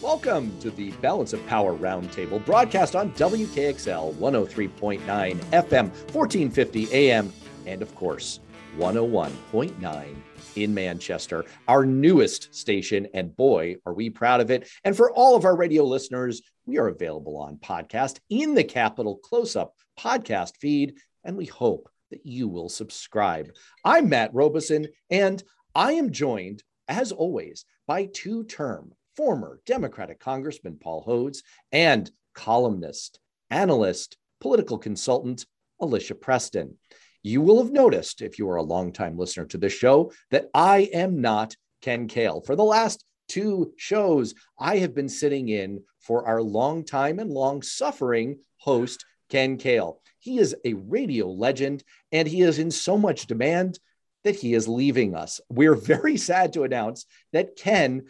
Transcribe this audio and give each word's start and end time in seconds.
Welcome 0.00 0.56
to 0.60 0.70
the 0.70 0.92
Balance 0.92 1.32
of 1.32 1.44
Power 1.48 1.76
Roundtable 1.76 2.44
broadcast 2.44 2.94
on 2.94 3.10
WKXL 3.14 4.14
103.9 4.14 5.00
FM, 5.00 5.88
1450 6.14 6.92
AM, 6.92 7.32
and 7.66 7.82
of 7.82 7.92
course, 7.96 8.38
101.9 8.76 10.14
in 10.54 10.72
Manchester, 10.72 11.44
our 11.66 11.84
newest 11.84 12.54
station. 12.54 13.08
And 13.12 13.34
boy, 13.34 13.74
are 13.86 13.92
we 13.92 14.08
proud 14.08 14.40
of 14.40 14.52
it. 14.52 14.70
And 14.84 14.96
for 14.96 15.10
all 15.10 15.34
of 15.34 15.44
our 15.44 15.56
radio 15.56 15.82
listeners, 15.82 16.42
we 16.64 16.78
are 16.78 16.86
available 16.86 17.36
on 17.36 17.56
podcast 17.56 18.20
in 18.30 18.54
the 18.54 18.62
Capital 18.62 19.16
Close 19.16 19.56
Up 19.56 19.74
podcast 19.98 20.58
feed. 20.60 20.94
And 21.24 21.36
we 21.36 21.46
hope 21.46 21.90
that 22.12 22.24
you 22.24 22.46
will 22.46 22.68
subscribe. 22.68 23.50
I'm 23.84 24.08
Matt 24.08 24.32
Robison, 24.32 24.86
and 25.10 25.42
I 25.74 25.94
am 25.94 26.12
joined, 26.12 26.62
as 26.86 27.10
always, 27.10 27.64
by 27.88 28.06
two 28.12 28.44
term 28.44 28.92
former 29.18 29.58
Democratic 29.66 30.20
Congressman 30.20 30.78
Paul 30.80 31.02
Hodes 31.04 31.42
and 31.72 32.08
columnist, 32.34 33.18
analyst, 33.50 34.16
political 34.40 34.78
consultant 34.78 35.44
Alicia 35.80 36.14
Preston. 36.14 36.76
You 37.24 37.40
will 37.40 37.60
have 37.60 37.72
noticed, 37.72 38.22
if 38.22 38.38
you 38.38 38.48
are 38.48 38.58
a 38.58 38.62
longtime 38.62 39.18
listener 39.18 39.44
to 39.46 39.58
this 39.58 39.72
show, 39.72 40.12
that 40.30 40.48
I 40.54 40.88
am 40.94 41.20
not 41.20 41.56
Ken 41.82 42.06
Cail. 42.06 42.42
For 42.42 42.54
the 42.54 42.62
last 42.62 43.04
two 43.26 43.72
shows, 43.76 44.34
I 44.56 44.76
have 44.76 44.94
been 44.94 45.08
sitting 45.08 45.48
in 45.48 45.82
for 45.98 46.24
our 46.24 46.40
longtime 46.40 47.18
and 47.18 47.28
long 47.28 47.60
suffering 47.60 48.38
host, 48.58 49.04
Ken 49.30 49.56
Cail. 49.56 50.00
He 50.20 50.38
is 50.38 50.54
a 50.64 50.74
radio 50.74 51.26
legend 51.26 51.82
and 52.12 52.28
he 52.28 52.42
is 52.42 52.60
in 52.60 52.70
so 52.70 52.96
much 52.96 53.26
demand 53.26 53.80
that 54.24 54.36
he 54.36 54.54
is 54.54 54.68
leaving 54.68 55.14
us. 55.14 55.40
We're 55.48 55.74
very 55.74 56.16
sad 56.16 56.52
to 56.52 56.64
announce 56.64 57.06
that 57.32 57.56
Ken 57.56 58.04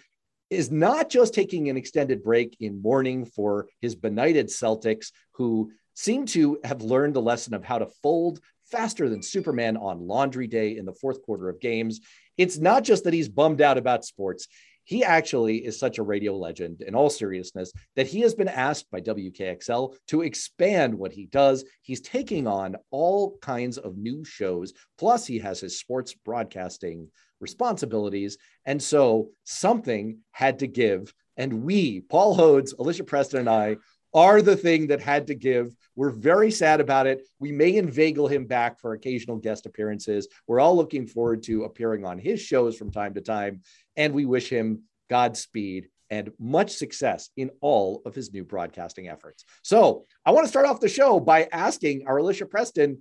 is 0.50 0.70
not 0.70 1.08
just 1.10 1.34
taking 1.34 1.68
an 1.68 1.76
extended 1.76 2.22
break 2.22 2.56
in 2.60 2.80
mourning 2.80 3.24
for 3.24 3.68
his 3.80 3.94
benighted 3.94 4.46
Celtics, 4.46 5.12
who 5.32 5.70
seem 5.94 6.26
to 6.26 6.58
have 6.64 6.82
learned 6.82 7.14
the 7.14 7.22
lesson 7.22 7.54
of 7.54 7.64
how 7.64 7.78
to 7.78 7.88
fold 8.02 8.40
faster 8.70 9.08
than 9.08 9.22
Superman 9.22 9.76
on 9.76 10.06
laundry 10.06 10.46
day 10.46 10.76
in 10.76 10.84
the 10.84 10.92
fourth 10.92 11.22
quarter 11.22 11.48
of 11.48 11.60
games. 11.60 12.00
It's 12.36 12.58
not 12.58 12.84
just 12.84 13.04
that 13.04 13.14
he's 13.14 13.28
bummed 13.28 13.60
out 13.60 13.78
about 13.78 14.04
sports. 14.04 14.46
He 14.88 15.04
actually 15.04 15.66
is 15.66 15.78
such 15.78 15.98
a 15.98 16.02
radio 16.02 16.34
legend 16.34 16.80
in 16.80 16.94
all 16.94 17.10
seriousness 17.10 17.74
that 17.94 18.06
he 18.06 18.20
has 18.20 18.34
been 18.34 18.48
asked 18.48 18.90
by 18.90 19.02
WKXL 19.02 19.94
to 20.06 20.22
expand 20.22 20.94
what 20.94 21.12
he 21.12 21.26
does. 21.26 21.66
He's 21.82 22.00
taking 22.00 22.46
on 22.46 22.74
all 22.90 23.36
kinds 23.42 23.76
of 23.76 23.98
new 23.98 24.24
shows. 24.24 24.72
Plus, 24.96 25.26
he 25.26 25.40
has 25.40 25.60
his 25.60 25.78
sports 25.78 26.14
broadcasting 26.14 27.08
responsibilities. 27.38 28.38
And 28.64 28.82
so 28.82 29.28
something 29.44 30.20
had 30.30 30.60
to 30.60 30.66
give. 30.66 31.12
And 31.36 31.64
we, 31.64 32.00
Paul 32.00 32.34
Hodes, 32.34 32.72
Alicia 32.78 33.04
Preston, 33.04 33.40
and 33.40 33.50
I, 33.50 33.76
are 34.14 34.42
the 34.42 34.56
thing 34.56 34.88
that 34.88 35.00
had 35.00 35.26
to 35.26 35.34
give. 35.34 35.74
We're 35.96 36.10
very 36.10 36.50
sad 36.50 36.80
about 36.80 37.06
it. 37.06 37.26
We 37.38 37.52
may 37.52 37.76
inveigle 37.76 38.28
him 38.28 38.46
back 38.46 38.80
for 38.80 38.92
occasional 38.92 39.36
guest 39.36 39.66
appearances. 39.66 40.28
We're 40.46 40.60
all 40.60 40.76
looking 40.76 41.06
forward 41.06 41.42
to 41.44 41.64
appearing 41.64 42.04
on 42.04 42.18
his 42.18 42.40
shows 42.40 42.76
from 42.76 42.90
time 42.90 43.14
to 43.14 43.20
time. 43.20 43.62
And 43.96 44.14
we 44.14 44.24
wish 44.24 44.48
him 44.48 44.82
Godspeed 45.10 45.88
and 46.10 46.30
much 46.38 46.70
success 46.72 47.30
in 47.36 47.50
all 47.60 48.02
of 48.06 48.14
his 48.14 48.32
new 48.32 48.44
broadcasting 48.44 49.08
efforts. 49.08 49.44
So 49.62 50.06
I 50.24 50.30
want 50.30 50.44
to 50.44 50.48
start 50.48 50.66
off 50.66 50.80
the 50.80 50.88
show 50.88 51.20
by 51.20 51.48
asking 51.52 52.06
our 52.06 52.18
Alicia 52.18 52.46
Preston, 52.46 52.98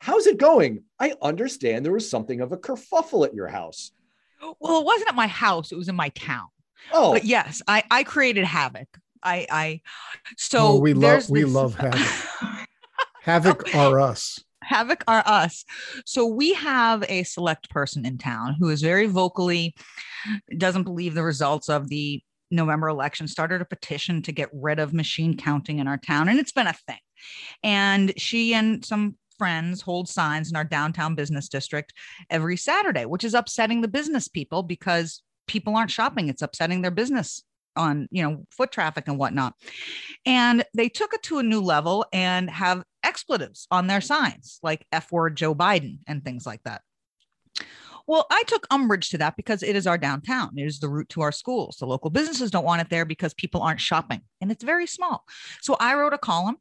how's 0.00 0.26
it 0.26 0.38
going? 0.38 0.84
I 0.98 1.14
understand 1.20 1.84
there 1.84 1.92
was 1.92 2.08
something 2.08 2.40
of 2.40 2.52
a 2.52 2.56
kerfuffle 2.56 3.26
at 3.26 3.34
your 3.34 3.48
house. 3.48 3.90
Well, 4.60 4.80
it 4.80 4.84
wasn't 4.84 5.10
at 5.10 5.14
my 5.14 5.26
house, 5.26 5.72
it 5.72 5.76
was 5.76 5.88
in 5.88 5.96
my 5.96 6.08
town. 6.10 6.46
Oh, 6.92 7.12
But 7.12 7.24
yes, 7.24 7.60
I, 7.66 7.82
I 7.90 8.04
created 8.04 8.44
havoc. 8.44 8.86
I 9.22 9.46
I 9.50 9.80
oh, 9.84 10.30
so 10.36 10.58
Oh, 10.60 10.78
we 10.78 10.94
love 10.94 11.28
we 11.30 11.42
this- 11.42 11.52
love 11.52 11.74
havoc. 11.74 12.00
Havoc 13.22 13.74
are 13.74 14.00
us. 14.00 14.38
Havoc 14.62 15.04
are 15.06 15.22
us. 15.26 15.64
So 16.06 16.26
we 16.26 16.54
have 16.54 17.04
a 17.08 17.22
select 17.24 17.68
person 17.70 18.06
in 18.06 18.16
town 18.18 18.56
who 18.58 18.68
is 18.70 18.80
very 18.82 19.06
vocally 19.06 19.74
doesn't 20.56 20.84
believe 20.84 21.14
the 21.14 21.22
results 21.22 21.68
of 21.68 21.88
the 21.88 22.22
November 22.50 22.88
election, 22.88 23.28
started 23.28 23.60
a 23.60 23.66
petition 23.66 24.22
to 24.22 24.32
get 24.32 24.48
rid 24.52 24.78
of 24.78 24.94
machine 24.94 25.36
counting 25.36 25.78
in 25.78 25.86
our 25.86 25.98
town. 25.98 26.28
And 26.30 26.38
it's 26.38 26.52
been 26.52 26.66
a 26.66 26.72
thing. 26.72 26.98
And 27.62 28.18
she 28.18 28.54
and 28.54 28.82
some 28.84 29.16
friends 29.38 29.82
hold 29.82 30.08
signs 30.08 30.50
in 30.50 30.56
our 30.56 30.64
downtown 30.64 31.14
business 31.14 31.48
district 31.48 31.92
every 32.30 32.56
Saturday, 32.56 33.04
which 33.04 33.24
is 33.24 33.34
upsetting 33.34 33.82
the 33.82 33.88
business 33.88 34.28
people 34.28 34.62
because 34.62 35.22
people 35.46 35.76
aren't 35.76 35.90
shopping. 35.90 36.28
It's 36.28 36.42
upsetting 36.42 36.80
their 36.82 36.90
business 36.90 37.42
on 37.78 38.08
you 38.10 38.22
know 38.22 38.44
foot 38.50 38.72
traffic 38.72 39.04
and 39.08 39.18
whatnot. 39.18 39.54
And 40.26 40.64
they 40.74 40.88
took 40.88 41.14
it 41.14 41.22
to 41.24 41.38
a 41.38 41.42
new 41.42 41.60
level 41.60 42.04
and 42.12 42.50
have 42.50 42.84
expletives 43.02 43.66
on 43.70 43.86
their 43.86 44.00
signs 44.00 44.58
like 44.62 44.84
f 44.92 45.10
word 45.12 45.36
joe 45.36 45.54
biden 45.54 45.98
and 46.06 46.24
things 46.24 46.44
like 46.44 46.62
that. 46.64 46.82
Well 48.06 48.26
i 48.30 48.42
took 48.46 48.66
umbrage 48.70 49.10
to 49.10 49.18
that 49.18 49.36
because 49.36 49.62
it 49.62 49.76
is 49.76 49.86
our 49.86 49.98
downtown. 49.98 50.50
It 50.56 50.66
is 50.66 50.80
the 50.80 50.88
route 50.88 51.08
to 51.10 51.22
our 51.22 51.32
schools. 51.32 51.76
The 51.78 51.86
local 51.86 52.10
businesses 52.10 52.50
don't 52.50 52.64
want 52.64 52.82
it 52.82 52.90
there 52.90 53.04
because 53.04 53.32
people 53.34 53.62
aren't 53.62 53.80
shopping 53.80 54.20
and 54.40 54.50
it's 54.50 54.64
very 54.64 54.86
small. 54.86 55.24
So 55.62 55.76
i 55.80 55.94
wrote 55.94 56.12
a 56.12 56.18
column 56.18 56.56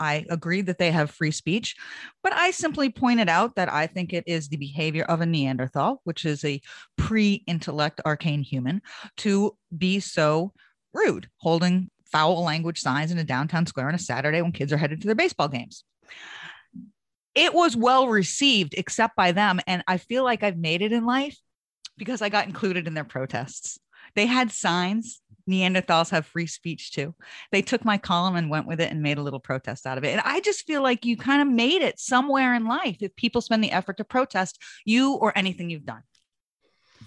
I 0.00 0.26
agree 0.30 0.62
that 0.62 0.78
they 0.78 0.90
have 0.90 1.10
free 1.10 1.30
speech, 1.30 1.76
but 2.22 2.32
I 2.32 2.50
simply 2.50 2.90
pointed 2.90 3.28
out 3.28 3.56
that 3.56 3.72
I 3.72 3.86
think 3.86 4.12
it 4.12 4.24
is 4.26 4.48
the 4.48 4.56
behavior 4.56 5.04
of 5.04 5.20
a 5.20 5.26
Neanderthal, 5.26 6.00
which 6.04 6.24
is 6.24 6.44
a 6.44 6.60
pre 6.96 7.42
intellect 7.46 8.00
arcane 8.04 8.42
human, 8.42 8.82
to 9.18 9.56
be 9.76 10.00
so 10.00 10.52
rude, 10.94 11.28
holding 11.38 11.90
foul 12.10 12.42
language 12.42 12.80
signs 12.80 13.10
in 13.10 13.18
a 13.18 13.24
downtown 13.24 13.66
square 13.66 13.88
on 13.88 13.94
a 13.94 13.98
Saturday 13.98 14.40
when 14.42 14.52
kids 14.52 14.72
are 14.72 14.78
headed 14.78 15.00
to 15.00 15.06
their 15.06 15.14
baseball 15.14 15.48
games. 15.48 15.84
It 17.34 17.54
was 17.54 17.76
well 17.76 18.08
received, 18.08 18.74
except 18.76 19.14
by 19.14 19.32
them. 19.32 19.60
And 19.66 19.84
I 19.86 19.98
feel 19.98 20.24
like 20.24 20.42
I've 20.42 20.56
made 20.56 20.82
it 20.82 20.92
in 20.92 21.04
life 21.04 21.36
because 21.96 22.22
I 22.22 22.28
got 22.28 22.46
included 22.46 22.86
in 22.86 22.94
their 22.94 23.04
protests. 23.04 23.78
They 24.14 24.26
had 24.26 24.50
signs. 24.50 25.20
Neanderthals 25.48 26.10
have 26.10 26.26
free 26.26 26.46
speech 26.46 26.92
too. 26.92 27.14
They 27.50 27.62
took 27.62 27.84
my 27.84 27.98
column 27.98 28.36
and 28.36 28.50
went 28.50 28.66
with 28.66 28.80
it 28.80 28.90
and 28.90 29.02
made 29.02 29.18
a 29.18 29.22
little 29.22 29.40
protest 29.40 29.86
out 29.86 29.98
of 29.98 30.04
it. 30.04 30.10
And 30.12 30.20
I 30.24 30.40
just 30.40 30.66
feel 30.66 30.82
like 30.82 31.04
you 31.04 31.16
kind 31.16 31.42
of 31.42 31.48
made 31.48 31.82
it 31.82 31.98
somewhere 31.98 32.54
in 32.54 32.66
life 32.66 32.98
if 33.00 33.16
people 33.16 33.40
spend 33.40 33.64
the 33.64 33.72
effort 33.72 33.96
to 33.96 34.04
protest 34.04 34.58
you 34.84 35.14
or 35.14 35.36
anything 35.36 35.70
you've 35.70 35.86
done. 35.86 36.02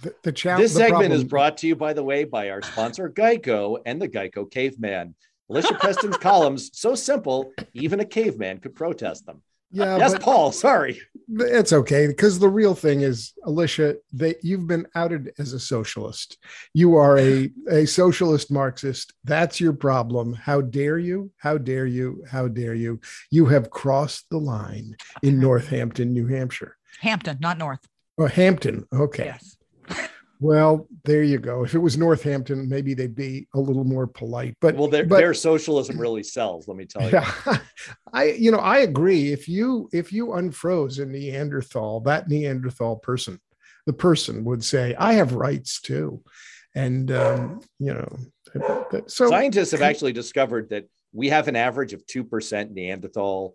The, 0.02 0.16
the 0.24 0.32
challenge. 0.32 0.64
this 0.64 0.74
segment 0.74 1.14
is 1.14 1.24
brought 1.24 1.58
to 1.58 1.68
you, 1.68 1.76
by 1.76 1.94
the 1.94 2.04
way, 2.04 2.24
by 2.24 2.50
our 2.50 2.62
sponsor, 2.62 3.10
Geico 3.10 3.78
and 3.86 4.02
the 4.02 4.10
Geico 4.10 4.50
Caveman. 4.50 5.16
Alicia 5.50 5.74
Preston's 5.80 6.18
columns, 6.18 6.72
so 6.74 6.96
simple, 6.96 7.52
even 7.74 8.00
a 8.00 8.06
caveman 8.06 8.60
could 8.60 8.74
protest 8.74 9.26
them. 9.26 9.44
Yeah, 9.72 9.98
yes, 9.98 10.14
but 10.14 10.22
Paul, 10.22 10.52
sorry. 10.52 11.02
it's 11.30 11.72
okay 11.72 12.08
because 12.08 12.40
the 12.40 12.50
real 12.50 12.76
thing 12.76 13.02
is, 13.02 13.34
Alicia, 13.46 13.98
they 14.12 14.36
you've 14.44 14.68
been 14.68 14.86
outed 14.96 15.32
as 15.40 15.54
a 15.54 15.60
socialist. 15.60 16.38
You 16.74 16.96
are 16.96 17.18
a 17.18 17.50
a 17.70 17.86
socialist 17.86 18.52
Marxist. 18.52 19.14
That's 19.24 19.62
your 19.62 19.74
problem. 19.74 20.34
How 20.34 20.62
dare 20.62 20.98
you? 21.00 21.32
How 21.38 21.58
dare 21.58 21.86
you? 21.86 22.24
How 22.30 22.48
dare 22.48 22.74
you? 22.74 23.00
You 23.30 23.46
have 23.46 23.70
crossed 23.70 24.30
the 24.30 24.40
line 24.40 24.98
in 25.24 25.40
Northampton, 25.48 26.12
New 26.14 26.28
Hampshire. 26.28 26.78
Hampton, 27.00 27.38
not 27.40 27.58
North. 27.58 27.88
Oh, 28.18 28.28
Hampton. 28.28 28.86
Okay. 28.94 29.26
Yes. 29.26 29.58
Well, 30.42 30.88
there 31.06 31.22
you 31.22 31.38
go. 31.38 31.64
If 31.64 31.76
it 31.76 31.80
was 31.80 32.00
Northampton, 32.00 32.68
maybe 32.68 32.96
they'd 32.96 33.14
be 33.14 33.48
a 33.54 33.60
little 33.60 33.84
more 33.84 34.08
polite. 34.08 34.58
But 34.60 34.76
Well, 34.76 34.88
their, 34.88 35.06
but, 35.06 35.18
their 35.18 35.36
socialism 35.36 36.00
really 36.02 36.24
sells, 36.24 36.68
let 36.68 36.76
me 36.78 36.86
tell 36.86 37.04
you. 37.04 37.10
yeah, 37.12 37.32
I 38.14 38.24
you 38.32 38.52
know 38.52 38.58
I 38.58 38.80
agree. 38.80 39.32
If 39.32 39.48
you 39.48 39.88
if 39.94 40.12
you 40.12 40.28
unfroze 40.30 41.00
a 41.00 41.06
Neanderthal, 41.06 42.00
that 42.02 42.28
Neanderthal 42.28 42.96
person, 42.98 43.40
the 43.86 43.94
person 43.94 44.44
would 44.46 44.64
say, 44.64 44.96
"I 44.96 45.14
have 45.14 45.34
rights 45.34 45.80
too," 45.80 46.24
and 46.74 47.12
um, 47.12 47.62
you 47.78 47.94
know, 47.94 49.04
so 49.06 49.30
Scientists 49.30 49.72
have 49.72 49.84
actually 49.84 50.14
discovered 50.14 50.70
that 50.70 50.90
we 51.14 51.30
have 51.30 51.50
an 51.50 51.56
average 51.56 51.94
of 51.94 52.04
2% 52.08 52.72
Neanderthal 52.72 53.54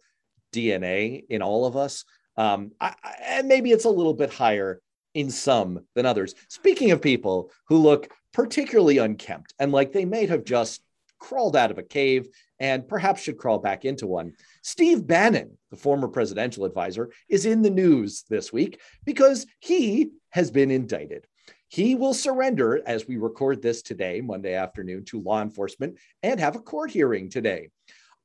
DNA 0.54 1.24
in 1.28 1.42
all 1.42 1.66
of 1.66 1.76
us. 1.76 2.04
Um, 2.36 2.70
I, 2.80 2.94
I- 3.02 3.14
and 3.26 3.48
maybe 3.48 3.72
it's 3.72 3.86
a 3.86 3.90
little 3.90 4.14
bit 4.14 4.32
higher 4.32 4.80
in 5.16 5.30
some 5.30 5.80
than 5.94 6.04
others. 6.04 6.34
Speaking 6.48 6.90
of 6.90 7.00
people 7.00 7.50
who 7.68 7.78
look 7.78 8.12
particularly 8.34 8.98
unkempt 8.98 9.54
and 9.58 9.72
like 9.72 9.90
they 9.90 10.04
may 10.04 10.26
have 10.26 10.44
just 10.44 10.82
crawled 11.18 11.56
out 11.56 11.70
of 11.70 11.78
a 11.78 11.82
cave 11.82 12.28
and 12.60 12.86
perhaps 12.86 13.22
should 13.22 13.38
crawl 13.38 13.58
back 13.58 13.86
into 13.86 14.06
one, 14.06 14.34
Steve 14.62 15.06
Bannon, 15.06 15.56
the 15.70 15.76
former 15.76 16.06
presidential 16.06 16.66
advisor, 16.66 17.10
is 17.30 17.46
in 17.46 17.62
the 17.62 17.70
news 17.70 18.24
this 18.28 18.52
week 18.52 18.78
because 19.06 19.46
he 19.60 20.10
has 20.30 20.50
been 20.50 20.70
indicted. 20.70 21.26
He 21.68 21.94
will 21.94 22.14
surrender 22.14 22.82
as 22.86 23.08
we 23.08 23.16
record 23.16 23.62
this 23.62 23.80
today, 23.80 24.20
Monday 24.20 24.52
afternoon, 24.52 25.06
to 25.06 25.22
law 25.22 25.40
enforcement 25.40 25.96
and 26.22 26.38
have 26.38 26.56
a 26.56 26.60
court 26.60 26.90
hearing 26.90 27.30
today. 27.30 27.70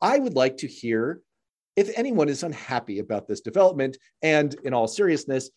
I 0.02 0.20
would 0.20 0.36
like 0.36 0.58
to 0.58 0.68
hear 0.68 1.22
if 1.78 1.98
anyone 1.98 2.28
is 2.28 2.44
unhappy 2.44 3.00
about 3.00 3.30
this 3.30 3.40
development 3.40 3.98
and 4.22 4.54
in 4.66 4.74
all 4.74 4.90
seriousness, 4.90 5.50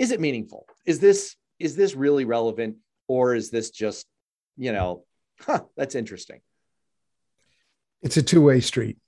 is 0.00 0.10
it 0.10 0.20
meaningful? 0.20 0.66
Is 0.86 0.98
this 0.98 1.36
is 1.58 1.76
this 1.76 1.94
really 1.94 2.24
relevant 2.24 2.76
or 3.06 3.34
is 3.34 3.50
this 3.50 3.70
just, 3.70 4.06
you 4.56 4.72
know, 4.72 5.04
Huh, 5.40 5.60
that's 5.76 5.94
interesting. 5.94 6.40
It's 8.02 8.16
a 8.16 8.22
two 8.22 8.42
way 8.42 8.60
street. 8.60 8.98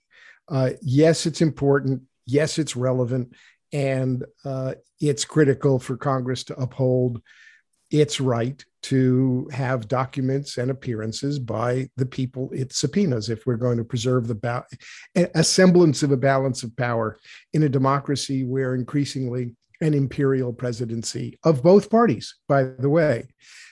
Uh, 0.48 0.70
yes, 0.80 1.26
it's 1.26 1.40
important. 1.40 2.02
Yes, 2.26 2.58
it's 2.58 2.76
relevant. 2.76 3.34
And 3.72 4.24
uh, 4.44 4.74
it's 5.00 5.24
critical 5.24 5.78
for 5.78 5.96
Congress 5.96 6.44
to 6.44 6.60
uphold 6.60 7.22
its 7.90 8.20
right 8.20 8.64
to 8.82 9.48
have 9.52 9.86
documents 9.86 10.56
and 10.56 10.70
appearances 10.70 11.38
by 11.38 11.88
the 11.96 12.06
people 12.06 12.50
it 12.52 12.72
subpoenas 12.72 13.28
if 13.28 13.46
we're 13.46 13.56
going 13.56 13.76
to 13.76 13.84
preserve 13.84 14.26
the 14.26 14.34
ba- 14.34 14.66
a 15.14 15.44
semblance 15.44 16.02
of 16.02 16.10
a 16.10 16.16
balance 16.16 16.62
of 16.62 16.74
power 16.76 17.18
in 17.52 17.62
a 17.62 17.68
democracy 17.68 18.44
where 18.44 18.74
increasingly 18.74 19.54
an 19.82 19.94
imperial 19.94 20.52
presidency 20.52 21.38
of 21.44 21.62
both 21.62 21.90
parties, 21.90 22.36
by 22.48 22.62
the 22.62 22.88
way, 22.88 23.26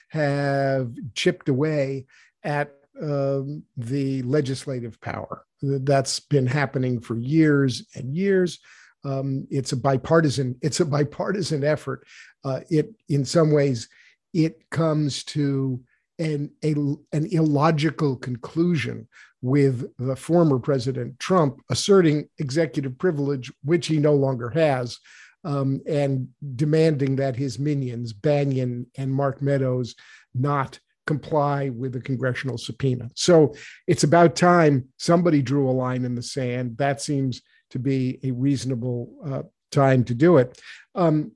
have 0.09 0.91
chipped 1.15 1.47
away 1.49 2.05
at 2.43 2.73
um, 3.01 3.63
the 3.77 4.21
legislative 4.23 4.99
power. 4.99 5.45
That's 5.61 6.19
been 6.19 6.47
happening 6.47 6.99
for 6.99 7.17
years 7.17 7.87
and 7.95 8.15
years. 8.15 8.59
Um, 9.03 9.47
it's 9.49 9.71
a 9.71 9.77
bipartisan. 9.77 10.57
It's 10.61 10.81
a 10.81 10.85
bipartisan 10.85 11.63
effort. 11.63 12.05
Uh, 12.43 12.59
it, 12.69 12.89
in 13.07 13.25
some 13.25 13.51
ways, 13.51 13.87
it 14.33 14.69
comes 14.69 15.23
to 15.25 15.81
an 16.19 16.51
a, 16.63 16.73
an 17.13 17.25
illogical 17.31 18.15
conclusion 18.17 19.07
with 19.41 19.91
the 19.97 20.15
former 20.15 20.59
President 20.59 21.19
Trump 21.19 21.61
asserting 21.69 22.27
executive 22.37 22.97
privilege, 22.97 23.51
which 23.63 23.87
he 23.87 23.97
no 23.97 24.13
longer 24.13 24.49
has, 24.49 24.99
um, 25.43 25.81
and 25.87 26.27
demanding 26.55 27.15
that 27.17 27.35
his 27.35 27.59
minions, 27.59 28.13
Bannon 28.13 28.85
and 28.97 29.11
Mark 29.11 29.41
Meadows, 29.41 29.95
not 30.33 30.79
comply 31.07 31.69
with 31.69 31.93
the 31.93 32.01
congressional 32.01 32.57
subpoena. 32.57 33.09
So 33.15 33.55
it's 33.87 34.03
about 34.03 34.35
time 34.35 34.87
somebody 34.97 35.41
drew 35.41 35.69
a 35.69 35.71
line 35.71 36.05
in 36.05 36.15
the 36.15 36.23
sand. 36.23 36.77
That 36.77 37.01
seems 37.01 37.41
to 37.71 37.79
be 37.79 38.19
a 38.23 38.31
reasonable 38.31 39.13
uh, 39.25 39.43
time 39.71 40.03
to 40.05 40.13
do 40.13 40.37
it. 40.37 40.61
Um, 40.95 41.31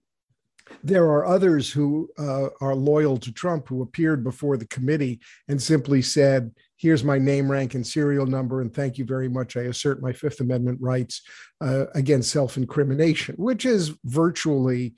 there 0.83 1.05
are 1.05 1.25
others 1.25 1.71
who 1.71 2.09
uh, 2.17 2.49
are 2.61 2.75
loyal 2.75 3.17
to 3.17 3.31
Trump 3.31 3.67
who 3.67 3.81
appeared 3.81 4.23
before 4.23 4.57
the 4.57 4.67
committee 4.67 5.19
and 5.47 5.61
simply 5.61 6.01
said, 6.01 6.51
Here's 6.77 7.03
my 7.03 7.17
name, 7.17 7.49
rank, 7.49 7.73
and 7.73 7.85
serial 7.85 8.25
number, 8.25 8.61
and 8.61 8.73
thank 8.73 8.97
you 8.97 9.05
very 9.05 9.29
much. 9.29 9.55
I 9.55 9.61
assert 9.61 10.01
my 10.01 10.11
Fifth 10.11 10.41
Amendment 10.41 10.79
rights 10.81 11.21
uh, 11.61 11.85
against 11.95 12.31
self 12.31 12.57
incrimination, 12.57 13.35
which 13.37 13.65
is 13.65 13.93
virtually 14.03 14.95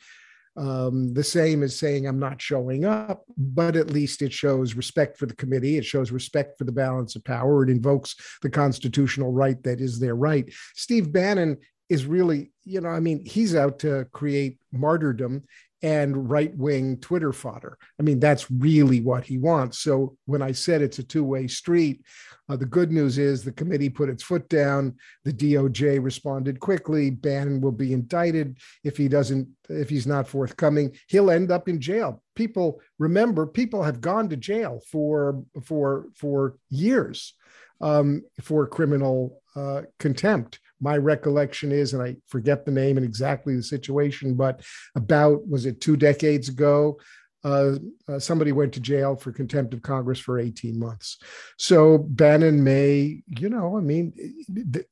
um, 0.57 1.13
the 1.13 1.23
same 1.23 1.61
as 1.61 1.77
saying 1.77 2.07
I'm 2.07 2.17
not 2.19 2.41
showing 2.41 2.83
up, 2.83 3.23
but 3.37 3.75
at 3.75 3.91
least 3.91 4.23
it 4.23 4.33
shows 4.33 4.73
respect 4.73 5.17
for 5.17 5.27
the 5.27 5.35
committee. 5.35 5.77
It 5.77 5.85
shows 5.85 6.11
respect 6.11 6.57
for 6.57 6.63
the 6.63 6.71
balance 6.71 7.15
of 7.15 7.23
power. 7.23 7.63
It 7.63 7.69
invokes 7.69 8.15
the 8.41 8.49
constitutional 8.49 9.31
right 9.31 9.61
that 9.63 9.79
is 9.79 9.99
their 9.99 10.15
right. 10.15 10.51
Steve 10.73 11.11
Bannon 11.11 11.57
is 11.89 12.05
really, 12.05 12.51
you 12.65 12.81
know, 12.81 12.89
I 12.89 12.99
mean, 12.99 13.23
he's 13.23 13.55
out 13.55 13.79
to 13.79 14.07
create 14.11 14.57
martyrdom 14.71 15.43
and 15.83 16.29
right 16.29 16.55
wing 16.55 16.97
Twitter 16.97 17.31
fodder. 17.31 17.77
I 17.99 18.03
mean, 18.03 18.19
that's 18.19 18.49
really 18.49 19.01
what 19.01 19.23
he 19.23 19.37
wants. 19.37 19.79
So 19.79 20.17
when 20.25 20.41
I 20.41 20.51
said 20.51 20.81
it's 20.81 20.99
a 20.99 21.03
two 21.03 21.23
way 21.23 21.47
street, 21.47 22.03
uh, 22.49 22.55
the 22.55 22.65
good 22.65 22.91
news 22.91 23.17
is 23.17 23.43
the 23.43 23.51
committee 23.51 23.89
put 23.89 24.09
its 24.09 24.23
foot 24.23 24.47
down. 24.49 24.95
The 25.25 25.33
DOJ 25.33 26.03
responded 26.03 26.59
quickly. 26.59 27.09
Bannon 27.09 27.61
will 27.61 27.71
be 27.71 27.93
indicted 27.93 28.57
if 28.83 28.97
he 28.97 29.07
doesn't, 29.07 29.47
if 29.69 29.89
he's 29.89 30.07
not 30.07 30.27
forthcoming. 30.27 30.95
He'll 31.07 31.29
end 31.29 31.51
up 31.51 31.67
in 31.67 31.79
jail. 31.79 32.23
People 32.35 32.81
remember, 32.99 33.45
people 33.45 33.83
have 33.83 34.01
gone 34.01 34.29
to 34.29 34.37
jail 34.37 34.81
for 34.89 35.43
for 35.63 36.07
for 36.15 36.57
years 36.69 37.33
um, 37.81 38.23
for 38.41 38.65
criminal 38.65 39.41
uh, 39.55 39.81
contempt 39.99 40.59
my 40.79 40.97
recollection 40.97 41.71
is, 41.71 41.93
and 41.93 42.01
I 42.01 42.17
forget 42.27 42.65
the 42.65 42.71
name 42.71 42.97
and 42.97 43.05
exactly 43.05 43.55
the 43.55 43.63
situation, 43.63 44.35
but 44.35 44.61
about, 44.95 45.47
was 45.47 45.65
it 45.65 45.81
two 45.81 45.97
decades 45.97 46.49
ago? 46.49 46.99
Uh, 47.43 47.77
uh, 48.09 48.19
somebody 48.19 48.51
went 48.51 48.73
to 48.73 48.79
jail 48.79 49.15
for 49.15 49.31
contempt 49.31 49.73
of 49.73 49.81
Congress 49.81 50.19
for 50.19 50.39
18 50.39 50.77
months. 50.77 51.17
So 51.57 51.99
Bannon 51.99 52.63
may, 52.63 53.21
you 53.27 53.49
know, 53.49 53.77
I 53.77 53.81
mean, 53.81 54.13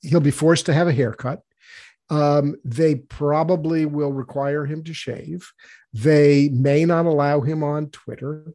he'll 0.01 0.19
be 0.19 0.31
forced 0.31 0.65
to 0.67 0.73
have 0.73 0.87
a 0.87 0.93
haircut. 0.93 1.41
Um, 2.09 2.55
they 2.63 2.95
probably 2.95 3.85
will 3.85 4.13
require 4.13 4.65
him 4.65 4.83
to 4.83 4.93
shave. 4.93 5.51
They 5.91 6.49
may 6.49 6.85
not 6.85 7.05
allow 7.05 7.41
him 7.41 7.63
on 7.63 7.89
Twitter. 7.89 8.53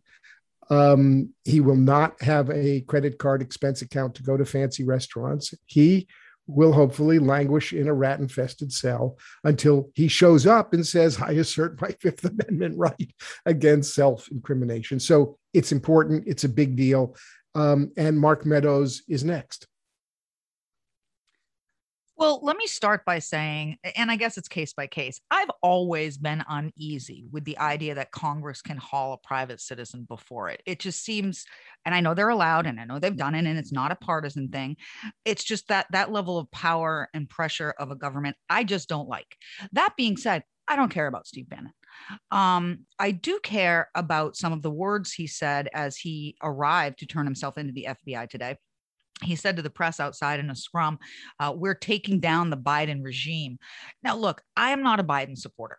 Um, 0.70 1.34
he 1.44 1.60
will 1.60 1.76
not 1.76 2.22
have 2.22 2.48
a 2.50 2.82
credit 2.82 3.18
card 3.18 3.42
expense 3.42 3.82
account 3.82 4.14
to 4.14 4.22
go 4.22 4.36
to 4.36 4.44
fancy 4.44 4.84
restaurants. 4.84 5.52
He 5.66 6.06
will 6.50 6.72
hopefully 6.72 7.18
languish 7.18 7.72
in 7.72 7.88
a 7.88 7.94
rat 7.94 8.20
infested 8.20 8.72
cell 8.72 9.18
until 9.44 9.90
he 9.94 10.08
shows 10.08 10.46
up 10.46 10.72
and 10.72 10.86
says, 10.86 11.20
I 11.20 11.32
assert 11.32 11.80
my 11.80 11.88
Fifth 12.00 12.24
Amendment 12.24 12.76
right 12.76 13.10
against 13.46 13.94
self 13.94 14.28
incrimination. 14.30 15.00
So 15.00 15.38
it's 15.54 15.72
important, 15.72 16.24
it's 16.26 16.44
a 16.44 16.48
big 16.48 16.76
deal. 16.76 17.16
Um, 17.54 17.92
and 17.96 18.18
Mark 18.18 18.46
Meadows 18.46 19.02
is 19.08 19.24
next. 19.24 19.66
Well, 22.20 22.40
let 22.42 22.58
me 22.58 22.66
start 22.66 23.06
by 23.06 23.18
saying, 23.18 23.78
and 23.96 24.10
I 24.10 24.16
guess 24.16 24.36
it's 24.36 24.46
case 24.46 24.74
by 24.74 24.86
case, 24.86 25.22
I've 25.30 25.48
always 25.62 26.18
been 26.18 26.44
uneasy 26.46 27.24
with 27.32 27.46
the 27.46 27.56
idea 27.56 27.94
that 27.94 28.10
Congress 28.10 28.60
can 28.60 28.76
haul 28.76 29.14
a 29.14 29.26
private 29.26 29.58
citizen 29.58 30.04
before 30.06 30.50
it. 30.50 30.60
It 30.66 30.80
just 30.80 31.02
seems, 31.02 31.46
and 31.86 31.94
I 31.94 32.00
know 32.00 32.12
they're 32.12 32.28
allowed 32.28 32.66
and 32.66 32.78
I 32.78 32.84
know 32.84 32.98
they've 32.98 33.16
done 33.16 33.34
it 33.34 33.46
and 33.46 33.58
it's 33.58 33.72
not 33.72 33.90
a 33.90 33.96
partisan 33.96 34.50
thing. 34.50 34.76
It's 35.24 35.42
just 35.42 35.68
that 35.68 35.86
that 35.92 36.12
level 36.12 36.36
of 36.36 36.50
power 36.50 37.08
and 37.14 37.26
pressure 37.26 37.72
of 37.78 37.90
a 37.90 37.96
government, 37.96 38.36
I 38.50 38.64
just 38.64 38.86
don't 38.86 39.08
like. 39.08 39.38
That 39.72 39.94
being 39.96 40.18
said, 40.18 40.42
I 40.68 40.76
don't 40.76 40.92
care 40.92 41.06
about 41.06 41.26
Steve 41.26 41.48
Bannon. 41.48 41.72
Um, 42.30 42.80
I 42.98 43.12
do 43.12 43.40
care 43.42 43.88
about 43.94 44.36
some 44.36 44.52
of 44.52 44.60
the 44.60 44.70
words 44.70 45.10
he 45.10 45.26
said 45.26 45.70
as 45.72 45.96
he 45.96 46.36
arrived 46.42 46.98
to 46.98 47.06
turn 47.06 47.24
himself 47.24 47.56
into 47.56 47.72
the 47.72 47.88
FBI 47.88 48.28
today 48.28 48.56
he 49.22 49.36
said 49.36 49.56
to 49.56 49.62
the 49.62 49.70
press 49.70 50.00
outside 50.00 50.40
in 50.40 50.50
a 50.50 50.56
scrum, 50.56 50.98
uh, 51.38 51.52
We're 51.56 51.74
taking 51.74 52.20
down 52.20 52.50
the 52.50 52.56
Biden 52.56 53.04
regime. 53.04 53.58
Now, 54.02 54.16
look, 54.16 54.42
I 54.56 54.70
am 54.70 54.82
not 54.82 55.00
a 55.00 55.04
Biden 55.04 55.36
supporter. 55.36 55.78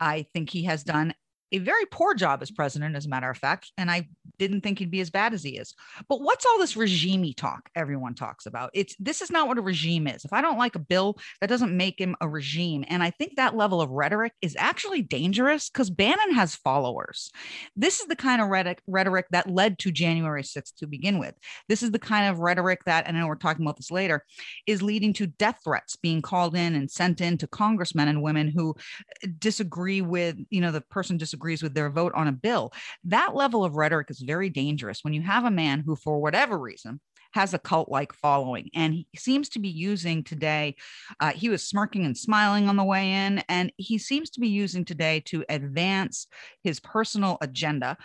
I 0.00 0.26
think 0.32 0.50
he 0.50 0.64
has 0.64 0.82
done 0.82 1.14
a 1.52 1.58
very 1.58 1.84
poor 1.86 2.14
job 2.14 2.42
as 2.42 2.50
president, 2.50 2.96
as 2.96 3.06
a 3.06 3.08
matter 3.08 3.30
of 3.30 3.36
fact. 3.36 3.70
And 3.76 3.90
I 3.90 4.08
didn't 4.38 4.62
think 4.62 4.78
he'd 4.78 4.90
be 4.90 5.00
as 5.00 5.10
bad 5.10 5.34
as 5.34 5.42
he 5.42 5.58
is. 5.58 5.74
But 6.08 6.20
what's 6.20 6.46
all 6.46 6.58
this 6.58 6.76
regime 6.76 7.22
talk 7.36 7.68
everyone 7.76 8.14
talks 8.14 8.46
about? 8.46 8.70
It's 8.72 8.96
this 8.98 9.20
is 9.20 9.30
not 9.30 9.46
what 9.46 9.58
a 9.58 9.62
regime 9.62 10.06
is. 10.06 10.24
If 10.24 10.32
I 10.32 10.40
don't 10.40 10.58
like 10.58 10.74
a 10.74 10.80
bill, 10.80 11.18
that 11.40 11.48
doesn't 11.48 11.76
make 11.76 12.00
him 12.00 12.16
a 12.20 12.28
regime. 12.28 12.84
And 12.88 13.02
I 13.02 13.10
think 13.10 13.36
that 13.36 13.54
level 13.54 13.80
of 13.80 13.90
rhetoric 13.90 14.32
is 14.40 14.56
actually 14.58 15.02
dangerous 15.02 15.68
because 15.68 15.90
Bannon 15.90 16.32
has 16.34 16.56
followers. 16.56 17.30
This 17.76 18.00
is 18.00 18.06
the 18.06 18.16
kind 18.16 18.40
of 18.40 18.48
rhetoric, 18.48 18.82
rhetoric 18.86 19.26
that 19.30 19.48
led 19.48 19.78
to 19.80 19.92
January 19.92 20.42
6th 20.42 20.74
to 20.78 20.86
begin 20.86 21.18
with. 21.18 21.34
This 21.68 21.82
is 21.82 21.90
the 21.90 21.98
kind 21.98 22.28
of 22.28 22.40
rhetoric 22.40 22.80
that, 22.86 23.06
and 23.06 23.16
I 23.16 23.20
know 23.20 23.28
we're 23.28 23.36
talking 23.36 23.64
about 23.64 23.76
this 23.76 23.90
later, 23.90 24.24
is 24.66 24.82
leading 24.82 25.12
to 25.14 25.26
death 25.26 25.60
threats 25.62 25.96
being 25.96 26.22
called 26.22 26.56
in 26.56 26.74
and 26.74 26.90
sent 26.90 27.20
in 27.20 27.38
to 27.38 27.46
congressmen 27.46 28.08
and 28.08 28.22
women 28.22 28.48
who 28.48 28.74
eh, 29.22 29.28
disagree 29.38 30.00
with, 30.00 30.36
you 30.50 30.60
know, 30.60 30.72
the 30.72 30.80
person 30.80 31.18
disagrees 31.18 31.41
disagrees 31.42 31.62
with 31.62 31.74
their 31.74 31.90
vote 31.90 32.12
on 32.14 32.28
a 32.28 32.32
bill. 32.32 32.72
That 33.04 33.34
level 33.34 33.64
of 33.64 33.74
rhetoric 33.74 34.10
is 34.10 34.20
very 34.20 34.48
dangerous 34.48 35.00
when 35.02 35.12
you 35.12 35.22
have 35.22 35.44
a 35.44 35.50
man 35.50 35.80
who, 35.80 35.96
for 35.96 36.20
whatever 36.20 36.58
reason, 36.58 37.00
has 37.32 37.54
a 37.54 37.58
cult 37.58 37.88
like 37.88 38.12
following. 38.12 38.68
And 38.74 38.92
he 38.92 39.06
seems 39.16 39.48
to 39.50 39.58
be 39.58 39.68
using 39.68 40.22
today, 40.22 40.76
uh, 41.18 41.32
he 41.32 41.48
was 41.48 41.66
smirking 41.66 42.04
and 42.04 42.16
smiling 42.16 42.68
on 42.68 42.76
the 42.76 42.84
way 42.84 43.10
in, 43.10 43.42
and 43.48 43.72
he 43.76 43.98
seems 43.98 44.30
to 44.30 44.40
be 44.40 44.48
using 44.48 44.84
today 44.84 45.20
to 45.26 45.44
advance 45.48 46.26
his 46.62 46.78
personal 46.78 47.38
agenda. 47.40 47.96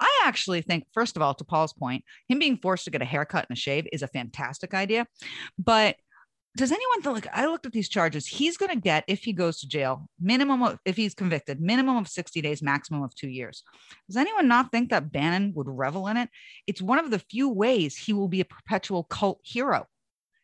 I 0.00 0.22
actually 0.24 0.62
think, 0.62 0.86
first 0.94 1.16
of 1.16 1.22
all, 1.22 1.34
to 1.34 1.44
Paul's 1.44 1.74
point, 1.74 2.04
him 2.28 2.38
being 2.38 2.56
forced 2.56 2.84
to 2.84 2.90
get 2.90 3.02
a 3.02 3.04
haircut 3.06 3.46
and 3.48 3.56
a 3.56 3.60
shave 3.60 3.86
is 3.92 4.02
a 4.02 4.08
fantastic 4.08 4.72
idea. 4.72 5.06
But 5.58 5.96
does 6.56 6.72
anyone 6.72 7.02
think 7.02 7.14
like 7.14 7.28
I 7.32 7.46
looked 7.46 7.66
at 7.66 7.72
these 7.72 7.88
charges? 7.88 8.26
He's 8.26 8.56
going 8.56 8.70
to 8.70 8.80
get 8.80 9.04
if 9.06 9.22
he 9.22 9.32
goes 9.32 9.60
to 9.60 9.68
jail, 9.68 10.08
minimum 10.20 10.62
of 10.62 10.78
if 10.84 10.96
he's 10.96 11.14
convicted, 11.14 11.60
minimum 11.60 11.96
of 11.96 12.08
60 12.08 12.40
days, 12.40 12.62
maximum 12.62 13.02
of 13.02 13.14
two 13.14 13.28
years. 13.28 13.62
Does 14.08 14.16
anyone 14.16 14.48
not 14.48 14.72
think 14.72 14.90
that 14.90 15.12
Bannon 15.12 15.52
would 15.54 15.68
revel 15.68 16.08
in 16.08 16.16
it? 16.16 16.28
It's 16.66 16.82
one 16.82 16.98
of 16.98 17.10
the 17.10 17.20
few 17.20 17.48
ways 17.48 17.96
he 17.96 18.12
will 18.12 18.28
be 18.28 18.40
a 18.40 18.44
perpetual 18.44 19.04
cult 19.04 19.40
hero 19.44 19.86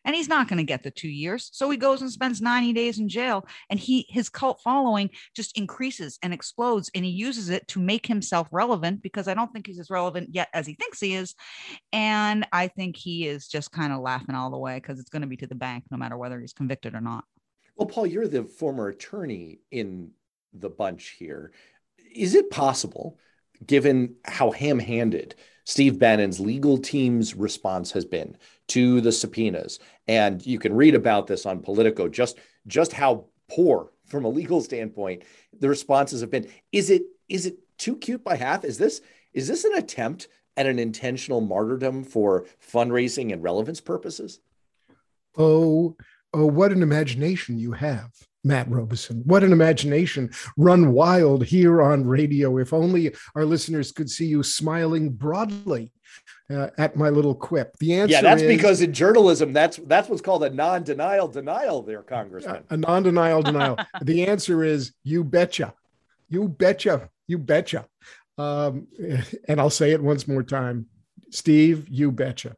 and 0.06 0.14
he's 0.14 0.28
not 0.28 0.48
going 0.48 0.58
to 0.58 0.64
get 0.64 0.82
the 0.82 0.90
two 0.90 1.08
years. 1.08 1.50
So 1.52 1.68
he 1.68 1.76
goes 1.76 2.00
and 2.00 2.10
spends 2.10 2.40
90 2.40 2.72
days 2.72 2.98
in 2.98 3.08
jail, 3.08 3.46
and 3.68 3.78
he 3.78 4.06
his 4.08 4.30
cult 4.30 4.60
following 4.62 5.10
just 5.34 5.58
increases 5.58 6.18
and 6.22 6.32
explodes, 6.32 6.90
and 6.94 7.04
he 7.04 7.10
uses 7.10 7.50
it 7.50 7.68
to 7.68 7.80
make 7.80 8.06
himself 8.06 8.48
relevant 8.52 9.02
because 9.02 9.28
I 9.28 9.34
don't 9.34 9.52
think 9.52 9.66
he's 9.66 9.80
as 9.80 9.90
relevant 9.90 10.30
yet 10.32 10.48
as 10.54 10.66
he 10.66 10.74
thinks 10.74 11.00
he 11.00 11.14
is, 11.14 11.34
and 11.92 12.46
I 12.52 12.68
think 12.68 12.96
he 12.96 13.26
is 13.26 13.48
just 13.48 13.72
kind 13.72 13.92
of 13.92 14.00
laughing 14.00 14.34
all 14.34 14.50
the 14.50 14.56
way 14.56 14.76
because 14.76 15.00
it's 15.00 15.10
going 15.10 15.22
to 15.22 15.28
be 15.28 15.36
to 15.38 15.46
the 15.46 15.54
bank 15.54 15.84
no 15.90 15.98
matter 15.98 16.16
whether 16.16 16.40
he's 16.40 16.52
convicted 16.54 16.94
or 16.94 17.00
not. 17.00 17.24
Well, 17.76 17.88
Paul, 17.88 18.06
you're 18.06 18.28
the 18.28 18.44
former 18.44 18.88
attorney 18.88 19.58
in 19.70 20.12
the 20.54 20.70
bunch 20.70 21.16
here. 21.18 21.52
Is 22.14 22.34
it 22.34 22.48
possible 22.48 23.18
given 23.64 24.16
how 24.24 24.50
ham 24.50 24.78
handed 24.78 25.34
Steve 25.66 25.98
Bannon's 25.98 26.38
legal 26.38 26.78
team's 26.78 27.34
response 27.34 27.90
has 27.90 28.04
been 28.04 28.36
to 28.68 29.00
the 29.00 29.12
subpoenas. 29.12 29.80
And 30.06 30.44
you 30.46 30.58
can 30.58 30.74
read 30.74 30.94
about 30.94 31.26
this 31.26 31.44
on 31.44 31.60
Politico, 31.60 32.08
just, 32.08 32.38
just 32.66 32.92
how 32.92 33.26
poor 33.48 33.90
from 34.06 34.24
a 34.24 34.28
legal 34.28 34.62
standpoint 34.62 35.24
the 35.58 35.68
responses 35.68 36.20
have 36.20 36.30
been. 36.30 36.48
Is 36.72 36.90
it 36.90 37.02
is 37.28 37.46
it 37.46 37.58
too 37.76 37.96
cute 37.96 38.22
by 38.22 38.36
half? 38.36 38.64
Is 38.64 38.78
this 38.78 39.00
is 39.34 39.48
this 39.48 39.64
an 39.64 39.74
attempt 39.74 40.28
at 40.56 40.66
an 40.66 40.78
intentional 40.78 41.40
martyrdom 41.40 42.04
for 42.04 42.46
fundraising 42.72 43.32
and 43.32 43.42
relevance 43.42 43.80
purposes? 43.80 44.38
Oh, 45.36 45.96
oh, 46.32 46.46
what 46.46 46.72
an 46.72 46.82
imagination 46.82 47.58
you 47.58 47.72
have. 47.72 48.12
Matt 48.46 48.70
Robison. 48.70 49.22
What 49.24 49.42
an 49.42 49.52
imagination. 49.52 50.30
Run 50.56 50.92
wild 50.92 51.44
here 51.44 51.82
on 51.82 52.06
radio. 52.06 52.58
If 52.58 52.72
only 52.72 53.14
our 53.34 53.44
listeners 53.44 53.90
could 53.90 54.08
see 54.08 54.26
you 54.26 54.42
smiling 54.42 55.10
broadly 55.10 55.92
uh, 56.48 56.68
at 56.78 56.96
my 56.96 57.08
little 57.08 57.34
quip. 57.34 57.76
The 57.78 57.94
answer 57.94 58.12
Yeah, 58.12 58.22
that's 58.22 58.42
is, 58.42 58.48
because 58.48 58.80
in 58.80 58.92
journalism, 58.92 59.52
that's 59.52 59.78
that's 59.78 60.08
what's 60.08 60.22
called 60.22 60.44
a 60.44 60.50
non-denial 60.50 61.28
denial 61.28 61.82
there, 61.82 62.02
Congressman. 62.02 62.62
A, 62.70 62.74
a 62.74 62.76
non-denial 62.76 63.42
denial. 63.42 63.78
the 64.02 64.26
answer 64.26 64.62
is 64.62 64.92
you 65.02 65.24
betcha. 65.24 65.74
You 66.28 66.48
betcha. 66.48 67.10
You 67.26 67.38
betcha. 67.38 67.86
Um, 68.38 68.86
and 69.48 69.60
I'll 69.60 69.70
say 69.70 69.90
it 69.90 70.02
once 70.02 70.28
more 70.28 70.44
time. 70.44 70.86
Steve, 71.30 71.88
you 71.88 72.12
betcha. 72.12 72.56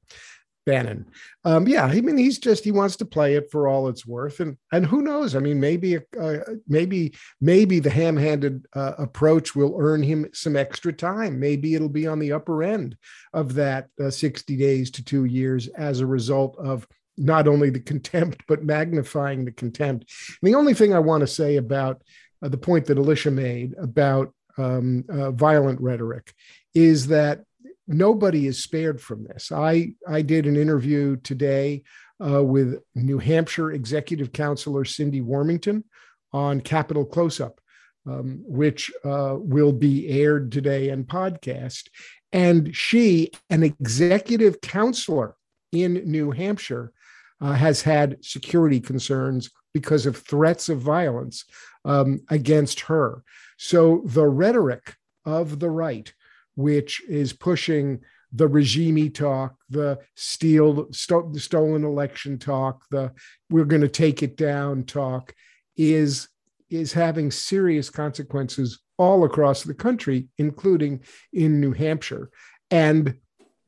Bannon. 0.69 1.07
Um, 1.45 1.67
yeah, 1.67 1.87
I 1.87 2.03
mean, 2.03 2.19
he's 2.19 2.39
just 2.39 2.63
he 2.63 2.73
wants 2.73 2.97
to 2.97 3.07
play 3.07 3.37
it 3.37 3.51
for 3.51 3.69
all 3.69 3.89
it's 3.89 4.07
worth, 4.07 4.41
and 4.41 4.59
and 4.71 4.85
who 4.85 5.01
knows? 5.01 5.35
I 5.35 5.39
mean, 5.39 5.59
maybe 5.59 5.97
uh, 5.97 6.37
maybe 6.67 7.15
maybe 7.41 7.81
the 7.81 7.89
ham-handed 8.01 8.67
uh, 8.75 8.93
approach 8.99 9.57
will 9.57 9.75
earn 9.81 10.03
him 10.03 10.29
some 10.35 10.57
extra 10.57 10.93
time. 10.93 11.41
Maybe 11.41 11.75
it'll 11.75 11.89
be 11.89 12.07
on 12.07 12.19
the 12.19 12.33
upper 12.33 12.63
end 12.63 12.99
of 13.33 13.55
that 13.55 13.89
uh, 13.99 14.11
sixty 14.11 14.57
days 14.59 14.91
to 14.91 15.03
two 15.03 15.25
years 15.25 15.69
as 15.69 16.01
a 16.01 16.07
result 16.07 16.55
of 16.59 16.87
not 17.17 17.49
only 17.49 17.71
the 17.71 17.81
contempt 17.81 18.43
but 18.47 18.63
magnifying 18.63 19.45
the 19.45 19.53
contempt. 19.53 20.05
And 20.43 20.53
the 20.53 20.59
only 20.59 20.75
thing 20.75 20.93
I 20.93 20.99
want 21.11 21.23
to 21.23 21.27
say 21.41 21.57
about 21.57 22.03
uh, 22.43 22.51
the 22.51 22.59
point 22.59 22.85
that 22.87 22.99
Alicia 22.99 23.31
made 23.31 23.75
about 23.81 24.35
um, 24.59 25.05
uh, 25.09 25.31
violent 25.31 25.81
rhetoric 25.81 26.35
is 26.75 27.07
that 27.07 27.45
nobody 27.89 28.47
is 28.47 28.63
spared 28.63 29.01
from 29.01 29.25
this. 29.25 29.51
I, 29.51 29.95
I 30.07 30.23
did 30.23 30.47
an 30.47 30.57
interview 30.57 31.17
today 31.17 31.83
uh, 32.25 32.45
with 32.45 32.81
New 32.95 33.19
Hampshire 33.19 33.73
Executive 33.73 34.33
Councilor 34.33 34.85
Cindy 34.85 35.21
Warmington 35.21 35.85
on 36.33 36.61
Capital 36.61 37.05
Close 37.05 37.41
Up, 37.41 37.61
um, 38.07 38.41
which 38.45 38.93
uh, 39.05 39.37
will 39.39 39.73
be 39.73 40.09
aired 40.09 40.53
today 40.53 40.91
and 40.91 41.07
podcast. 41.07 41.89
And 42.33 42.77
she, 42.77 43.31
an 43.49 43.63
executive 43.63 44.61
councilor 44.61 45.37
in 45.73 45.95
New 46.05 46.31
Hampshire, 46.31 46.93
uh, 47.41 47.53
has 47.53 47.83
had 47.83 48.23
security 48.23 48.81
concerns 48.81 49.51
because 49.73 50.07
of 50.07 50.17
threats 50.17 50.69
of 50.69 50.81
violence 50.81 51.45
um, 51.85 52.21
against 52.29 52.81
her. 52.81 53.23
So 53.57 54.03
the 54.05 54.27
rhetoric 54.27 54.97
of 55.25 55.61
the 55.61 55.71
right 55.71 56.13
which 56.59 57.01
is 57.09 57.33
pushing 57.33 58.01
the 58.33 58.49
regime 58.49 59.13
talk, 59.13 59.55
the 59.71 59.97
steal, 60.17 60.93
sto- 60.93 61.31
the 61.33 61.39
stolen 61.39 61.85
election 61.85 62.37
talk, 62.37 62.83
the 62.91 63.13
we're 63.49 63.65
going 63.65 63.81
to 63.83 63.89
take 63.89 64.25
it 64.25 64.37
down 64.37 64.83
talk, 64.83 65.33
is 65.77 66.29
is 66.69 66.93
having 66.93 67.31
serious 67.31 67.91
consequences 67.91 68.81
all 68.99 69.25
across 69.25 69.63
the 69.63 69.73
country, 69.73 70.27
including 70.37 71.01
in 71.33 71.61
New 71.61 71.73
Hampshire. 71.73 72.29
And 72.73 73.19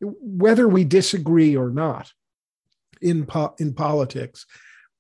whether 0.00 0.66
we 0.66 0.82
disagree 0.82 1.56
or 1.56 1.70
not 1.70 2.12
in 3.00 3.24
po- 3.24 3.54
in 3.60 3.72
politics, 3.72 4.46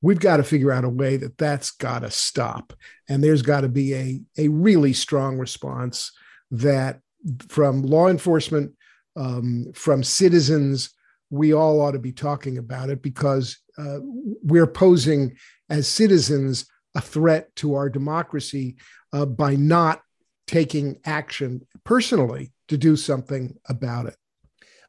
we've 0.00 0.20
got 0.20 0.36
to 0.36 0.44
figure 0.44 0.70
out 0.70 0.84
a 0.84 0.88
way 0.88 1.16
that 1.16 1.36
that's 1.36 1.72
got 1.72 2.02
to 2.02 2.10
stop, 2.12 2.72
and 3.08 3.22
there's 3.22 3.42
got 3.42 3.62
to 3.62 3.68
be 3.68 3.94
a 3.94 4.20
a 4.38 4.46
really 4.46 4.92
strong 4.92 5.38
response 5.38 6.12
that 6.52 7.00
from 7.48 7.82
law 7.82 8.08
enforcement, 8.08 8.72
um, 9.16 9.72
from 9.74 10.02
citizens, 10.02 10.90
we 11.30 11.52
all 11.52 11.80
ought 11.80 11.92
to 11.92 11.98
be 11.98 12.12
talking 12.12 12.58
about 12.58 12.90
it 12.90 13.02
because 13.02 13.58
uh, 13.78 13.98
we're 14.02 14.66
posing 14.66 15.36
as 15.68 15.86
citizens 15.86 16.66
a 16.94 17.00
threat 17.00 17.54
to 17.56 17.74
our 17.74 17.88
democracy 17.88 18.76
uh, 19.12 19.24
by 19.24 19.54
not 19.54 20.02
taking 20.46 20.98
action 21.04 21.66
personally 21.84 22.52
to 22.68 22.76
do 22.76 22.96
something 22.96 23.56
about 23.68 24.06
it. 24.06 24.16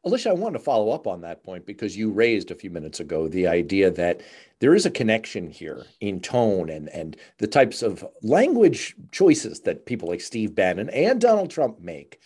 Alicia, 0.04 0.30
I 0.30 0.32
want 0.32 0.54
to 0.54 0.58
follow 0.58 0.90
up 0.90 1.06
on 1.06 1.20
that 1.20 1.44
point 1.44 1.64
because 1.64 1.96
you 1.96 2.10
raised 2.10 2.50
a 2.50 2.56
few 2.56 2.70
minutes 2.70 2.98
ago 2.98 3.28
the 3.28 3.46
idea 3.46 3.88
that 3.92 4.20
there 4.58 4.74
is 4.74 4.84
a 4.84 4.90
connection 4.90 5.48
here 5.48 5.86
in 6.00 6.18
tone 6.18 6.68
and, 6.70 6.88
and 6.88 7.16
the 7.38 7.46
types 7.46 7.82
of 7.82 8.04
language 8.20 8.96
choices 9.12 9.60
that 9.60 9.86
people 9.86 10.08
like 10.08 10.20
Steve 10.20 10.56
Bannon 10.56 10.90
and 10.90 11.20
Donald 11.20 11.50
Trump 11.50 11.80
make 11.80 12.20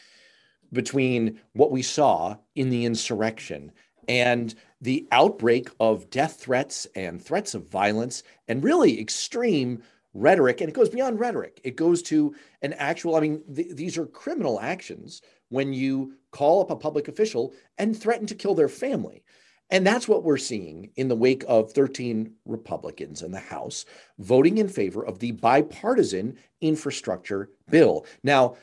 between 0.73 1.39
what 1.53 1.71
we 1.71 1.83
saw 1.83 2.37
in 2.55 2.71
the 2.71 2.87
insurrection 2.87 3.71
and 4.09 4.55
the 4.81 5.07
outbreak 5.13 5.69
of 5.79 6.09
death 6.09 6.37
threats 6.41 6.87
and 6.95 7.23
threats 7.23 7.55
of 7.55 7.69
violence 7.69 8.23
and 8.49 8.65
really 8.65 8.99
extreme 8.99 9.83
rhetoric. 10.15 10.63
And 10.63 10.71
it 10.71 10.75
goes 10.75 10.89
beyond 10.89 11.21
rhetoric, 11.21 11.61
it 11.63 11.77
goes 11.77 12.01
to 12.05 12.35
an 12.63 12.73
actual, 12.75 13.17
I 13.17 13.21
mean, 13.21 13.43
th- 13.55 13.75
these 13.77 13.99
are 13.99 14.07
criminal 14.07 14.61
actions 14.61 15.21
when 15.51 15.73
you 15.73 16.15
call 16.37 16.61
up 16.61 16.71
a 16.71 16.77
public 16.77 17.09
official 17.09 17.55
and 17.79 17.97
threaten 17.97 18.27
to 18.27 18.35
kill 18.35 18.55
their 18.55 18.69
family. 18.69 19.23
And 19.71 19.87
that's 19.87 20.07
what 20.07 20.23
we're 20.23 20.37
seeing 20.37 20.91
in 20.97 21.09
the 21.09 21.17
wake 21.17 21.45
of 21.49 21.73
13 21.73 22.31
Republicans 22.45 23.23
in 23.23 23.33
the 23.33 23.41
House 23.41 23.87
voting 24.19 24.59
in 24.59 24.69
favor 24.69 25.03
of 25.03 25.19
the 25.19 25.33
bipartisan 25.33 26.37
infrastructure 26.61 27.49
bill. 27.71 28.05
Now, 28.23 28.57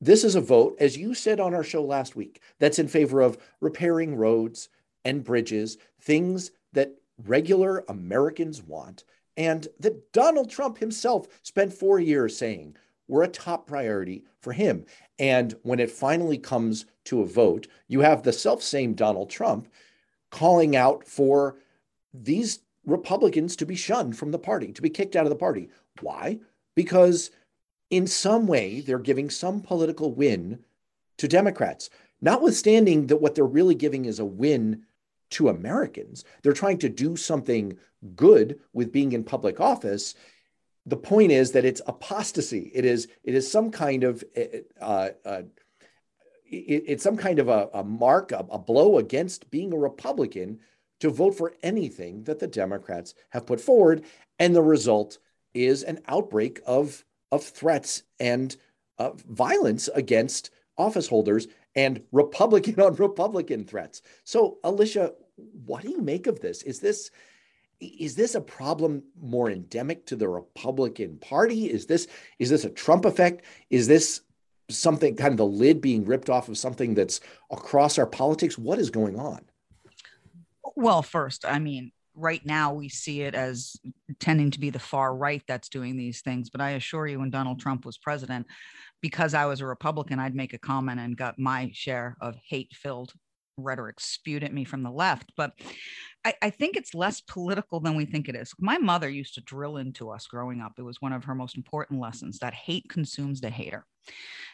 this 0.00 0.22
is 0.22 0.36
a 0.36 0.40
vote, 0.40 0.76
as 0.78 0.96
you 0.96 1.12
said 1.12 1.40
on 1.40 1.52
our 1.52 1.64
show 1.64 1.82
last 1.82 2.14
week, 2.14 2.40
that's 2.60 2.78
in 2.78 2.86
favor 2.86 3.20
of 3.20 3.38
repairing 3.60 4.14
roads 4.14 4.68
and 5.04 5.24
bridges, 5.24 5.78
things 6.00 6.52
that 6.72 6.94
regular 7.26 7.84
Americans 7.88 8.62
want, 8.62 9.02
and 9.36 9.66
that 9.80 10.12
Donald 10.12 10.48
Trump 10.48 10.78
himself 10.78 11.26
spent 11.42 11.72
four 11.72 11.98
years 11.98 12.38
saying 12.38 12.76
were 13.08 13.24
a 13.24 13.28
top 13.28 13.66
priority 13.66 14.24
for 14.38 14.52
him. 14.52 14.86
And 15.18 15.54
when 15.62 15.80
it 15.80 15.90
finally 15.90 16.38
comes 16.38 16.86
to 17.04 17.22
a 17.22 17.26
vote, 17.26 17.66
you 17.88 18.00
have 18.00 18.22
the 18.22 18.32
self 18.32 18.62
same 18.62 18.94
Donald 18.94 19.30
Trump 19.30 19.68
calling 20.30 20.76
out 20.76 21.06
for 21.06 21.56
these 22.14 22.60
Republicans 22.86 23.56
to 23.56 23.66
be 23.66 23.76
shunned 23.76 24.16
from 24.16 24.30
the 24.30 24.38
party, 24.38 24.72
to 24.72 24.82
be 24.82 24.90
kicked 24.90 25.16
out 25.16 25.24
of 25.24 25.30
the 25.30 25.36
party. 25.36 25.68
Why? 26.00 26.38
Because 26.74 27.30
in 27.90 28.06
some 28.06 28.46
way 28.46 28.80
they're 28.80 28.98
giving 28.98 29.30
some 29.30 29.60
political 29.60 30.12
win 30.12 30.60
to 31.18 31.28
Democrats, 31.28 31.90
notwithstanding 32.20 33.08
that 33.08 33.20
what 33.20 33.34
they're 33.34 33.44
really 33.44 33.74
giving 33.74 34.04
is 34.04 34.18
a 34.18 34.24
win 34.24 34.84
to 35.30 35.48
Americans. 35.48 36.24
They're 36.42 36.52
trying 36.52 36.78
to 36.78 36.88
do 36.88 37.16
something 37.16 37.76
good 38.16 38.58
with 38.72 38.92
being 38.92 39.12
in 39.12 39.24
public 39.24 39.60
office. 39.60 40.14
The 40.86 40.96
point 40.96 41.30
is 41.30 41.52
that 41.52 41.64
it's 41.64 41.82
apostasy. 41.86 42.70
It 42.74 42.84
is 42.84 43.08
it 43.22 43.34
is 43.34 43.50
some 43.50 43.70
kind 43.70 44.04
of 44.04 44.24
uh, 44.80 45.10
uh, 45.24 45.42
it, 46.50 46.84
it's 46.86 47.02
some 47.02 47.16
kind 47.16 47.38
of 47.38 47.48
a, 47.48 47.68
a 47.74 47.84
mark, 47.84 48.32
a, 48.32 48.44
a 48.50 48.58
blow 48.58 48.98
against 48.98 49.50
being 49.50 49.72
a 49.72 49.78
Republican 49.78 50.60
to 51.00 51.10
vote 51.10 51.36
for 51.36 51.54
anything 51.62 52.24
that 52.24 52.38
the 52.38 52.46
Democrats 52.46 53.14
have 53.30 53.46
put 53.46 53.60
forward, 53.60 54.04
and 54.38 54.54
the 54.54 54.62
result 54.62 55.18
is 55.54 55.82
an 55.82 56.00
outbreak 56.08 56.60
of 56.66 57.04
of 57.32 57.44
threats 57.44 58.02
and 58.18 58.56
uh, 58.98 59.10
violence 59.28 59.88
against 59.94 60.50
office 60.76 61.06
holders 61.06 61.46
and 61.74 62.02
Republican 62.12 62.80
on 62.80 62.94
Republican 62.96 63.64
threats. 63.64 64.02
So, 64.24 64.58
Alicia, 64.64 65.12
what 65.64 65.82
do 65.82 65.90
you 65.90 66.02
make 66.02 66.26
of 66.26 66.40
this? 66.40 66.62
Is 66.62 66.80
this 66.80 67.10
is 67.80 68.14
this 68.14 68.34
a 68.34 68.42
problem 68.42 69.02
more 69.18 69.50
endemic 69.50 70.04
to 70.06 70.16
the 70.16 70.28
Republican 70.28 71.16
Party? 71.18 71.70
Is 71.70 71.86
this 71.86 72.08
is 72.38 72.50
this 72.50 72.64
a 72.64 72.70
Trump 72.70 73.04
effect? 73.04 73.44
Is 73.70 73.86
this 73.88 74.20
something 74.76 75.16
kind 75.16 75.32
of 75.32 75.38
the 75.38 75.46
lid 75.46 75.80
being 75.80 76.04
ripped 76.04 76.30
off 76.30 76.48
of 76.48 76.58
something 76.58 76.94
that's 76.94 77.20
across 77.50 77.98
our 77.98 78.06
politics? 78.06 78.58
What 78.58 78.78
is 78.78 78.90
going 78.90 79.18
on? 79.18 79.40
Well, 80.76 81.02
first, 81.02 81.44
I 81.44 81.58
mean, 81.58 81.92
right 82.14 82.44
now 82.44 82.74
we 82.74 82.88
see 82.88 83.22
it 83.22 83.34
as 83.34 83.76
tending 84.18 84.50
to 84.52 84.60
be 84.60 84.70
the 84.70 84.78
far 84.78 85.14
right 85.14 85.42
that's 85.46 85.68
doing 85.68 85.96
these 85.96 86.20
things. 86.22 86.50
But 86.50 86.60
I 86.60 86.70
assure 86.70 87.06
you, 87.06 87.18
when 87.18 87.30
Donald 87.30 87.60
Trump 87.60 87.84
was 87.84 87.98
president, 87.98 88.46
because 89.00 89.34
I 89.34 89.46
was 89.46 89.60
a 89.60 89.66
Republican, 89.66 90.18
I'd 90.18 90.34
make 90.34 90.52
a 90.52 90.58
comment 90.58 91.00
and 91.00 91.16
got 91.16 91.38
my 91.38 91.70
share 91.72 92.16
of 92.20 92.36
hate 92.46 92.72
filled 92.74 93.12
rhetoric 93.60 94.00
spewed 94.00 94.44
at 94.44 94.52
me 94.52 94.64
from 94.64 94.82
the 94.82 94.90
left, 94.90 95.32
but 95.36 95.52
I, 96.24 96.34
I, 96.42 96.50
think 96.50 96.76
it's 96.76 96.94
less 96.94 97.20
political 97.20 97.80
than 97.80 97.96
we 97.96 98.04
think 98.04 98.28
it 98.28 98.36
is. 98.36 98.52
My 98.58 98.76
mother 98.76 99.08
used 99.08 99.34
to 99.34 99.40
drill 99.40 99.78
into 99.78 100.10
us 100.10 100.26
growing 100.26 100.60
up. 100.60 100.72
It 100.78 100.82
was 100.82 101.00
one 101.00 101.12
of 101.12 101.24
her 101.24 101.34
most 101.34 101.56
important 101.56 102.00
lessons 102.00 102.38
that 102.40 102.52
hate 102.52 102.88
consumes 102.90 103.40
the 103.40 103.48
hater. 103.48 103.86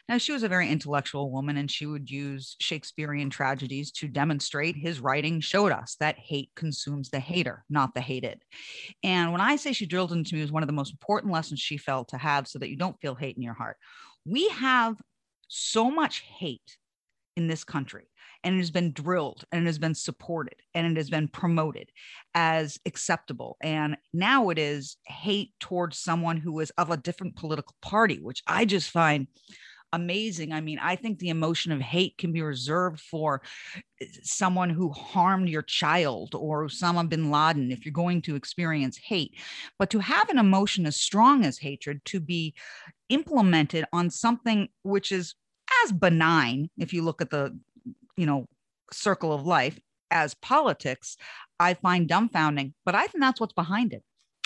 Now, 0.08 0.18
she 0.18 0.30
was 0.30 0.44
a 0.44 0.48
very 0.48 0.68
intellectual 0.68 1.32
woman, 1.32 1.56
and 1.56 1.68
she 1.68 1.86
would 1.86 2.08
use 2.08 2.54
Shakespearean 2.60 3.28
tragedies 3.30 3.90
to 3.92 4.06
demonstrate 4.06 4.76
his 4.76 5.00
writing 5.00 5.40
showed 5.40 5.72
us 5.72 5.96
that 5.98 6.18
hate 6.18 6.50
consumes 6.54 7.10
the 7.10 7.18
hater, 7.18 7.64
not 7.68 7.94
the 7.94 8.00
hated. 8.00 8.42
And 9.02 9.32
when 9.32 9.40
I 9.40 9.56
say 9.56 9.72
she 9.72 9.86
drilled 9.86 10.12
into 10.12 10.34
me, 10.34 10.40
it 10.40 10.44
was 10.44 10.52
one 10.52 10.62
of 10.62 10.68
the 10.68 10.72
most 10.72 10.92
important 10.92 11.32
lessons 11.32 11.58
she 11.58 11.76
felt 11.76 12.08
to 12.08 12.18
have 12.18 12.46
so 12.46 12.60
that 12.60 12.70
you 12.70 12.76
don't 12.76 13.00
feel 13.00 13.16
hate 13.16 13.36
in 13.36 13.42
your 13.42 13.54
heart. 13.54 13.76
We 14.24 14.48
have 14.50 14.96
so 15.48 15.90
much 15.90 16.20
hate 16.20 16.76
in 17.36 17.48
this 17.48 17.64
country 17.64 18.06
and 18.46 18.54
it 18.54 18.58
has 18.58 18.70
been 18.70 18.92
drilled 18.92 19.44
and 19.50 19.64
it 19.64 19.66
has 19.66 19.78
been 19.78 19.94
supported 19.94 20.54
and 20.72 20.86
it 20.86 20.96
has 20.96 21.10
been 21.10 21.26
promoted 21.26 21.90
as 22.32 22.78
acceptable. 22.86 23.56
And 23.60 23.96
now 24.14 24.50
it 24.50 24.58
is 24.58 24.96
hate 25.04 25.50
towards 25.58 25.98
someone 25.98 26.36
who 26.36 26.60
is 26.60 26.70
of 26.78 26.90
a 26.90 26.96
different 26.96 27.34
political 27.34 27.74
party 27.82 28.20
which 28.20 28.42
i 28.46 28.64
just 28.64 28.90
find 28.90 29.26
amazing. 29.92 30.52
I 30.52 30.60
mean 30.60 30.78
i 30.80 30.94
think 30.94 31.18
the 31.18 31.30
emotion 31.30 31.72
of 31.72 31.80
hate 31.80 32.18
can 32.18 32.32
be 32.32 32.40
reserved 32.40 33.00
for 33.00 33.42
eh, 34.00 34.06
someone 34.22 34.70
who 34.70 34.90
harmed 34.90 35.48
your 35.48 35.62
child 35.62 36.36
or 36.36 36.66
Osama 36.66 37.08
bin 37.08 37.32
Laden 37.32 37.72
if 37.72 37.84
you're 37.84 37.92
going 37.92 38.22
to 38.22 38.36
experience 38.36 38.96
hate. 38.96 39.34
But 39.76 39.90
to 39.90 39.98
have 39.98 40.28
an 40.28 40.38
emotion 40.38 40.86
as 40.86 40.96
strong 40.96 41.44
as 41.44 41.58
hatred 41.58 42.04
to 42.06 42.20
be 42.20 42.54
implemented 43.08 43.86
on 43.92 44.08
something 44.10 44.68
which 44.84 45.10
is 45.10 45.34
as 45.84 45.92
benign 45.92 46.70
if 46.78 46.92
you 46.92 47.02
look 47.02 47.20
at 47.20 47.30
the 47.30 47.58
you 48.16 48.26
know 48.26 48.46
circle 48.92 49.32
of 49.32 49.46
life 49.46 49.78
as 50.10 50.34
politics 50.34 51.16
i 51.58 51.74
find 51.74 52.08
dumbfounding 52.08 52.72
but 52.84 52.94
i 52.94 53.06
think 53.06 53.20
that's 53.20 53.40
what's 53.40 53.52
behind 53.52 53.92
it. 53.92 54.02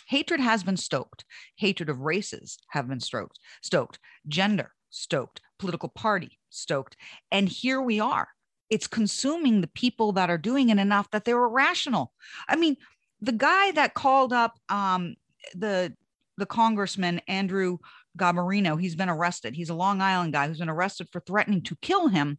Hatred 0.08 0.40
has 0.40 0.64
been 0.64 0.76
stoked. 0.76 1.24
Hatred 1.54 1.88
of 1.88 2.00
races 2.00 2.58
have 2.70 2.88
been 2.88 2.98
stoked 2.98 3.38
stoked. 3.62 4.00
Gender 4.26 4.72
stoked. 4.90 5.40
Political 5.60 5.90
party 5.90 6.38
stoked. 6.48 6.96
And 7.30 7.48
here 7.48 7.80
we 7.80 8.00
are. 8.00 8.26
It's 8.70 8.88
consuming 8.88 9.60
the 9.60 9.68
people 9.68 10.10
that 10.12 10.28
are 10.28 10.38
doing 10.38 10.70
it 10.70 10.78
enough 10.78 11.08
that 11.10 11.24
they're 11.24 11.44
irrational 11.44 12.12
i 12.48 12.56
mean 12.56 12.76
the 13.20 13.32
guy 13.32 13.70
that 13.72 13.94
called 13.94 14.32
up 14.32 14.58
um, 14.68 15.14
the 15.54 15.94
the 16.38 16.46
congressman 16.46 17.20
andrew 17.28 17.78
Garbarino, 18.18 18.80
he's 18.80 18.96
been 18.96 19.08
arrested. 19.08 19.54
He's 19.54 19.70
a 19.70 19.74
Long 19.74 20.00
Island 20.00 20.32
guy 20.32 20.48
who's 20.48 20.58
been 20.58 20.68
arrested 20.68 21.08
for 21.12 21.20
threatening 21.20 21.62
to 21.62 21.76
kill 21.76 22.08
him 22.08 22.38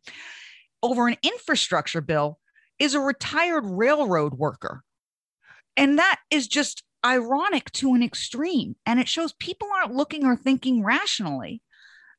over 0.84 1.08
an 1.08 1.18
infrastructure 1.24 2.02
bill 2.02 2.40
is 2.80 2.94
a 2.94 3.00
retired 3.00 3.66
railroad 3.66 4.34
worker. 4.34 4.84
And 5.78 6.00
that 6.00 6.20
is 6.30 6.48
just 6.48 6.84
ironic 7.06 7.72
to 7.74 7.94
an 7.94 8.04
extreme. 8.04 8.76
And 8.86 9.00
it 9.00 9.08
shows 9.08 9.34
people 9.34 9.70
aren't 9.76 9.96
looking 9.96 10.26
or 10.26 10.36
thinking 10.36 10.84
rationally. 10.84 11.62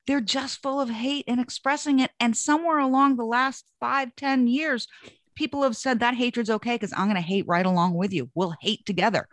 They're 0.06 0.20
just 0.20 0.62
full 0.62 0.80
of 0.80 0.90
hate 0.90 1.24
and 1.28 1.40
expressing 1.40 2.00
it. 2.00 2.10
And 2.18 2.36
somewhere 2.36 2.78
along 2.78 3.16
the 3.16 3.24
last 3.24 3.64
five, 3.78 4.14
ten 4.16 4.46
years, 4.46 4.88
people 5.34 5.62
have 5.62 5.76
said 5.76 6.00
that 6.00 6.14
hatred's 6.14 6.50
okay 6.50 6.74
because 6.74 6.92
I'm 6.92 7.06
going 7.06 7.16
to 7.16 7.20
hate 7.20 7.46
right 7.46 7.66
along 7.66 7.94
with 7.94 8.12
you. 8.12 8.30
We'll 8.34 8.54
hate 8.60 8.84
together. 8.84 9.28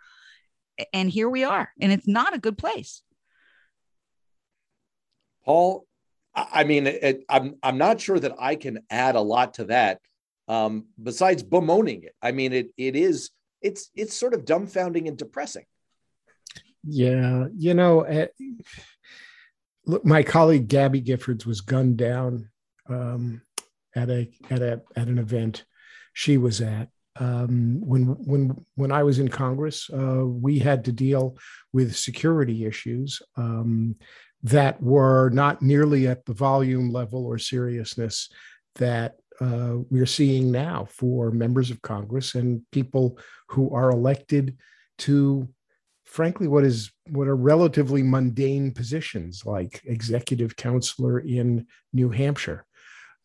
And 0.93 1.09
here 1.09 1.29
we 1.29 1.43
are. 1.43 1.69
And 1.81 1.91
it's 1.91 2.07
not 2.07 2.35
a 2.35 2.39
good 2.39 2.57
place. 2.57 3.01
Paul, 5.43 5.85
I 6.35 6.63
mean, 6.63 6.87
it, 6.87 7.25
I'm 7.29 7.55
I'm 7.63 7.77
not 7.77 7.99
sure 7.99 8.19
that 8.19 8.35
I 8.39 8.55
can 8.55 8.79
add 8.89 9.15
a 9.15 9.21
lot 9.21 9.55
to 9.55 9.65
that. 9.65 9.99
Um, 10.47 10.85
besides 11.01 11.43
bemoaning 11.43 12.03
it, 12.03 12.15
I 12.21 12.31
mean, 12.31 12.53
it 12.53 12.69
it 12.77 12.95
is 12.95 13.31
it's 13.61 13.89
it's 13.95 14.15
sort 14.15 14.33
of 14.33 14.45
dumbfounding 14.45 15.07
and 15.07 15.17
depressing. 15.17 15.65
Yeah, 16.83 17.47
you 17.55 17.73
know, 17.73 18.05
uh, 18.05 18.27
look, 19.85 20.05
my 20.05 20.23
colleague 20.23 20.67
Gabby 20.67 21.01
Giffords 21.01 21.45
was 21.45 21.61
gunned 21.61 21.97
down 21.97 22.49
um, 22.87 23.41
at 23.95 24.09
a 24.09 24.29
at 24.49 24.61
a 24.61 24.81
at 24.95 25.07
an 25.07 25.17
event 25.17 25.65
she 26.13 26.37
was 26.37 26.61
at. 26.61 26.89
Um, 27.19 27.81
when 27.81 28.05
when 28.25 28.65
when 28.75 28.91
I 28.91 29.03
was 29.03 29.19
in 29.19 29.27
Congress, 29.27 29.89
uh, 29.89 30.23
we 30.25 30.59
had 30.59 30.85
to 30.85 30.91
deal 30.91 31.37
with 31.73 31.95
security 31.95 32.65
issues. 32.65 33.21
Um, 33.35 33.97
that 34.43 34.81
were 34.81 35.29
not 35.29 35.61
nearly 35.61 36.07
at 36.07 36.25
the 36.25 36.33
volume 36.33 36.91
level 36.91 37.25
or 37.25 37.37
seriousness 37.37 38.29
that 38.75 39.15
uh, 39.41 39.75
we're 39.89 40.05
seeing 40.05 40.51
now 40.51 40.85
for 40.89 41.31
members 41.31 41.71
of 41.71 41.81
Congress 41.81 42.35
and 42.35 42.61
people 42.71 43.17
who 43.49 43.73
are 43.73 43.91
elected 43.91 44.57
to, 44.97 45.47
frankly, 46.05 46.47
what 46.47 46.63
is 46.63 46.91
what 47.09 47.27
are 47.27 47.35
relatively 47.35 48.03
mundane 48.03 48.71
positions 48.71 49.45
like 49.45 49.81
executive 49.85 50.55
councilor 50.55 51.19
in 51.19 51.65
New 51.93 52.09
Hampshire. 52.09 52.65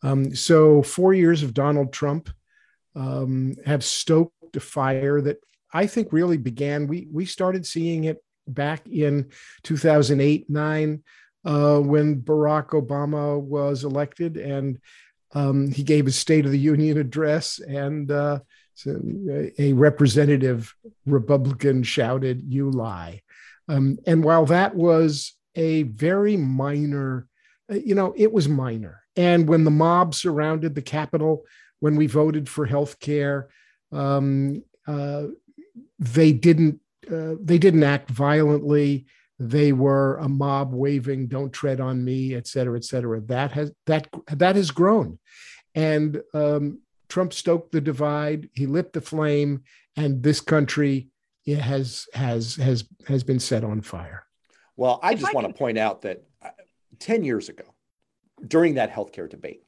Um, 0.03 0.35
so 0.35 0.81
four 0.81 1.13
years 1.13 1.43
of 1.43 1.53
Donald 1.53 1.91
Trump 1.91 2.29
um, 2.95 3.55
have 3.65 3.83
stoked 3.83 4.55
a 4.55 4.59
fire 4.59 5.21
that 5.21 5.37
I 5.73 5.87
think 5.87 6.13
really 6.13 6.37
began. 6.37 6.87
We 6.87 7.07
we 7.11 7.25
started 7.25 7.65
seeing 7.65 8.05
it 8.05 8.23
back 8.47 8.87
in 8.87 9.29
2008 9.63 10.49
9 10.49 11.03
uh, 11.45 11.79
when 11.79 12.21
Barack 12.21 12.69
Obama 12.69 13.39
was 13.39 13.83
elected, 13.83 14.37
and 14.37 14.79
um, 15.33 15.71
he 15.71 15.83
gave 15.83 16.05
his 16.05 16.15
State 16.15 16.45
of 16.45 16.51
the 16.51 16.59
Union 16.59 16.97
address, 16.97 17.59
and 17.59 18.11
uh, 18.11 18.39
so 18.73 18.99
a 19.57 19.73
representative 19.73 20.73
Republican 21.05 21.83
shouted, 21.83 22.41
"You 22.47 22.71
lie!" 22.71 23.21
Um, 23.67 23.97
and 24.07 24.23
while 24.23 24.45
that 24.47 24.75
was 24.75 25.35
a 25.55 25.83
very 25.83 26.35
minor, 26.35 27.27
uh, 27.71 27.75
you 27.75 27.95
know, 27.95 28.13
it 28.17 28.31
was 28.31 28.47
minor. 28.47 29.01
And 29.15 29.47
when 29.47 29.63
the 29.63 29.71
mob 29.71 30.13
surrounded 30.13 30.75
the 30.75 30.81
Capitol, 30.81 31.45
when 31.79 31.95
we 31.95 32.07
voted 32.07 32.49
for 32.49 32.65
health 32.65 32.99
care, 32.99 33.49
um, 33.91 34.63
uh, 34.87 35.27
they 35.99 36.33
didn't 36.33 36.81
uh, 37.11 37.35
they 37.41 37.57
didn't 37.57 37.83
act 37.83 38.09
violently. 38.09 39.05
They 39.37 39.73
were 39.73 40.17
a 40.17 40.29
mob 40.29 40.73
waving 40.73 41.27
"Don't 41.27 41.51
tread 41.51 41.79
on 41.81 42.03
me," 42.03 42.35
et 42.35 42.47
cetera, 42.47 42.77
et 42.77 42.85
cetera. 42.85 43.19
That 43.21 43.51
has 43.51 43.71
that 43.85 44.07
that 44.27 44.55
has 44.55 44.71
grown, 44.71 45.19
and 45.73 46.21
um, 46.33 46.79
Trump 47.09 47.33
stoked 47.33 47.71
the 47.71 47.81
divide. 47.81 48.49
He 48.53 48.65
lit 48.65 48.93
the 48.93 49.01
flame, 49.01 49.63
and 49.97 50.23
this 50.23 50.39
country 50.39 51.09
has 51.47 52.07
has 52.13 52.55
has 52.55 52.85
has 53.07 53.23
been 53.23 53.39
set 53.39 53.63
on 53.63 53.81
fire. 53.81 54.25
Well, 54.77 54.99
I 55.03 55.15
just 55.15 55.27
I 55.27 55.31
want 55.33 55.45
can... 55.45 55.53
to 55.53 55.57
point 55.57 55.77
out 55.77 56.01
that 56.03 56.23
uh, 56.41 56.49
ten 56.99 57.23
years 57.23 57.49
ago, 57.49 57.65
during 58.47 58.75
that 58.75 58.93
healthcare 58.93 59.29
debate, 59.29 59.63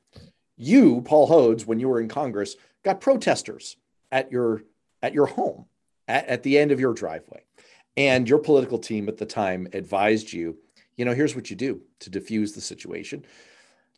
you, 0.56 1.02
Paul 1.02 1.28
Hodes, 1.28 1.66
when 1.66 1.80
you 1.80 1.90
were 1.90 2.00
in 2.00 2.08
Congress, 2.08 2.56
got 2.84 3.02
protesters 3.02 3.76
at 4.12 4.32
your 4.32 4.64
at 5.02 5.14
your 5.14 5.26
home 5.26 5.66
at, 6.08 6.26
at 6.28 6.44
the 6.44 6.58
end 6.58 6.72
of 6.72 6.80
your 6.80 6.94
driveway. 6.94 7.44
And 7.96 8.30
your 8.30 8.40
political 8.40 8.78
team 8.78 9.10
at 9.10 9.18
the 9.18 9.26
time 9.26 9.68
advised 9.74 10.32
you, 10.32 10.58
you 10.96 11.06
know, 11.06 11.14
here's 11.14 11.36
what 11.36 11.50
you 11.50 11.56
do 11.56 11.82
to 12.00 12.10
diffuse 12.10 12.54
the 12.54 12.62
situation. 12.62 13.26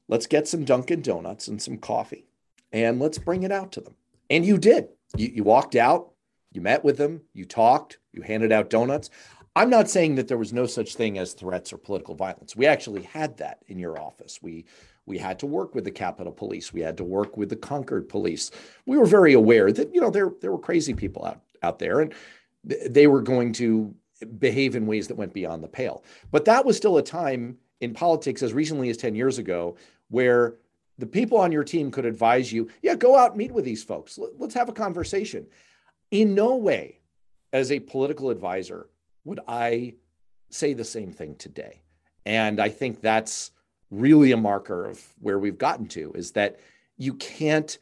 Let's 0.07 0.25
get 0.25 0.47
some 0.47 0.63
Dunkin' 0.63 1.01
Donuts 1.01 1.47
and 1.47 1.61
some 1.61 1.77
coffee 1.77 2.25
and 2.71 2.99
let's 2.99 3.17
bring 3.17 3.43
it 3.43 3.51
out 3.51 3.71
to 3.73 3.81
them. 3.81 3.95
And 4.29 4.45
you 4.45 4.57
did. 4.57 4.87
You, 5.17 5.27
you 5.27 5.43
walked 5.43 5.75
out, 5.75 6.11
you 6.51 6.61
met 6.61 6.83
with 6.83 6.97
them, 6.97 7.21
you 7.33 7.45
talked, 7.45 7.99
you 8.11 8.21
handed 8.21 8.51
out 8.51 8.69
donuts. 8.69 9.09
I'm 9.55 9.69
not 9.69 9.89
saying 9.89 10.15
that 10.15 10.27
there 10.27 10.37
was 10.37 10.53
no 10.53 10.65
such 10.65 10.95
thing 10.95 11.17
as 11.17 11.33
threats 11.33 11.73
or 11.73 11.77
political 11.77 12.15
violence. 12.15 12.55
We 12.55 12.65
actually 12.65 13.03
had 13.03 13.37
that 13.37 13.59
in 13.67 13.79
your 13.79 13.99
office. 13.99 14.39
We 14.41 14.65
we 15.05 15.17
had 15.17 15.39
to 15.39 15.47
work 15.47 15.73
with 15.73 15.85
the 15.85 15.91
Capitol 15.91 16.31
Police. 16.31 16.71
We 16.71 16.81
had 16.81 16.97
to 16.97 17.03
work 17.03 17.35
with 17.35 17.49
the 17.49 17.55
Concord 17.55 18.07
Police. 18.07 18.51
We 18.85 18.95
were 18.95 19.07
very 19.07 19.33
aware 19.33 19.71
that 19.71 19.93
you 19.93 19.99
know 19.99 20.11
there 20.11 20.31
there 20.39 20.51
were 20.51 20.59
crazy 20.59 20.93
people 20.93 21.25
out 21.25 21.41
out 21.63 21.79
there, 21.79 22.01
and 22.01 22.13
they 22.63 23.07
were 23.07 23.21
going 23.21 23.53
to 23.53 23.93
behave 24.37 24.75
in 24.75 24.85
ways 24.85 25.07
that 25.07 25.15
went 25.15 25.33
beyond 25.33 25.63
the 25.63 25.67
pale. 25.67 26.03
But 26.31 26.45
that 26.45 26.65
was 26.65 26.75
still 26.75 26.97
a 26.97 27.03
time 27.03 27.57
in 27.79 27.93
politics 27.93 28.43
as 28.43 28.53
recently 28.53 28.89
as 28.89 28.97
10 28.97 29.15
years 29.15 29.37
ago 29.37 29.77
where 30.09 30.55
the 30.97 31.05
people 31.05 31.37
on 31.37 31.51
your 31.51 31.63
team 31.63 31.91
could 31.91 32.05
advise 32.05 32.51
you, 32.51 32.69
yeah, 32.81 32.95
go 32.95 33.15
out 33.15 33.37
meet 33.37 33.51
with 33.51 33.63
these 33.63 33.83
folks. 33.83 34.19
Let's 34.37 34.53
have 34.55 34.67
a 34.67 34.73
conversation. 34.73 35.47
In 36.11 36.35
no 36.35 36.57
way, 36.57 36.99
as 37.53 37.71
a 37.71 37.79
political 37.79 38.29
advisor, 38.29 38.89
would 39.23 39.39
I 39.47 39.93
say 40.49 40.73
the 40.73 40.83
same 40.83 41.11
thing 41.11 41.35
today. 41.35 41.81
And 42.25 42.59
I 42.59 42.69
think 42.69 43.01
that's 43.01 43.51
really 43.91 44.31
a 44.31 44.37
marker 44.37 44.85
of 44.85 45.03
where 45.19 45.39
we've 45.39 45.57
gotten 45.57 45.87
to 45.87 46.11
is 46.13 46.31
that 46.31 46.59
you 46.97 47.13
can't 47.15 47.77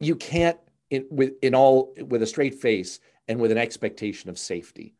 you 0.00 0.14
can't 0.14 0.58
in, 0.90 1.06
with 1.10 1.32
in 1.42 1.54
all 1.54 1.94
with 2.06 2.22
a 2.22 2.26
straight 2.26 2.54
face 2.54 3.00
and 3.28 3.40
with 3.40 3.50
an 3.52 3.58
expectation 3.58 4.30
of 4.30 4.38
safety 4.38 4.94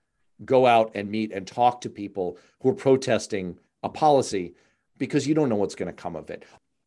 go 0.44 0.66
out 0.66 0.92
and 0.94 1.10
meet 1.10 1.32
and 1.32 1.46
talk 1.46 1.80
to 1.80 1.90
people 1.90 2.38
who 2.60 2.68
are 2.70 2.74
protesting 2.74 3.58
a 3.82 3.88
policy 3.88 4.54
because 4.98 5.26
you 5.26 5.34
don't 5.34 5.48
know 5.48 5.56
what's 5.56 5.74
going 5.74 5.86
to 5.86 5.92
come 6.02 6.14
of 6.16 6.30
it 6.30 6.44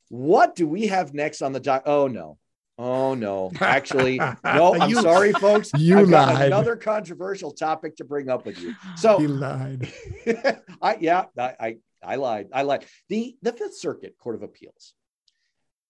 what 0.09 0.55
do 0.55 0.67
we 0.67 0.87
have 0.87 1.13
next 1.13 1.41
on 1.41 1.51
the 1.53 1.59
doc 1.59 1.83
oh 1.85 2.07
no 2.07 2.37
Oh 2.77 3.13
no! 3.13 3.51
Actually, 3.59 4.17
no. 4.43 4.73
I'm 4.73 4.89
You- 4.89 5.01
sorry, 5.01 5.33
folks. 5.33 5.69
you 5.77 5.99
I've 5.99 6.09
lied. 6.09 6.47
another 6.47 6.75
controversial 6.75 7.51
topic 7.51 7.97
to 7.97 8.03
bring 8.05 8.27
up 8.27 8.43
with 8.43 8.59
you. 8.59 8.73
So 8.95 9.19
he 9.19 9.27
lied. 9.27 9.91
I 10.81 10.97
yeah, 10.99 11.25
I, 11.37 11.53
I 11.59 11.77
I 12.01 12.15
lied. 12.15 12.47
I 12.51 12.63
lied. 12.63 12.85
The 13.07 13.35
the 13.43 13.51
Fifth 13.51 13.77
Circuit 13.77 14.15
Court 14.17 14.35
of 14.35 14.41
Appeals 14.41 14.93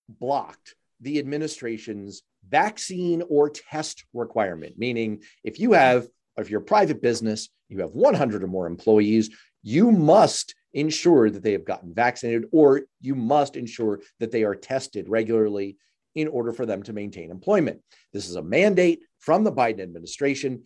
blocked 0.10 0.76
the 1.00 1.20
administration's 1.20 2.24
vaccine 2.50 3.24
or 3.30 3.50
test 3.50 4.06
requirement, 4.14 4.78
meaning 4.78 5.22
if 5.44 5.60
you 5.60 5.74
have 5.74 6.08
if 6.38 6.50
you're 6.50 6.62
a 6.62 6.66
private 6.66 7.02
business, 7.02 7.50
you 7.70 7.80
have 7.80 7.92
100 7.92 8.44
or 8.44 8.48
more 8.48 8.68
employees, 8.68 9.30
you 9.64 9.92
must 9.92 10.56
ensure 10.74 11.30
that 11.30 11.44
they 11.44 11.52
have 11.52 11.66
gotten 11.66 11.94
vaccinated 11.94 12.46
or 12.52 12.84
you 13.02 13.16
must 13.16 13.56
ensure 13.56 14.02
that 14.20 14.32
they 14.32 14.44
are 14.44 14.56
tested 14.56 15.10
regularly 15.10 15.78
in 16.16 16.28
order 16.28 16.52
for 16.52 16.66
them 16.66 16.84
to 16.84 16.94
maintain 16.94 17.32
employment. 17.32 17.82
This 18.14 18.30
is 18.30 18.36
a 18.36 18.42
mandate 18.42 19.02
from 19.20 19.44
the 19.44 19.52
Biden 19.52 19.82
administration, 19.82 20.64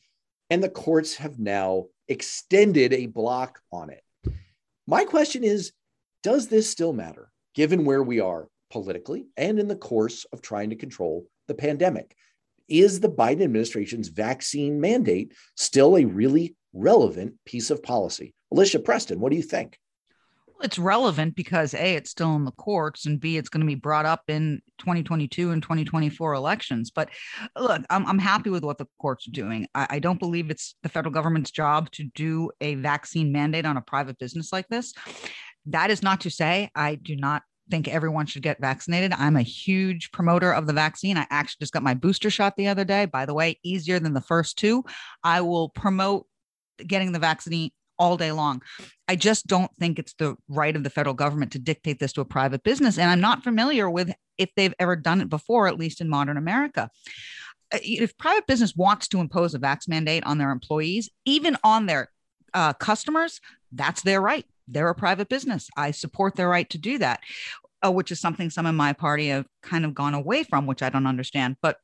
and 0.50 0.64
the 0.64 0.70
courts 0.70 1.16
have 1.16 1.40
now 1.40 1.86
extended 2.08 2.94
a 2.94 3.08
block 3.08 3.60
on 3.72 3.90
it. 3.90 4.04
My 4.88 5.04
question 5.06 5.44
is 5.44 5.74
Does 6.24 6.48
this 6.48 6.70
still 6.70 6.94
matter 6.94 7.32
given 7.54 7.86
where 7.86 8.04
we 8.04 8.20
are 8.20 8.48
politically 8.72 9.28
and 9.38 9.60
in 9.60 9.68
the 9.68 9.76
course 9.76 10.26
of 10.34 10.42
trying 10.42 10.70
to 10.70 10.76
control 10.76 11.26
the 11.48 11.54
pandemic? 11.54 12.16
Is 12.68 13.00
the 13.00 13.10
Biden 13.10 13.44
administration's 13.44 14.08
vaccine 14.08 14.80
mandate 14.82 15.34
still 15.56 15.98
a 15.98 16.06
really 16.06 16.56
relevant 16.74 17.36
piece 17.46 17.70
of 17.70 17.84
policy? 17.84 18.34
Alicia 18.52 18.80
Preston, 18.80 19.20
what 19.20 19.32
do 19.32 19.38
you 19.38 19.44
think? 19.44 19.78
It's 20.62 20.80
relevant 20.80 21.36
because 21.36 21.74
A, 21.74 21.96
it's 21.96 22.10
still 22.10 22.36
in 22.36 22.46
the 22.46 22.52
courts, 22.52 23.06
and 23.06 23.20
B, 23.20 23.38
it's 23.38 23.50
going 23.50 23.62
to 23.62 23.68
be 23.68 23.76
brought 23.76 24.06
up 24.06 24.22
in 24.30 24.62
2022 24.80 25.52
and 25.52 25.62
2024 25.62 26.34
elections. 26.34 26.92
But 26.92 27.10
look, 27.58 27.82
I'm, 27.90 28.06
I'm 28.08 28.20
happy 28.20 28.50
with 28.50 28.64
what 28.64 28.78
the 28.78 28.88
courts 29.00 29.28
are 29.28 29.32
doing. 29.32 29.68
I, 29.76 29.88
I 29.92 30.00
don't 30.00 30.20
believe 30.20 30.50
it's 30.50 30.76
the 30.82 30.90
federal 30.90 31.14
government's 31.14 31.52
job 31.52 31.92
to 31.92 32.06
do 32.16 32.52
a 32.62 32.76
vaccine 32.76 33.34
mandate 33.34 33.66
on 33.66 33.76
a 33.76 33.82
private 33.82 34.18
business 34.18 34.54
like 34.54 34.68
this. 34.70 34.94
That 35.68 35.92
is 35.92 36.02
not 36.02 36.22
to 36.22 36.30
say 36.30 36.70
I 36.74 36.96
do 36.96 37.18
not 37.18 37.44
think 37.70 37.88
everyone 37.88 38.26
should 38.26 38.44
get 38.44 38.62
vaccinated. 38.62 39.14
I'm 39.14 39.36
a 39.36 39.42
huge 39.42 40.12
promoter 40.12 40.54
of 40.54 40.68
the 40.68 40.74
vaccine. 40.74 41.18
I 41.18 41.28
actually 41.30 41.62
just 41.62 41.74
got 41.74 41.84
my 41.84 41.94
booster 41.94 42.30
shot 42.30 42.56
the 42.58 42.68
other 42.68 42.86
day. 42.86 43.06
By 43.06 43.26
the 43.26 43.34
way, 43.34 43.60
easier 43.64 44.00
than 44.00 44.14
the 44.14 44.22
first 44.22 44.58
two. 44.58 44.84
I 45.24 45.42
will 45.42 45.70
promote 45.70 46.28
getting 46.86 47.12
the 47.12 47.20
vaccine 47.20 47.72
all 47.98 48.18
day 48.18 48.32
long. 48.32 48.62
I 49.08 49.16
just 49.16 49.48
don't 49.48 49.74
think 49.78 50.00
it's 50.00 50.14
the 50.14 50.36
right 50.48 50.76
of 50.76 50.84
the 50.84 50.90
federal 50.90 51.16
government 51.16 51.54
to 51.54 51.60
dictate 51.60 52.00
this 52.00 52.14
to 52.14 52.22
a 52.22 52.26
private 52.26 52.64
business. 52.64 52.98
And 52.98 53.10
I'm 53.10 53.22
not 53.22 53.44
familiar 53.44 53.90
with 53.90 54.12
if 54.38 54.50
they've 54.56 54.74
ever 54.80 54.96
done 54.96 55.22
it 55.22 55.30
before, 55.30 55.68
at 55.68 55.80
least 55.80 56.02
in 56.02 56.10
modern 56.10 56.38
America. 56.38 56.90
Uh, 57.74 57.80
If 57.82 58.18
private 58.18 58.48
business 58.48 58.76
wants 58.76 59.08
to 59.10 59.20
impose 59.20 59.56
a 59.56 59.60
vax 59.60 59.88
mandate 59.88 60.26
on 60.26 60.38
their 60.38 60.52
employees, 60.52 61.10
even 61.24 61.58
on 61.64 61.86
their 61.86 62.12
uh, 62.54 62.74
customers, 62.74 63.40
that's 63.72 64.02
their 64.02 64.22
right. 64.22 64.46
They're 64.68 64.90
a 64.90 64.96
private 64.96 65.30
business. 65.30 65.70
I 65.78 65.92
support 65.92 66.36
their 66.36 66.50
right 66.50 66.70
to 66.72 66.78
do 66.78 66.98
that, 67.00 67.22
uh, 67.86 67.92
which 67.92 68.12
is 68.12 68.20
something 68.20 68.50
some 68.50 68.66
in 68.66 68.76
my 68.76 68.94
party 68.94 69.28
have 69.30 69.46
kind 69.62 69.86
of 69.86 69.94
gone 69.94 70.14
away 70.14 70.44
from, 70.44 70.66
which 70.66 70.82
I 70.82 70.90
don't 70.90 71.08
understand. 71.08 71.58
But 71.62 71.78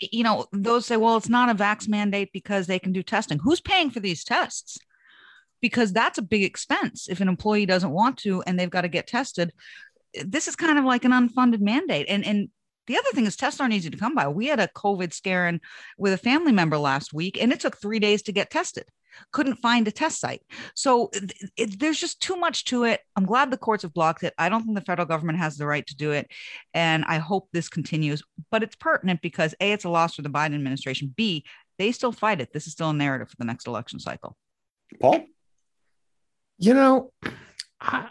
you 0.00 0.22
know, 0.22 0.46
those 0.52 0.86
say, 0.86 0.96
well, 0.96 1.16
it's 1.16 1.28
not 1.28 1.48
a 1.48 1.54
vax 1.54 1.88
mandate 1.88 2.30
because 2.32 2.66
they 2.66 2.78
can 2.78 2.92
do 2.92 3.02
testing. 3.02 3.38
Who's 3.38 3.60
paying 3.60 3.90
for 3.90 4.00
these 4.00 4.24
tests? 4.24 4.78
Because 5.60 5.92
that's 5.92 6.18
a 6.18 6.22
big 6.22 6.44
expense 6.44 7.08
if 7.08 7.20
an 7.20 7.28
employee 7.28 7.66
doesn't 7.66 7.90
want 7.90 8.18
to 8.18 8.42
and 8.42 8.58
they've 8.58 8.70
got 8.70 8.82
to 8.82 8.88
get 8.88 9.08
tested. 9.08 9.52
This 10.24 10.46
is 10.46 10.54
kind 10.54 10.78
of 10.78 10.84
like 10.84 11.04
an 11.04 11.10
unfunded 11.10 11.60
mandate. 11.60 12.06
And 12.08 12.24
and 12.24 12.48
the 12.88 12.96
other 12.96 13.10
thing 13.12 13.26
is 13.26 13.36
tests 13.36 13.60
aren't 13.60 13.74
easy 13.74 13.90
to 13.90 13.96
come 13.96 14.14
by. 14.14 14.28
We 14.28 14.46
had 14.46 14.60
a 14.60 14.68
COVID 14.68 15.12
scare 15.12 15.46
in, 15.46 15.60
with 15.98 16.14
a 16.14 16.18
family 16.18 16.52
member 16.52 16.78
last 16.78 17.12
week, 17.12 17.40
and 17.40 17.52
it 17.52 17.60
took 17.60 17.76
three 17.76 17.98
days 17.98 18.22
to 18.22 18.32
get 18.32 18.50
tested. 18.50 18.84
Couldn't 19.32 19.56
find 19.56 19.86
a 19.88 19.92
test 19.92 20.20
site. 20.20 20.42
So 20.74 21.10
it, 21.12 21.32
it, 21.56 21.80
there's 21.80 22.00
just 22.00 22.20
too 22.20 22.36
much 22.36 22.64
to 22.66 22.84
it. 22.84 23.00
I'm 23.16 23.26
glad 23.26 23.50
the 23.50 23.56
courts 23.56 23.82
have 23.82 23.94
blocked 23.94 24.22
it. 24.22 24.34
I 24.38 24.48
don't 24.48 24.64
think 24.64 24.76
the 24.76 24.84
federal 24.84 25.06
government 25.06 25.38
has 25.38 25.56
the 25.56 25.66
right 25.66 25.86
to 25.86 25.96
do 25.96 26.12
it. 26.12 26.30
And 26.74 27.04
I 27.06 27.18
hope 27.18 27.48
this 27.52 27.68
continues. 27.68 28.22
But 28.50 28.62
it's 28.62 28.76
pertinent 28.76 29.20
because 29.20 29.54
A, 29.60 29.72
it's 29.72 29.84
a 29.84 29.90
loss 29.90 30.14
for 30.14 30.22
the 30.22 30.30
Biden 30.30 30.54
administration. 30.54 31.12
B, 31.16 31.44
they 31.78 31.92
still 31.92 32.12
fight 32.12 32.40
it. 32.40 32.52
This 32.52 32.66
is 32.66 32.72
still 32.72 32.90
a 32.90 32.94
narrative 32.94 33.30
for 33.30 33.36
the 33.38 33.44
next 33.44 33.66
election 33.66 33.98
cycle. 33.98 34.36
Paul? 35.00 35.24
You 36.58 36.74
know, 36.74 37.12
I, 37.80 38.08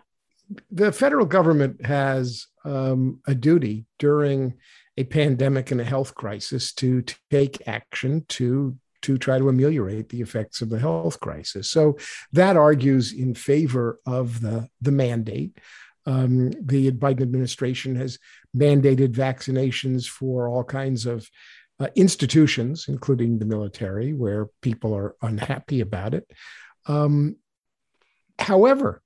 the 0.72 0.92
federal 0.92 1.26
government 1.26 1.86
has 1.86 2.48
um, 2.64 3.20
a 3.28 3.36
duty 3.36 3.86
during 4.00 4.54
a 4.98 5.04
pandemic 5.04 5.72
and 5.72 5.82
a 5.82 5.86
health 5.86 6.16
crisis 6.16 6.74
to 6.74 7.04
take 7.30 7.68
action 7.68 8.26
to 8.30 8.78
to 9.08 9.18
try 9.18 9.38
to 9.40 9.50
ameliorate 9.50 10.08
the 10.10 10.22
effects 10.28 10.62
of 10.62 10.70
the 10.70 10.80
health 10.86 11.18
crisis. 11.20 11.66
So 11.72 11.84
that 12.40 12.56
argues 12.58 13.06
in 13.24 13.34
favor 13.34 13.88
of 14.06 14.26
the 14.46 14.58
the 14.86 14.96
mandate. 15.06 15.52
Um, 16.06 16.52
the 16.74 16.92
Biden 16.92 17.22
administration 17.30 17.92
has 18.04 18.18
mandated 18.56 19.12
vaccinations 19.28 20.02
for 20.18 20.48
all 20.48 20.64
kinds 20.64 21.06
of 21.06 21.30
uh, 21.80 21.90
institutions, 21.96 22.86
including 22.88 23.40
the 23.40 23.50
military, 23.56 24.14
where 24.14 24.48
people 24.62 24.92
are 25.00 25.16
unhappy 25.22 25.80
about 25.82 26.14
it. 26.14 26.26
Um, 26.86 27.36
however, 28.40 29.02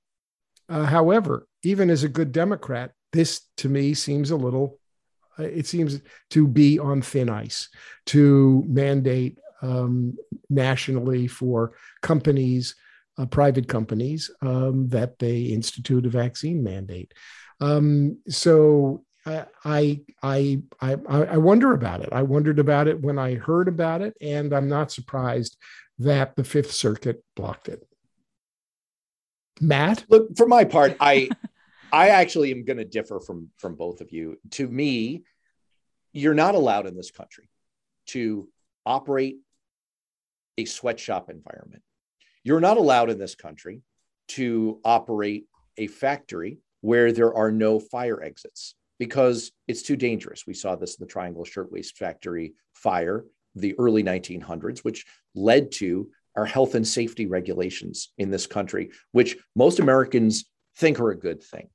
uh, 0.68 0.86
however, 0.96 1.46
even 1.62 1.90
as 1.90 2.02
a 2.04 2.14
good 2.18 2.30
Democrat, 2.32 2.92
this 3.12 3.42
to 3.56 3.68
me 3.68 3.94
seems 3.94 4.30
a 4.30 4.36
little, 4.46 4.78
uh, 5.38 5.42
it 5.60 5.66
seems 5.66 6.00
to 6.30 6.46
be 6.46 6.78
on 6.78 7.02
thin 7.02 7.28
ice 7.28 7.68
to 8.06 8.64
mandate 8.66 9.38
um, 9.62 10.16
nationally 10.50 11.26
for 11.26 11.72
companies, 12.02 12.74
uh, 13.18 13.26
private 13.26 13.68
companies, 13.68 14.30
um, 14.42 14.88
that 14.88 15.18
they 15.18 15.42
institute 15.42 16.06
a 16.06 16.10
vaccine 16.10 16.62
mandate. 16.62 17.12
Um, 17.60 18.18
so 18.28 19.04
I, 19.24 19.46
I, 19.64 20.60
I, 20.80 20.96
I, 21.08 21.36
wonder 21.36 21.72
about 21.74 22.00
it. 22.00 22.08
I 22.10 22.22
wondered 22.22 22.58
about 22.58 22.88
it 22.88 23.00
when 23.00 23.20
I 23.20 23.34
heard 23.34 23.68
about 23.68 24.02
it, 24.02 24.16
and 24.20 24.52
I'm 24.52 24.68
not 24.68 24.90
surprised 24.90 25.56
that 26.00 26.34
the 26.34 26.42
Fifth 26.42 26.72
Circuit 26.72 27.22
blocked 27.36 27.68
it. 27.68 27.86
Matt? 29.60 30.04
Look, 30.08 30.36
for 30.36 30.48
my 30.48 30.64
part, 30.64 30.96
I 30.98 31.30
I 31.92 32.08
actually 32.08 32.50
am 32.50 32.64
going 32.64 32.78
to 32.78 32.84
differ 32.84 33.20
from 33.20 33.50
from 33.58 33.76
both 33.76 34.00
of 34.00 34.10
you. 34.10 34.38
To 34.52 34.66
me, 34.66 35.22
you're 36.12 36.34
not 36.34 36.54
allowed 36.54 36.86
in 36.86 36.96
this 36.96 37.10
country 37.10 37.48
to 38.06 38.48
operate 38.84 39.36
a 40.58 40.64
sweatshop 40.64 41.30
environment. 41.30 41.82
You're 42.44 42.60
not 42.60 42.76
allowed 42.76 43.10
in 43.10 43.18
this 43.18 43.34
country 43.34 43.82
to 44.28 44.80
operate 44.84 45.46
a 45.78 45.86
factory 45.86 46.58
where 46.80 47.12
there 47.12 47.34
are 47.34 47.50
no 47.50 47.78
fire 47.78 48.22
exits 48.22 48.74
because 48.98 49.52
it's 49.68 49.82
too 49.82 49.96
dangerous. 49.96 50.46
We 50.46 50.54
saw 50.54 50.76
this 50.76 50.96
in 50.96 51.04
the 51.04 51.10
Triangle 51.10 51.44
Shirtwaist 51.44 51.96
Factory 51.96 52.54
fire, 52.74 53.24
the 53.54 53.74
early 53.78 54.02
1900s, 54.02 54.80
which 54.80 55.04
led 55.34 55.72
to 55.72 56.10
our 56.36 56.44
health 56.44 56.74
and 56.74 56.86
safety 56.86 57.26
regulations 57.26 58.12
in 58.18 58.30
this 58.30 58.46
country, 58.46 58.90
which 59.12 59.36
most 59.54 59.80
Americans 59.80 60.44
think 60.76 60.98
are 61.00 61.10
a 61.10 61.18
good 61.18 61.42
thing. 61.42 61.68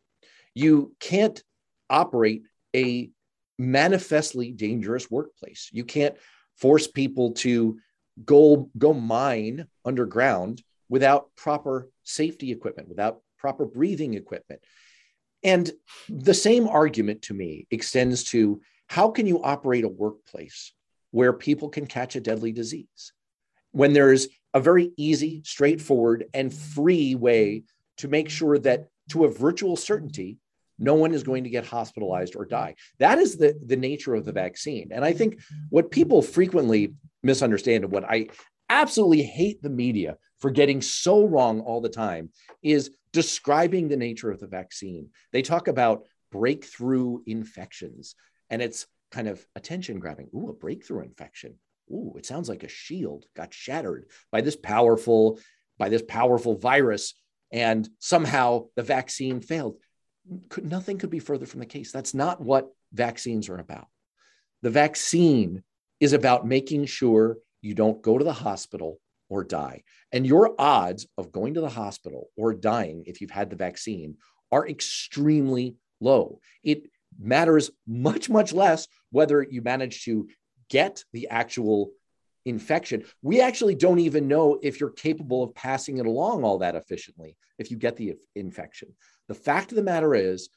You 0.54 0.96
can't 1.00 1.42
operate 1.90 2.44
a 2.76 3.12
manifestly 3.60 4.52
dangerous 4.52 5.10
workplace. 5.10 5.70
You 5.72 5.84
can't 5.84 6.16
force 6.56 6.88
people 6.88 7.34
to 7.34 7.78
go 8.26 8.70
go 8.78 8.94
mine 8.94 9.68
underground 9.86 10.64
without 10.90 11.30
proper 11.36 11.90
safety 12.04 12.52
equipment, 12.52 12.90
without 12.90 13.22
proper 13.38 13.66
breathing 13.66 14.14
equipment. 14.14 14.62
And 15.44 15.72
the 16.10 16.34
same 16.34 16.68
argument 16.68 17.24
to 17.24 17.34
me 17.34 17.68
extends 17.70 18.24
to 18.26 18.62
how 18.88 19.10
can 19.10 19.28
you 19.28 19.44
operate 19.44 19.84
a 19.84 19.90
workplace 19.90 20.74
where 21.12 21.34
people 21.34 21.70
can 21.70 21.86
catch 21.86 22.16
a 22.16 22.22
deadly 22.22 22.52
disease 22.52 23.14
when 23.72 23.94
there's 23.94 24.28
a 24.54 24.60
very 24.60 24.92
easy, 24.98 25.42
straightforward, 25.46 26.26
and 26.34 26.54
free 26.54 27.16
way 27.16 27.64
to 27.98 28.08
make 28.08 28.30
sure 28.30 28.58
that 28.58 28.88
to 29.10 29.26
a 29.26 29.32
virtual 29.32 29.76
certainty, 29.76 30.38
no 30.80 30.94
one 30.94 31.14
is 31.14 31.24
going 31.24 31.44
to 31.44 31.50
get 31.50 31.66
hospitalized 31.66 32.36
or 32.36 32.46
die. 32.46 32.76
That 33.00 33.18
is 33.18 33.38
the, 33.38 33.60
the 33.66 33.76
nature 33.76 34.16
of 34.16 34.26
the 34.26 34.32
vaccine. 34.32 34.90
And 34.92 35.04
I 35.04 35.14
think 35.14 35.40
what 35.70 35.92
people 35.92 36.22
frequently 36.22 36.94
misunderstand 37.24 37.84
and 37.84 37.94
what 37.94 38.04
I 38.04 38.28
absolutely 38.70 39.24
hate 39.24 39.62
the 39.62 39.70
media 39.70 40.18
for 40.40 40.52
getting 40.52 40.82
so 40.82 41.26
wrong 41.26 41.62
all 41.62 41.82
the 41.82 41.90
time 41.90 42.30
is 42.62 42.92
describing 43.14 43.88
the 43.88 43.98
nature 43.98 44.30
of 44.30 44.40
the 44.40 44.48
vaccine. 44.48 45.10
They 45.32 45.42
talk 45.42 45.68
about 45.68 46.06
breakthrough 46.32 47.20
infections, 47.26 48.16
and 48.50 48.62
it's 48.62 48.86
kind 49.12 49.28
of 49.28 49.46
attention 49.56 50.00
grabbing. 50.00 50.30
Ooh, 50.36 50.50
a 50.50 50.54
breakthrough 50.54 51.04
infection. 51.04 51.56
Ooh, 51.92 52.16
it 52.18 52.26
sounds 52.26 52.50
like 52.50 52.64
a 52.64 52.70
shield 52.70 53.26
got 53.36 53.54
shattered 53.54 54.06
by 54.32 54.42
this 54.42 54.58
powerful, 54.58 55.40
by 55.78 55.90
this 55.90 56.04
powerful 56.08 56.56
virus, 56.56 57.14
and 57.52 57.88
somehow 58.00 58.66
the 58.76 58.84
vaccine 58.84 59.40
failed. 59.40 59.78
Could, 60.50 60.70
nothing 60.70 60.98
could 60.98 61.10
be 61.10 61.20
further 61.20 61.46
from 61.46 61.62
the 61.62 61.66
case. 61.66 61.94
That's 61.94 62.14
not 62.14 62.42
what 62.42 62.70
vaccines 62.92 63.48
are 63.48 63.58
about. 63.58 63.88
The 64.62 64.70
vaccine 64.70 65.64
is 66.00 66.14
about 66.14 66.48
making 66.48 66.86
sure 66.86 67.38
you 67.62 67.74
don't 67.74 68.02
go 68.02 68.18
to 68.18 68.24
the 68.24 68.34
hospital 68.34 69.00
or 69.30 69.44
die. 69.44 69.84
And 70.12 70.26
your 70.26 70.56
odds 70.60 71.08
of 71.18 71.32
going 71.32 71.56
to 71.56 71.62
the 71.62 71.70
hospital 71.70 72.30
or 72.38 72.54
dying 72.54 73.04
if 73.08 73.20
you've 73.20 73.32
had 73.32 73.50
the 73.50 73.56
vaccine 73.56 74.18
are 74.52 74.68
extremely 74.68 75.76
low. 76.00 76.40
It 76.64 76.90
matters 77.20 77.72
much, 77.88 78.30
much 78.30 78.54
less 78.54 78.88
whether 79.12 79.46
you 79.50 79.62
manage 79.62 80.04
to 80.06 80.28
get 80.70 81.04
the 81.14 81.28
actual 81.30 81.92
infection. 82.46 83.04
We 83.22 83.42
actually 83.42 83.76
don't 83.76 84.00
even 84.00 84.28
know 84.28 84.60
if 84.62 84.80
you're 84.80 84.92
capable 84.92 85.44
of 85.44 85.54
passing 85.54 85.98
it 85.98 86.06
along 86.06 86.44
all 86.44 86.60
that 86.60 86.76
efficiently 86.76 87.36
if 87.58 87.72
you 87.72 87.78
get 87.78 87.98
the 87.98 88.16
infection. 88.36 88.94
The 89.28 89.36
fact 89.36 89.72
of 89.72 89.76
the 89.76 89.84
matter 89.84 90.16
is, 90.16 90.50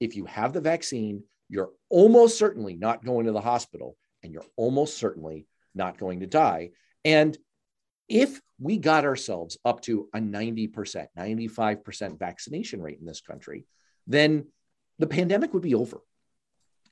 if 0.00 0.16
you 0.16 0.24
have 0.26 0.52
the 0.52 0.60
vaccine, 0.60 1.22
you're 1.48 1.70
almost 1.88 2.38
certainly 2.38 2.74
not 2.74 3.04
going 3.04 3.26
to 3.26 3.32
the 3.32 3.40
hospital 3.40 3.96
and 4.26 4.34
you're 4.34 4.44
almost 4.56 4.98
certainly 4.98 5.46
not 5.74 5.98
going 5.98 6.20
to 6.20 6.26
die. 6.26 6.70
And 7.04 7.38
if 8.08 8.40
we 8.58 8.76
got 8.76 9.04
ourselves 9.04 9.56
up 9.64 9.80
to 9.82 10.08
a 10.12 10.18
90%, 10.18 11.06
95% 11.16 12.18
vaccination 12.18 12.82
rate 12.82 12.98
in 12.98 13.06
this 13.06 13.20
country, 13.20 13.64
then 14.06 14.46
the 14.98 15.06
pandemic 15.06 15.54
would 15.54 15.62
be 15.62 15.74
over 15.74 16.00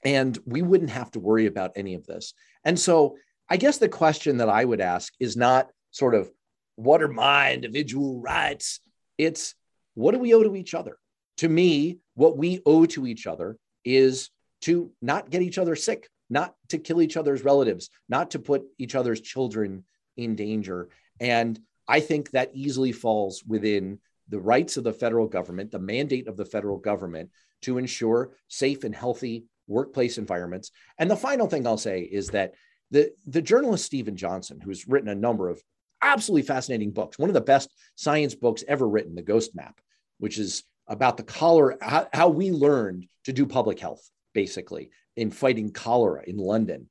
and 0.05 0.39
we 0.47 0.63
wouldn't 0.63 0.91
have 0.91 1.11
to 1.13 1.21
worry 1.21 1.47
about 1.47 1.73
any 1.77 1.95
of 1.95 2.07
this. 2.07 2.35
And 2.65 2.79
so 2.79 3.17
I 3.49 3.57
guess 3.57 3.79
the 3.79 3.89
question 3.89 4.39
that 4.39 4.49
I 4.49 4.65
would 4.65 4.81
ask 4.81 5.13
is 5.19 5.37
not 5.37 5.71
sort 5.91 6.15
of 6.15 6.31
what 6.77 7.03
are 7.03 7.09
my 7.09 7.53
individual 7.53 8.21
rights? 8.21 8.81
It's 9.19 9.55
what 9.95 10.13
do 10.13 10.19
we 10.19 10.35
owe 10.35 10.43
to 10.43 10.57
each 10.57 10.75
other? 10.75 10.99
To 11.39 11.49
me, 11.49 11.99
what 12.15 12.37
we 12.37 12.61
owe 12.65 12.87
to 12.87 13.07
each 13.07 13.27
other 13.27 13.57
is 13.85 14.31
to 14.63 14.93
not 15.03 15.31
get 15.31 15.43
each 15.43 15.59
other 15.59 15.75
sick, 15.77 16.09
not 16.31 16.55
to 16.69 16.79
kill 16.79 17.03
each 17.03 17.17
other's 17.17 17.45
relatives, 17.45 17.91
not 18.09 18.31
to 18.33 18.39
put 18.39 18.65
each 18.79 18.95
other's 18.95 19.21
children 19.21 19.85
in 20.17 20.35
danger. 20.37 20.89
And 21.21 21.59
I 21.87 22.01
think 22.01 22.31
that 22.31 22.51
easily 22.55 22.93
falls 22.93 23.45
within 23.47 23.99
the 24.29 24.41
rights 24.41 24.77
of 24.77 24.85
the 24.85 24.93
federal 24.93 25.27
government, 25.27 25.71
the 25.71 25.79
mandate 25.79 26.29
of 26.29 26.37
the 26.37 26.47
federal 26.47 26.79
government 26.79 27.31
to 27.63 27.79
ensure 27.79 28.33
safe 28.49 28.85
and 28.85 28.95
healthy 28.95 29.45
workplace 29.67 30.19
environments. 30.19 30.71
And 30.99 31.11
the 31.11 31.17
final 31.17 31.47
thing 31.47 31.67
I'll 31.67 31.77
say 31.79 32.03
is 32.03 32.29
that 32.29 32.55
the, 32.91 33.13
the 33.27 33.43
journalist 33.43 33.85
Steven 33.85 34.17
Johnson, 34.17 34.61
who's 34.61 34.87
written 34.87 35.09
a 35.09 35.15
number 35.15 35.49
of 35.49 35.63
absolutely 36.03 36.47
fascinating 36.47 36.91
books, 36.91 37.19
one 37.19 37.31
of 37.31 37.35
the 37.35 37.41
best 37.41 37.71
science 37.97 38.35
books 38.35 38.65
ever 38.69 38.89
written, 38.89 39.15
The 39.15 39.23
Ghost 39.23 39.55
Map, 39.55 39.81
which 40.19 40.39
is 40.39 40.65
about 40.87 41.17
the 41.17 41.23
cholera, 41.23 41.77
how, 41.81 42.09
how 42.13 42.29
we 42.29 42.51
learned 42.51 43.07
to 43.25 43.33
do 43.33 43.47
public 43.47 43.81
health, 43.81 44.09
basically, 44.35 44.91
in 45.17 45.31
fighting 45.31 45.71
cholera 45.71 46.23
in 46.27 46.37
London. 46.37 46.89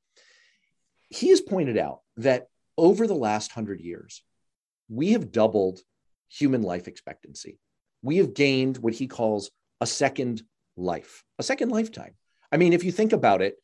He 1.09 1.29
has 1.29 1.41
pointed 1.41 1.77
out 1.77 2.01
that 2.17 2.47
over 2.77 3.07
the 3.07 3.13
last 3.13 3.51
hundred 3.51 3.81
years, 3.81 4.23
we 4.89 5.11
have 5.11 5.31
doubled 5.31 5.79
human 6.29 6.61
life 6.61 6.87
expectancy. 6.87 7.59
We 8.01 8.17
have 8.17 8.33
gained 8.33 8.77
what 8.77 8.93
he 8.93 9.07
calls 9.07 9.51
a 9.79 9.85
second 9.85 10.41
life, 10.75 11.23
a 11.39 11.43
second 11.43 11.69
lifetime. 11.69 12.15
I 12.51 12.57
mean, 12.57 12.73
if 12.73 12.83
you 12.83 12.91
think 12.91 13.13
about 13.13 13.41
it, 13.41 13.55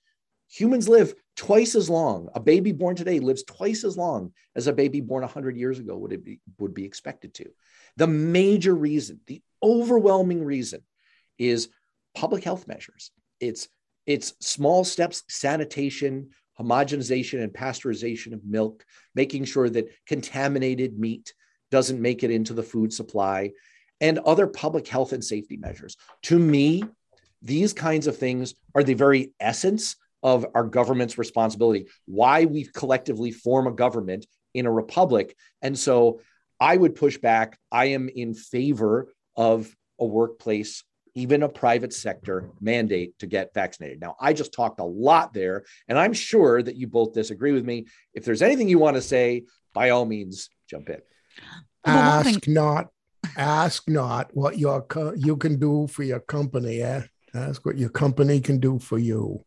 humans 0.50 0.90
live 0.90 1.14
twice 1.36 1.76
as 1.76 1.90
long. 1.90 2.30
A 2.34 2.40
baby 2.40 2.72
born 2.72 2.96
today 2.96 3.20
lives 3.20 3.44
twice 3.44 3.84
as 3.84 3.98
long 3.98 4.34
as 4.56 4.68
a 4.68 4.74
baby 4.74 5.02
born 5.02 5.22
100 5.22 5.56
years 5.58 5.80
ago 5.80 5.98
would, 5.98 6.24
be, 6.24 6.40
would 6.60 6.74
be 6.74 6.86
expected 6.86 7.34
to. 7.36 7.50
The 7.98 8.08
major 8.08 8.76
reason, 8.76 9.22
the 9.28 9.42
overwhelming 9.64 10.44
reason, 10.44 10.82
is 11.38 11.70
public 12.16 12.44
health 12.44 12.68
measures. 12.68 13.12
It's, 13.40 13.68
it's 14.10 14.34
small 14.40 14.84
steps, 14.84 15.22
sanitation, 15.30 16.32
homogenization 16.60 17.44
and 17.44 17.54
pasteurization 17.54 18.34
of 18.34 18.44
milk, 18.44 18.84
making 19.14 19.46
sure 19.46 19.70
that 19.70 19.88
contaminated 20.08 20.98
meat 20.98 21.36
doesn't 21.70 22.02
make 22.02 22.24
it 22.24 22.32
into 22.32 22.56
the 22.56 22.64
food 22.64 22.92
supply, 22.92 23.52
and 24.02 24.18
other 24.18 24.48
public 24.48 24.88
health 24.88 25.14
and 25.14 25.24
safety 25.24 25.58
measures. 25.58 25.96
To 26.24 26.40
me, 26.40 26.84
these 27.44 27.72
kinds 27.72 28.08
of 28.08 28.18
things 28.18 28.56
are 28.74 28.82
the 28.82 28.96
very 28.96 29.32
essence 29.40 29.96
of 30.24 30.44
our 30.56 30.64
government's 30.64 31.20
responsibility, 31.20 31.86
why 32.06 32.46
we 32.46 32.66
collectively 32.66 33.30
form 33.30 33.68
a 33.68 33.72
government 33.72 34.26
in 34.56 34.66
a 34.66 34.72
republic. 34.72 35.36
And 35.62 35.78
so 35.78 36.22
I 36.60 36.76
would 36.76 36.96
push 36.96 37.20
back. 37.20 37.60
I 37.72 37.86
am 37.86 38.10
in 38.10 38.34
favor 38.34 39.14
of 39.36 39.72
a 40.00 40.06
workplace, 40.06 40.84
even 41.20 41.44
a 41.44 41.50
private 41.50 41.94
sector 41.94 42.50
mandate 42.62 43.18
to 43.20 43.28
get 43.28 43.54
vaccinated. 43.54 44.00
Now, 44.00 44.16
I 44.20 44.34
just 44.34 44.54
talked 44.54 44.80
a 44.80 44.86
lot 44.86 45.34
there, 45.34 45.66
and 45.88 46.00
I'm 46.00 46.14
sure 46.14 46.64
that 46.64 46.76
you 46.76 46.88
both 46.88 47.14
disagree 47.14 47.52
with 47.52 47.66
me. 47.66 47.86
If 48.14 48.24
there's 48.26 48.42
anything 48.42 48.70
you 48.70 48.80
want 48.80 48.96
to 48.96 49.02
say, 49.02 49.44
by 49.74 49.90
all 49.90 50.06
means, 50.06 50.50
jump 50.70 50.90
in. 50.90 51.02
Ask 51.86 52.48
not, 52.48 52.88
ask 53.38 53.88
not 53.88 54.30
what 54.34 54.58
your 54.58 54.82
co- 54.82 55.14
you 55.16 55.36
can 55.38 55.60
do 55.60 55.88
for 55.88 56.04
your 56.04 56.22
company. 56.22 56.82
Eh? 56.82 57.02
Ask 57.34 57.66
what 57.66 57.78
your 57.78 57.90
company 57.90 58.40
can 58.40 58.60
do 58.60 58.80
for 58.80 58.98
you. 58.98 59.44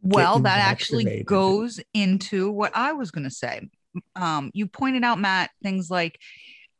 Well, 0.00 0.38
that 0.40 0.58
actually 0.58 1.24
goes 1.24 1.80
into 1.94 2.50
what 2.50 2.72
I 2.76 2.92
was 2.92 3.10
going 3.10 3.24
to 3.24 3.30
say. 3.30 3.68
Um, 4.14 4.50
you 4.52 4.66
pointed 4.66 5.02
out, 5.02 5.18
Matt, 5.18 5.50
things 5.62 5.90
like 5.90 6.20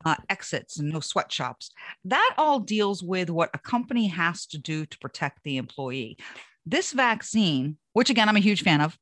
uh, 0.05 0.15
exits 0.29 0.79
and 0.79 0.89
no 0.89 0.99
sweatshops. 0.99 1.71
That 2.05 2.35
all 2.37 2.59
deals 2.59 3.03
with 3.03 3.29
what 3.29 3.49
a 3.53 3.59
company 3.59 4.07
has 4.07 4.45
to 4.47 4.57
do 4.57 4.85
to 4.85 4.99
protect 4.99 5.43
the 5.43 5.57
employee. 5.57 6.17
This 6.65 6.93
vaccine, 6.93 7.77
which 7.93 8.09
again, 8.09 8.29
I'm 8.29 8.37
a 8.37 8.39
huge 8.39 8.63
fan 8.63 8.81
of, 8.81 8.97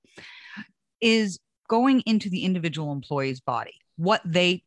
is 1.01 1.39
going 1.67 2.01
into 2.01 2.29
the 2.29 2.45
individual 2.45 2.91
employee's 2.91 3.41
body. 3.41 3.73
What 3.97 4.21
they 4.25 4.63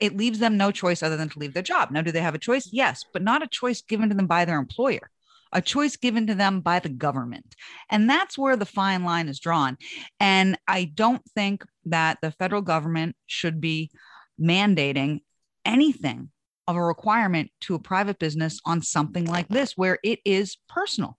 it 0.00 0.16
leaves 0.16 0.40
them 0.40 0.56
no 0.56 0.72
choice 0.72 1.00
other 1.00 1.16
than 1.16 1.28
to 1.28 1.38
leave 1.38 1.54
their 1.54 1.62
job. 1.62 1.92
Now, 1.92 2.02
do 2.02 2.10
they 2.10 2.20
have 2.20 2.34
a 2.34 2.38
choice? 2.38 2.68
Yes, 2.72 3.04
but 3.12 3.22
not 3.22 3.42
a 3.42 3.46
choice 3.46 3.82
given 3.82 4.08
to 4.08 4.16
them 4.16 4.26
by 4.26 4.44
their 4.44 4.58
employer, 4.58 5.10
a 5.52 5.62
choice 5.62 5.96
given 5.96 6.26
to 6.26 6.34
them 6.34 6.60
by 6.60 6.80
the 6.80 6.88
government. 6.88 7.54
And 7.88 8.10
that's 8.10 8.36
where 8.36 8.56
the 8.56 8.66
fine 8.66 9.04
line 9.04 9.28
is 9.28 9.38
drawn. 9.38 9.78
And 10.18 10.58
I 10.66 10.90
don't 10.92 11.22
think 11.36 11.64
that 11.84 12.18
the 12.20 12.32
federal 12.32 12.62
government 12.62 13.14
should 13.26 13.60
be 13.60 13.92
mandating 14.40 15.20
anything 15.64 16.30
of 16.66 16.76
a 16.76 16.82
requirement 16.82 17.50
to 17.62 17.74
a 17.74 17.78
private 17.78 18.18
business 18.18 18.60
on 18.64 18.82
something 18.82 19.24
like 19.24 19.48
this, 19.48 19.76
where 19.76 19.98
it 20.04 20.20
is 20.24 20.56
personal. 20.68 21.18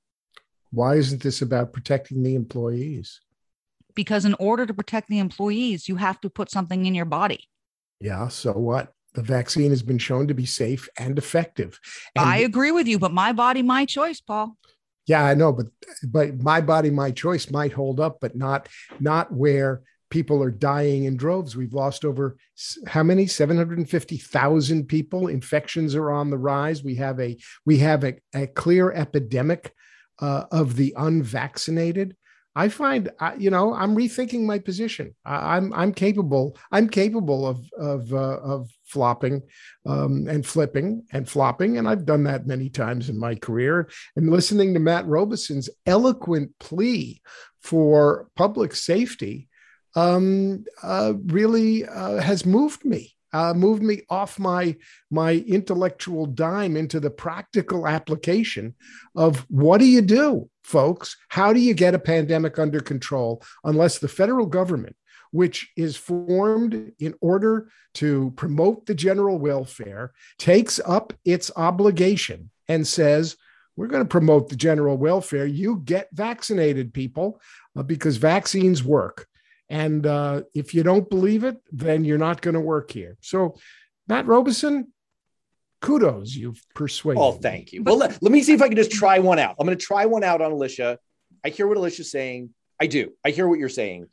Why 0.72 0.96
isn't 0.96 1.22
this 1.22 1.42
about 1.42 1.74
protecting 1.74 2.24
the 2.24 2.36
employees? 2.36 3.20
Because 3.94 4.24
in 4.24 4.36
order 4.36 4.66
to 4.66 4.74
protect 4.74 5.10
the 5.10 5.20
employees, 5.20 5.90
you 5.90 5.98
have 5.98 6.22
to 6.22 6.30
put 6.30 6.50
something 6.50 6.86
in 6.86 6.96
your 6.96 7.06
body. 7.06 7.50
Yeah. 8.00 8.30
So 8.30 8.54
what? 8.54 8.94
The 9.14 9.22
vaccine 9.22 9.72
has 9.72 9.84
been 9.84 9.98
shown 9.98 10.30
to 10.30 10.34
be 10.34 10.46
safe 10.46 10.88
and 10.98 11.18
effective. 11.18 11.78
And 12.16 12.26
I 12.26 12.38
agree 12.38 12.72
with 12.72 12.88
you, 12.88 12.98
but 12.98 13.12
my 13.12 13.34
body, 13.34 13.62
my 13.62 13.84
choice, 13.86 14.22
Paul. 14.22 14.58
Yeah, 15.06 15.26
I 15.26 15.34
know, 15.34 15.52
but 15.52 15.66
but 16.08 16.42
my 16.42 16.62
body, 16.62 16.90
my 16.92 17.12
choice 17.12 17.52
might 17.52 17.74
hold 17.74 18.00
up, 18.00 18.20
but 18.22 18.38
not 18.38 18.70
not 19.02 19.34
where 19.34 19.82
people 20.12 20.43
are 20.43 20.52
dying 20.52 21.06
in 21.06 21.17
droves. 21.17 21.56
We've 21.56 21.74
lost 21.74 22.06
over 22.06 22.38
how 22.86 23.02
many? 23.02 23.26
750,000 23.26 24.86
people. 24.86 25.28
Infections 25.28 25.95
are 25.95 26.12
on 26.12 26.30
the 26.30 26.38
rise. 26.38 26.84
We 26.84 26.95
have 26.95 27.19
a 27.19 27.38
we 27.65 27.78
have 27.78 28.04
a, 28.04 28.15
a 28.36 28.45
clear 28.45 28.91
epidemic 28.91 29.74
uh, 30.19 30.45
of 30.52 30.76
the 30.76 30.93
unvaccinated. 30.97 32.15
I 32.54 32.67
find, 32.67 33.10
you 33.38 33.50
know, 33.50 33.74
I'm 33.74 33.95
rethinking 33.95 34.41
my 34.43 34.60
position. 34.60 35.15
I'm 35.24 35.74
I'm 35.74 35.93
capable. 35.93 36.58
I'm 36.69 36.89
capable 36.89 37.47
of 37.47 37.65
of 37.78 38.13
uh, 38.13 38.39
of 38.39 38.69
flopping 38.86 39.41
um, 39.86 40.28
and 40.28 40.45
flipping 40.45 41.06
and 41.13 41.28
flopping, 41.28 41.78
and 41.78 41.88
I've 41.88 42.06
done 42.06 42.24
that 42.26 42.47
many 42.47 42.69
times 42.69 43.10
in 43.10 43.17
my 43.17 43.36
career. 43.36 43.89
And 44.17 44.30
listening 44.30 44.74
to 44.74 44.82
Matt 44.82 45.08
Robison's 45.08 45.69
eloquent 45.86 46.52
plea 46.60 47.21
for 47.62 48.28
public 48.36 48.76
safety 48.76 49.47
um, 49.96 50.64
uh, 50.82 51.14
really 51.26 51.86
uh, 51.86 52.22
has 52.22 52.46
moved 52.46 52.86
me 52.86 53.16
uh, 53.34 53.54
moved 53.54 53.84
me 53.84 54.02
off 54.10 54.40
my 54.40 54.76
my 55.10 55.44
intellectual 55.48 56.26
dime 56.26 56.76
into 56.76 57.00
the 57.00 57.10
practical 57.10 57.88
application 57.88 58.76
of 59.16 59.46
what 59.50 59.80
do 59.80 59.86
you 59.86 60.02
do, 60.02 60.50
folks? 60.64 61.18
How 61.30 61.54
do 61.54 61.60
you 61.60 61.74
get 61.74 61.96
a 61.96 62.00
pandemic 62.00 62.60
under 62.60 62.80
control 62.80 63.42
unless 63.64 64.00
the 64.00 64.08
federal 64.08 64.46
government, 64.46 64.96
which 65.32 65.72
is 65.78 65.96
formed 65.96 66.92
in 67.00 67.14
order 67.22 67.70
to 67.96 68.34
promote 68.36 68.86
the 68.86 68.96
general 68.96 69.38
welfare, 69.38 70.14
takes 70.38 70.80
up 70.86 71.14
its 71.26 71.52
obligation 71.56 72.50
and 72.68 72.86
says, 72.86 73.38
we're 73.76 73.88
going 73.88 74.04
to 74.04 74.08
promote 74.08 74.50
the 74.50 74.56
general 74.56 74.98
welfare. 74.98 75.46
You 75.46 75.82
get 75.84 76.10
vaccinated, 76.12 76.94
people, 76.94 77.42
uh, 77.76 77.84
because 77.84 78.18
vaccines 78.18 78.84
work. 78.84 79.28
And 79.72 80.06
uh, 80.06 80.42
if 80.54 80.74
you 80.74 80.84
don't 80.84 81.10
believe 81.10 81.46
it, 81.46 81.56
then 81.72 82.04
you're 82.04 82.18
not 82.18 82.42
going 82.42 82.56
to 82.56 82.60
work 82.60 82.92
here. 82.92 83.16
So, 83.22 83.56
Matt 84.06 84.28
Robison, 84.28 84.92
kudos, 85.80 86.36
you've 86.36 86.62
persuaded. 86.76 87.22
Oh, 87.22 87.32
thank 87.32 87.72
you. 87.72 87.82
Well, 87.82 87.96
let, 87.96 88.22
let 88.22 88.34
me 88.34 88.44
see 88.44 88.52
if 88.52 88.62
I 88.62 88.68
can 88.68 88.76
just 88.76 88.92
try 88.92 89.20
one 89.20 89.40
out. 89.40 89.56
I'm 89.58 89.66
going 89.66 89.78
to 89.78 89.84
try 89.84 90.06
one 90.08 90.26
out 90.26 90.42
on 90.42 90.52
Alicia. 90.52 91.00
I 91.46 91.50
hear 91.50 91.68
what 91.68 91.78
Alicia's 91.78 92.12
saying. 92.12 92.50
I 92.82 92.88
do. 92.88 93.14
I 93.24 93.30
hear 93.30 93.48
what 93.48 93.60
you're 93.60 93.70
saying. 93.70 94.08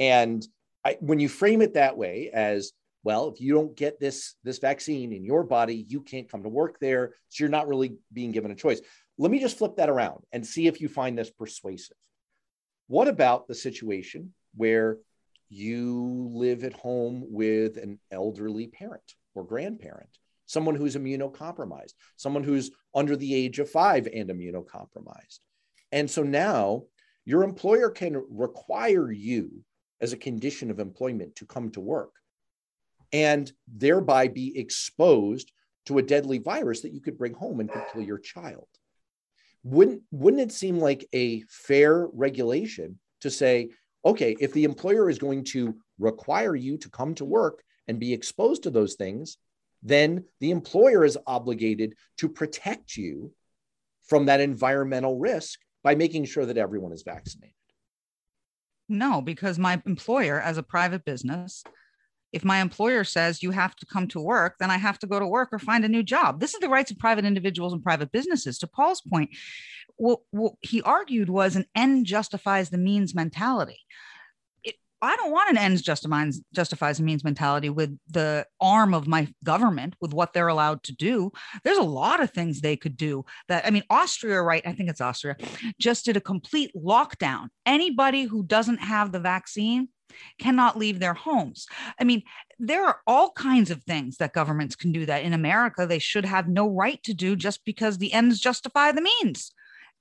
And 0.00 0.44
I, 0.84 0.96
when 0.98 1.20
you 1.20 1.28
frame 1.28 1.62
it 1.62 1.74
that 1.74 1.96
way 1.96 2.30
as 2.34 2.72
well, 3.04 3.28
if 3.28 3.40
you 3.40 3.54
don't 3.54 3.76
get 3.76 4.00
this 4.00 4.34
this 4.42 4.58
vaccine 4.58 5.12
in 5.12 5.22
your 5.22 5.44
body, 5.44 5.86
you 5.88 6.00
can't 6.00 6.28
come 6.28 6.42
to 6.42 6.48
work 6.48 6.80
there. 6.80 7.12
So 7.28 7.44
you're 7.44 7.48
not 7.48 7.68
really 7.68 7.94
being 8.12 8.32
given 8.32 8.50
a 8.50 8.56
choice. 8.56 8.80
Let 9.18 9.30
me 9.30 9.38
just 9.38 9.58
flip 9.58 9.76
that 9.76 9.88
around 9.88 10.24
and 10.32 10.44
see 10.44 10.66
if 10.66 10.80
you 10.80 10.88
find 10.88 11.16
this 11.16 11.30
persuasive. 11.30 11.96
What 12.88 13.06
about 13.06 13.46
the 13.46 13.54
situation 13.54 14.32
where 14.56 14.98
you 15.48 16.30
live 16.32 16.64
at 16.64 16.72
home 16.72 17.24
with 17.28 17.76
an 17.76 17.98
elderly 18.10 18.66
parent 18.66 19.14
or 19.34 19.44
grandparent, 19.44 20.10
someone 20.46 20.74
who's 20.74 20.96
immunocompromised, 20.96 21.94
someone 22.16 22.42
who's 22.42 22.70
under 22.94 23.16
the 23.16 23.34
age 23.34 23.58
of 23.58 23.70
five 23.70 24.08
and 24.12 24.28
immunocompromised? 24.30 25.38
And 25.92 26.10
so 26.10 26.22
now 26.22 26.84
your 27.24 27.42
employer 27.42 27.90
can 27.90 28.24
require 28.30 29.10
you 29.10 29.64
as 30.00 30.12
a 30.12 30.18
condition 30.18 30.70
of 30.70 30.78
employment 30.78 31.36
to 31.36 31.46
come 31.46 31.70
to 31.70 31.80
work 31.80 32.12
and 33.12 33.50
thereby 33.66 34.28
be 34.28 34.58
exposed 34.58 35.52
to 35.86 35.98
a 35.98 36.02
deadly 36.02 36.38
virus 36.38 36.82
that 36.82 36.92
you 36.92 37.00
could 37.00 37.16
bring 37.16 37.34
home 37.34 37.60
and 37.60 37.70
could 37.70 37.84
kill 37.92 38.02
your 38.02 38.18
child. 38.18 38.66
Wouldn't, 39.62 40.02
wouldn't 40.10 40.42
it 40.42 40.52
seem 40.52 40.78
like 40.78 41.06
a 41.12 41.42
fair 41.48 42.08
regulation 42.12 42.98
to 43.20 43.30
say, 43.30 43.70
okay, 44.06 44.36
if 44.38 44.52
the 44.52 44.64
employer 44.64 45.10
is 45.10 45.18
going 45.18 45.42
to 45.42 45.76
require 45.98 46.54
you 46.54 46.78
to 46.78 46.88
come 46.88 47.14
to 47.16 47.24
work 47.24 47.62
and 47.88 47.98
be 47.98 48.12
exposed 48.12 48.62
to 48.62 48.70
those 48.70 48.94
things, 48.94 49.36
then 49.82 50.24
the 50.40 50.52
employer 50.52 51.04
is 51.04 51.18
obligated 51.26 51.94
to 52.18 52.28
protect 52.28 52.96
you 52.96 53.32
from 54.04 54.26
that 54.26 54.40
environmental 54.40 55.18
risk 55.18 55.58
by 55.82 55.94
making 55.96 56.24
sure 56.24 56.46
that 56.46 56.56
everyone 56.56 56.92
is 56.92 57.02
vaccinated. 57.02 57.52
No, 58.88 59.20
because 59.20 59.58
my 59.58 59.82
employer, 59.84 60.40
as 60.40 60.58
a 60.58 60.62
private 60.62 61.04
business, 61.04 61.64
if 62.36 62.44
my 62.44 62.58
employer 62.58 63.02
says 63.02 63.42
you 63.42 63.50
have 63.50 63.74
to 63.76 63.86
come 63.86 64.06
to 64.08 64.20
work, 64.20 64.56
then 64.60 64.70
I 64.70 64.76
have 64.76 64.98
to 64.98 65.06
go 65.06 65.18
to 65.18 65.26
work 65.26 65.48
or 65.52 65.58
find 65.58 65.86
a 65.86 65.88
new 65.88 66.02
job. 66.02 66.38
This 66.38 66.52
is 66.52 66.60
the 66.60 66.68
rights 66.68 66.90
of 66.90 66.98
private 66.98 67.24
individuals 67.24 67.72
and 67.72 67.82
private 67.82 68.12
businesses. 68.12 68.58
To 68.58 68.66
Paul's 68.66 69.00
point, 69.00 69.30
what, 69.96 70.20
what 70.32 70.52
he 70.60 70.82
argued 70.82 71.30
was 71.30 71.56
an 71.56 71.64
end 71.74 72.04
justifies 72.04 72.68
the 72.68 72.76
means 72.76 73.14
mentality. 73.14 73.80
I 75.02 75.14
don't 75.16 75.30
want 75.30 75.50
an 75.50 75.58
ends 75.58 75.82
justifies 75.82 76.40
justifies 76.54 77.00
means 77.00 77.22
mentality 77.22 77.68
with 77.68 77.98
the 78.08 78.46
arm 78.60 78.94
of 78.94 79.06
my 79.06 79.28
government 79.44 79.94
with 80.00 80.14
what 80.14 80.32
they're 80.32 80.48
allowed 80.48 80.82
to 80.84 80.92
do. 80.94 81.32
There's 81.64 81.76
a 81.78 81.82
lot 81.82 82.22
of 82.22 82.30
things 82.30 82.60
they 82.60 82.76
could 82.76 82.96
do 82.96 83.24
that 83.48 83.66
I 83.66 83.70
mean 83.70 83.84
Austria 83.90 84.40
right 84.40 84.66
I 84.66 84.72
think 84.72 84.88
it's 84.88 85.02
Austria 85.02 85.36
just 85.78 86.06
did 86.06 86.16
a 86.16 86.20
complete 86.20 86.72
lockdown. 86.74 87.48
Anybody 87.66 88.22
who 88.24 88.42
doesn't 88.42 88.78
have 88.78 89.12
the 89.12 89.20
vaccine 89.20 89.88
cannot 90.38 90.78
leave 90.78 90.98
their 90.98 91.14
homes. 91.14 91.66
I 92.00 92.04
mean, 92.04 92.22
there 92.58 92.84
are 92.84 93.00
all 93.06 93.30
kinds 93.32 93.70
of 93.70 93.82
things 93.82 94.16
that 94.16 94.32
governments 94.32 94.76
can 94.76 94.92
do 94.92 95.06
that 95.06 95.22
in 95.22 95.32
America 95.32 95.86
they 95.86 95.98
should 95.98 96.24
have 96.24 96.48
no 96.48 96.68
right 96.68 97.02
to 97.02 97.14
do 97.14 97.36
just 97.36 97.64
because 97.64 97.98
the 97.98 98.12
ends 98.12 98.40
justify 98.40 98.92
the 98.92 99.02
means. 99.22 99.52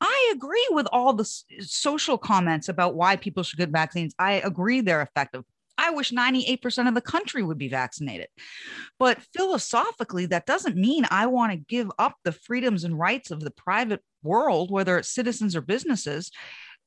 I 0.02 0.34
agree 0.36 0.68
with 0.72 0.88
all 0.92 1.14
the 1.14 1.30
social 1.62 2.18
comments 2.18 2.70
about 2.70 2.96
why 2.96 3.16
people 3.16 3.44
should 3.44 3.60
get 3.60 3.70
vaccines. 3.70 4.14
I 4.20 4.34
agree 4.34 4.82
they're 4.82 5.02
effective. 5.02 5.44
I 5.78 5.92
wish 5.92 6.12
98% 6.12 6.88
of 6.88 6.96
the 6.96 7.02
country 7.02 7.44
would 7.44 7.58
be 7.58 7.68
vaccinated. 7.68 8.28
But 8.98 9.20
philosophically, 9.36 10.26
that 10.28 10.46
doesn't 10.46 10.78
mean 10.78 11.06
I 11.12 11.28
want 11.28 11.52
to 11.52 11.58
give 11.58 11.92
up 12.00 12.16
the 12.24 12.32
freedoms 12.32 12.84
and 12.84 12.98
rights 12.98 13.32
of 13.32 13.42
the 13.42 13.52
private 13.52 14.02
world, 14.24 14.72
whether 14.72 14.98
it's 14.98 15.14
citizens 15.14 15.56
or 15.56 15.62
businesses, 15.62 16.32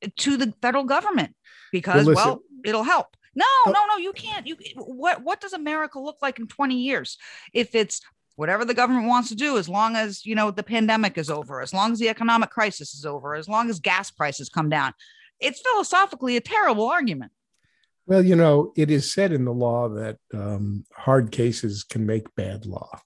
eh, 0.03 0.09
to 0.19 0.37
the 0.37 0.55
federal 0.63 0.85
government 0.85 1.35
because, 1.73 2.07
well, 2.07 2.15
well 2.15 2.43
it'll 2.65 2.85
help. 2.85 3.17
No, 3.35 3.45
oh. 3.67 3.73
no, 3.73 3.87
no, 3.87 3.97
you 3.99 4.13
can't. 4.13 4.47
You 4.47 4.57
what 4.77 5.23
what 5.23 5.41
does 5.41 5.53
America 5.53 5.99
look 6.01 6.19
like 6.23 6.39
in 6.39 6.49
20 6.49 6.77
years 6.77 7.19
if 7.53 7.75
it's 7.75 8.01
whatever 8.39 8.65
the 8.65 8.73
government 8.73 9.09
wants 9.09 9.29
to 9.29 9.35
do 9.35 9.59
as 9.59 9.69
long 9.69 9.97
as 9.97 10.25
you 10.25 10.35
know 10.35 10.51
the 10.51 10.63
pandemic 10.63 11.19
is 11.19 11.29
over 11.29 11.61
as 11.61 11.75
long 11.75 11.91
as 11.93 11.99
the 11.99 12.09
economic 12.09 12.51
crisis 12.51 12.95
is 12.95 13.05
over 13.05 13.35
as 13.35 13.49
long 13.49 13.69
as 13.69 13.81
gas 13.81 14.13
prices 14.13 14.49
come 14.49 14.69
down 14.69 14.95
it's 15.41 15.61
philosophically 15.61 16.37
a 16.37 16.41
terrible 16.41 16.89
argument 16.89 17.33
well 18.07 18.25
you 18.25 18.37
know 18.37 18.73
it 18.77 18.93
is 18.93 19.13
said 19.13 19.33
in 19.33 19.45
the 19.45 19.53
law 19.53 19.89
that 19.89 20.19
um, 20.33 20.85
hard 20.95 21.33
cases 21.33 21.83
can 21.83 22.07
make 22.07 22.33
bad 22.37 22.65
law 22.65 23.01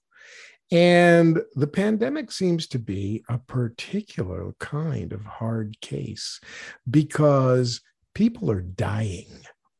and 0.71 1.41
the 1.55 1.67
pandemic 1.67 2.31
seems 2.31 2.67
to 2.67 2.79
be 2.79 3.23
a 3.27 3.39
particular 3.39 4.53
kind 4.59 5.13
of 5.13 5.25
hard 5.25 5.79
case 5.81 6.39
because 6.89 7.81
people 8.13 8.51
are 8.51 8.61
dying 8.61 9.27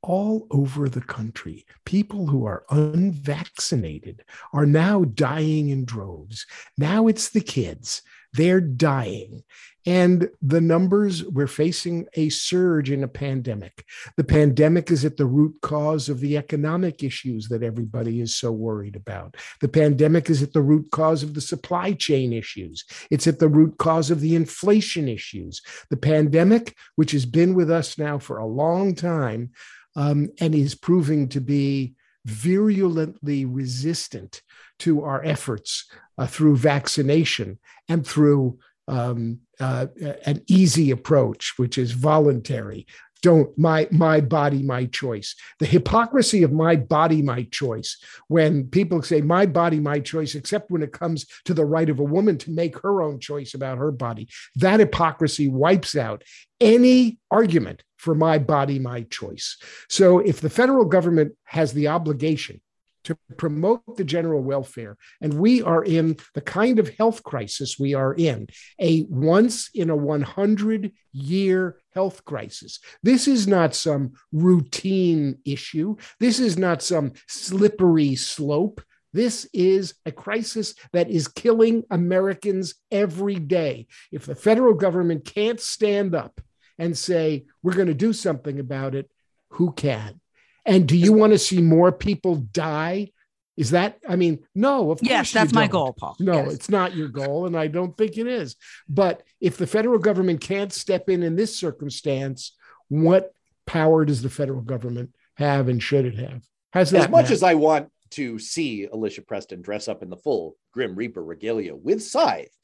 all 0.01 0.47
over 0.51 0.89
the 0.89 1.01
country. 1.01 1.65
People 1.85 2.27
who 2.27 2.45
are 2.45 2.65
unvaccinated 2.69 4.23
are 4.51 4.65
now 4.65 5.05
dying 5.05 5.69
in 5.69 5.85
droves. 5.85 6.45
Now 6.77 7.07
it's 7.07 7.29
the 7.29 7.41
kids, 7.41 8.01
they're 8.33 8.61
dying. 8.61 9.43
And 9.85 10.29
the 10.41 10.61
numbers, 10.61 11.25
we're 11.25 11.47
facing 11.47 12.07
a 12.13 12.29
surge 12.29 12.89
in 12.89 13.03
a 13.03 13.07
pandemic. 13.07 13.85
The 14.15 14.23
pandemic 14.23 14.89
is 14.91 15.03
at 15.03 15.17
the 15.17 15.25
root 15.25 15.57
cause 15.61 16.07
of 16.07 16.21
the 16.21 16.37
economic 16.37 17.03
issues 17.03 17.49
that 17.49 17.63
everybody 17.63 18.21
is 18.21 18.33
so 18.33 18.51
worried 18.51 18.95
about. 18.95 19.35
The 19.59 19.67
pandemic 19.67 20.29
is 20.29 20.41
at 20.41 20.53
the 20.53 20.61
root 20.61 20.89
cause 20.91 21.21
of 21.21 21.33
the 21.33 21.41
supply 21.41 21.93
chain 21.93 22.31
issues. 22.31 22.85
It's 23.11 23.27
at 23.27 23.39
the 23.39 23.49
root 23.49 23.77
cause 23.77 24.09
of 24.09 24.21
the 24.21 24.35
inflation 24.35 25.09
issues. 25.09 25.61
The 25.89 25.97
pandemic, 25.97 26.75
which 26.95 27.11
has 27.11 27.25
been 27.25 27.53
with 27.53 27.69
us 27.69 27.97
now 27.97 28.19
for 28.19 28.37
a 28.37 28.47
long 28.47 28.95
time, 28.95 29.51
um, 29.97 30.29
and 30.39 30.55
is 30.55 30.75
proving 30.75 31.27
to 31.29 31.41
be 31.41 31.95
virulently 32.25 33.43
resistant 33.43 34.41
to 34.79 35.03
our 35.03 35.23
efforts 35.23 35.89
uh, 36.17 36.27
through 36.27 36.57
vaccination 36.57 37.59
and 37.89 38.05
through 38.05 38.57
um, 38.87 39.39
uh, 39.59 39.87
an 40.25 40.41
easy 40.47 40.91
approach, 40.91 41.53
which 41.57 41.77
is 41.77 41.91
voluntary. 41.91 42.85
Don't 43.21 43.57
my 43.57 43.87
my 43.89 44.19
body, 44.19 44.61
my 44.63 44.85
choice. 44.87 45.33
The 45.59 45.65
hypocrisy 45.65 46.43
of 46.43 46.51
my 46.51 46.75
body, 46.75 47.21
my 47.21 47.43
choice. 47.43 47.97
When 48.27 48.67
people 48.67 49.01
say 49.01 49.21
my 49.21 49.45
body, 49.45 49.79
my 49.79 50.01
choice, 50.01 50.35
except 50.35 50.69
when 50.69 50.83
it 50.83 50.91
comes 50.91 51.25
to 51.45 51.53
the 51.53 51.63
right 51.63 51.89
of 51.89 51.99
a 51.99 52.03
woman 52.03 52.37
to 52.39 52.51
make 52.51 52.77
her 52.79 53.01
own 53.01 53.21
choice 53.21 53.53
about 53.53 53.77
her 53.77 53.91
body, 53.91 54.27
that 54.57 54.81
hypocrisy 54.81 55.47
wipes 55.47 55.95
out 55.95 56.23
any 56.59 57.17
argument 57.31 57.83
for 57.95 58.13
my 58.13 58.37
body, 58.37 58.77
my 58.77 59.03
choice. 59.03 59.57
So 59.89 60.19
if 60.19 60.41
the 60.41 60.49
federal 60.49 60.83
government 60.83 61.31
has 61.45 61.71
the 61.71 61.87
obligation 61.87 62.59
to 63.03 63.17
promote 63.37 63.97
the 63.97 64.03
general 64.03 64.41
welfare. 64.41 64.97
And 65.21 65.33
we 65.35 65.61
are 65.61 65.83
in 65.83 66.17
the 66.33 66.41
kind 66.41 66.79
of 66.79 66.89
health 66.89 67.23
crisis 67.23 67.79
we 67.79 67.93
are 67.93 68.13
in, 68.13 68.47
a 68.79 69.03
once 69.03 69.69
in 69.73 69.89
a 69.89 69.95
100 69.95 70.91
year 71.11 71.77
health 71.93 72.25
crisis. 72.25 72.79
This 73.01 73.27
is 73.27 73.47
not 73.47 73.75
some 73.75 74.13
routine 74.31 75.37
issue. 75.45 75.95
This 76.19 76.39
is 76.39 76.57
not 76.57 76.81
some 76.81 77.13
slippery 77.27 78.15
slope. 78.15 78.81
This 79.13 79.47
is 79.53 79.93
a 80.05 80.11
crisis 80.11 80.73
that 80.91 81.09
is 81.09 81.27
killing 81.27 81.83
Americans 81.91 82.75
every 82.91 83.35
day. 83.35 83.87
If 84.11 84.25
the 84.25 84.35
federal 84.35 84.73
government 84.73 85.25
can't 85.25 85.59
stand 85.59 86.15
up 86.15 86.41
and 86.79 86.97
say, 86.97 87.45
we're 87.61 87.75
going 87.75 87.87
to 87.87 87.93
do 87.93 88.11
something 88.11 88.59
about 88.59 88.95
it, 88.95 89.11
who 89.51 89.71
can? 89.71 90.19
And 90.65 90.87
do 90.87 90.97
you 90.97 91.13
want 91.13 91.33
to 91.33 91.39
see 91.39 91.61
more 91.61 91.91
people 91.91 92.35
die? 92.35 93.11
Is 93.55 93.71
that, 93.71 93.99
I 94.07 94.15
mean, 94.15 94.39
no, 94.55 94.91
of 94.91 94.99
course. 94.99 95.09
Yes, 95.09 95.31
that's 95.31 95.53
my 95.53 95.67
goal, 95.67 95.93
Paul. 95.93 96.15
No, 96.19 96.43
yes. 96.43 96.53
it's 96.53 96.69
not 96.69 96.95
your 96.95 97.09
goal. 97.09 97.45
And 97.45 97.55
I 97.55 97.67
don't 97.67 97.95
think 97.95 98.17
it 98.17 98.25
is. 98.25 98.55
But 98.89 99.21
if 99.39 99.57
the 99.57 99.67
federal 99.67 99.99
government 99.99 100.41
can't 100.41 100.73
step 100.73 101.09
in 101.09 101.21
in 101.21 101.35
this 101.35 101.55
circumstance, 101.55 102.55
what 102.87 103.33
power 103.67 104.05
does 104.05 104.21
the 104.21 104.29
federal 104.29 104.61
government 104.61 105.11
have 105.35 105.67
and 105.67 105.83
should 105.83 106.05
it 106.05 106.17
have? 106.17 106.41
Has 106.71 106.89
that 106.91 107.03
as 107.03 107.09
much 107.09 107.23
matter? 107.25 107.33
as 107.33 107.43
I 107.43 107.53
want 107.53 107.89
to 108.11 108.39
see 108.39 108.85
Alicia 108.85 109.21
Preston 109.21 109.61
dress 109.61 109.87
up 109.87 110.01
in 110.01 110.09
the 110.09 110.17
full 110.17 110.55
Grim 110.71 110.95
Reaper 110.95 111.23
regalia 111.23 111.75
with 111.75 112.01
Scythe, 112.01 112.55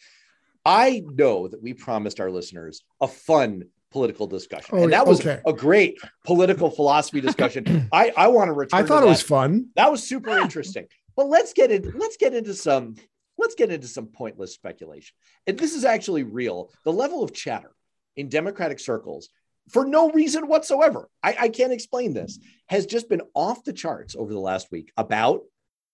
I 0.65 1.03
know 1.05 1.47
that 1.47 1.61
we 1.61 1.73
promised 1.73 2.19
our 2.19 2.31
listeners 2.31 2.83
a 2.99 3.07
fun 3.07 3.63
political 3.91 4.27
discussion. 4.27 4.69
Oh, 4.77 4.83
and 4.83 4.93
that 4.93 5.07
was 5.07 5.21
okay. 5.21 5.41
a 5.45 5.53
great 5.53 5.99
political 6.25 6.69
philosophy 6.69 7.21
discussion. 7.21 7.89
I, 7.93 8.11
I 8.15 8.27
want 8.27 8.49
to 8.49 8.53
return. 8.53 8.83
I 8.83 8.87
thought 8.87 9.03
it 9.03 9.07
was 9.07 9.21
fun. 9.21 9.69
That 9.75 9.91
was 9.91 10.07
super 10.07 10.37
interesting. 10.37 10.87
But 11.15 11.27
let's 11.27 11.53
get 11.53 11.71
in, 11.71 11.93
let's 11.97 12.17
get 12.17 12.33
into 12.33 12.53
some 12.53 12.95
let's 13.37 13.55
get 13.55 13.71
into 13.71 13.87
some 13.87 14.07
pointless 14.07 14.53
speculation. 14.53 15.15
And 15.47 15.57
this 15.57 15.73
is 15.73 15.85
actually 15.85 16.23
real. 16.23 16.71
The 16.83 16.91
level 16.91 17.23
of 17.23 17.33
chatter 17.33 17.71
in 18.15 18.29
Democratic 18.29 18.79
circles 18.79 19.29
for 19.69 19.85
no 19.85 20.11
reason 20.11 20.47
whatsoever. 20.47 21.09
I, 21.23 21.35
I 21.39 21.49
can't 21.49 21.71
explain 21.71 22.13
this, 22.13 22.39
has 22.67 22.85
just 22.85 23.07
been 23.07 23.21
off 23.33 23.63
the 23.63 23.73
charts 23.73 24.15
over 24.15 24.33
the 24.33 24.39
last 24.39 24.71
week 24.71 24.91
about 24.97 25.41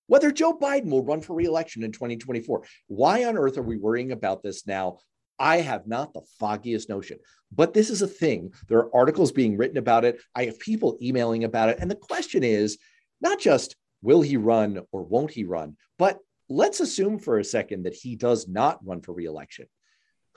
whether 0.08 0.32
Joe 0.32 0.58
Biden 0.58 0.90
will 0.90 1.04
run 1.04 1.22
for 1.22 1.36
reelection 1.36 1.84
in 1.84 1.92
2024. 1.92 2.64
Why 2.88 3.26
on 3.26 3.38
earth 3.38 3.58
are 3.58 3.64
we 3.64 3.78
worrying 3.78 4.12
about 4.12 4.44
this 4.44 4.66
now? 4.66 5.00
I 5.40 5.58
have 5.58 5.88
not 5.88 6.14
the 6.14 6.22
foggiest 6.40 6.90
notion. 6.90 7.20
But 7.52 7.74
this 7.74 7.90
is 7.90 8.02
a 8.02 8.08
thing. 8.08 8.54
There 8.68 8.80
are 8.80 8.96
articles 8.96 9.32
being 9.32 9.58
written 9.58 9.78
about 9.78 10.06
it. 10.06 10.22
I 10.34 10.46
have 10.46 10.60
people 10.60 10.98
emailing 11.02 11.44
about 11.44 11.70
it. 11.70 11.80
And 11.80 11.90
the 11.90 11.96
question 11.96 12.44
is 12.44 12.78
not 13.22 13.40
just 13.40 13.76
will 14.02 14.22
he 14.22 14.38
run 14.38 14.82
or 14.92 15.04
won't 15.04 15.32
he 15.32 15.44
run, 15.44 15.78
but 15.98 16.20
let's 16.50 16.80
assume 16.80 17.20
for 17.20 17.40
a 17.40 17.44
second 17.44 17.84
that 17.84 17.96
he 17.96 18.16
does 18.16 18.48
not 18.48 18.86
run 18.86 19.02
for 19.02 19.14
reelection. 19.14 19.68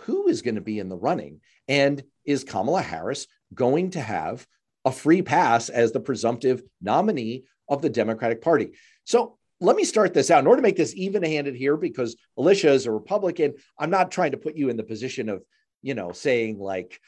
Who 0.03 0.29
is 0.29 0.43
going 0.43 0.55
to 0.55 0.61
be 0.61 0.79
in 0.79 0.89
the 0.89 0.97
running? 0.97 1.41
And 1.67 2.03
is 2.25 2.45
Kamala 2.45 2.83
Harris 2.83 3.27
going 3.53 3.91
to 3.91 4.01
have 4.01 4.47
a 4.85 4.93
free 4.93 5.23
pass 5.23 5.69
as 5.69 5.93
the 5.93 6.01
presumptive 6.01 6.63
nominee 6.81 7.45
of 7.69 7.83
the 7.83 7.91
Democratic 7.91 8.41
Party? 8.41 8.73
So 9.05 9.38
let 9.61 9.77
me 9.77 9.85
start 9.85 10.15
this 10.15 10.31
out 10.31 10.41
in 10.41 10.47
order 10.47 10.61
to 10.61 10.67
make 10.67 10.77
this 10.77 10.95
even 10.95 11.23
handed 11.23 11.55
here, 11.55 11.77
because 11.77 12.17
Alicia 12.37 12.71
is 12.71 12.87
a 12.87 12.93
Republican. 12.93 13.55
I'm 13.79 13.91
not 13.91 14.11
trying 14.11 14.33
to 14.33 14.39
put 14.39 14.57
you 14.57 14.69
in 14.69 14.77
the 14.77 14.85
position 14.85 15.29
of, 15.29 15.43
you 15.83 15.95
know, 15.95 16.13
saying 16.13 16.59
like 16.59 17.01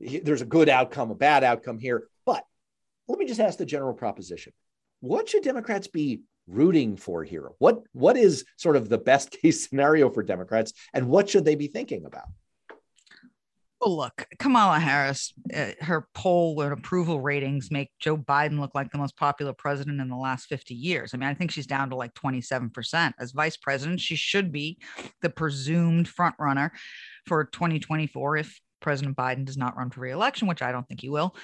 there's 0.00 0.42
a 0.42 0.46
good 0.46 0.68
outcome, 0.68 1.10
a 1.10 1.14
bad 1.14 1.44
outcome 1.44 1.78
here. 1.78 2.04
But 2.24 2.44
let 3.08 3.18
me 3.18 3.26
just 3.26 3.40
ask 3.40 3.58
the 3.58 3.66
general 3.66 3.94
proposition. 3.94 4.52
What 5.00 5.28
should 5.28 5.42
Democrats 5.42 5.88
be 5.88 6.22
rooting 6.46 6.96
for 6.96 7.24
here? 7.24 7.50
What 7.58 7.82
what 7.92 8.16
is 8.16 8.44
sort 8.56 8.76
of 8.76 8.88
the 8.88 8.98
best 8.98 9.30
case 9.42 9.68
scenario 9.68 10.10
for 10.10 10.22
Democrats 10.22 10.72
and 10.92 11.08
what 11.08 11.28
should 11.28 11.44
they 11.44 11.56
be 11.56 11.68
thinking 11.68 12.04
about? 12.04 12.28
Well, 13.82 13.96
look, 13.96 14.26
Kamala 14.38 14.78
Harris, 14.78 15.32
uh, 15.52 15.72
her 15.80 16.06
poll 16.14 16.60
and 16.60 16.72
approval 16.72 17.20
ratings 17.20 17.72
make 17.72 17.88
Joe 17.98 18.16
Biden 18.16 18.60
look 18.60 18.76
like 18.76 18.92
the 18.92 18.98
most 18.98 19.16
popular 19.16 19.52
president 19.52 20.00
in 20.00 20.08
the 20.08 20.14
last 20.14 20.46
50 20.46 20.72
years. 20.72 21.12
I 21.12 21.16
mean, 21.16 21.28
I 21.28 21.34
think 21.34 21.50
she's 21.50 21.66
down 21.66 21.90
to 21.90 21.96
like 21.96 22.14
27%. 22.14 23.12
As 23.18 23.32
vice 23.32 23.56
president, 23.56 24.00
she 24.00 24.14
should 24.14 24.52
be 24.52 24.78
the 25.20 25.30
presumed 25.30 26.08
frontrunner 26.08 26.70
for 27.26 27.46
2024 27.46 28.36
if 28.36 28.60
President 28.78 29.16
Biden 29.16 29.44
does 29.44 29.56
not 29.56 29.76
run 29.76 29.90
for 29.90 30.00
reelection, 30.00 30.46
which 30.46 30.62
I 30.62 30.70
don't 30.70 30.86
think 30.86 31.00
he 31.00 31.08
will. 31.08 31.34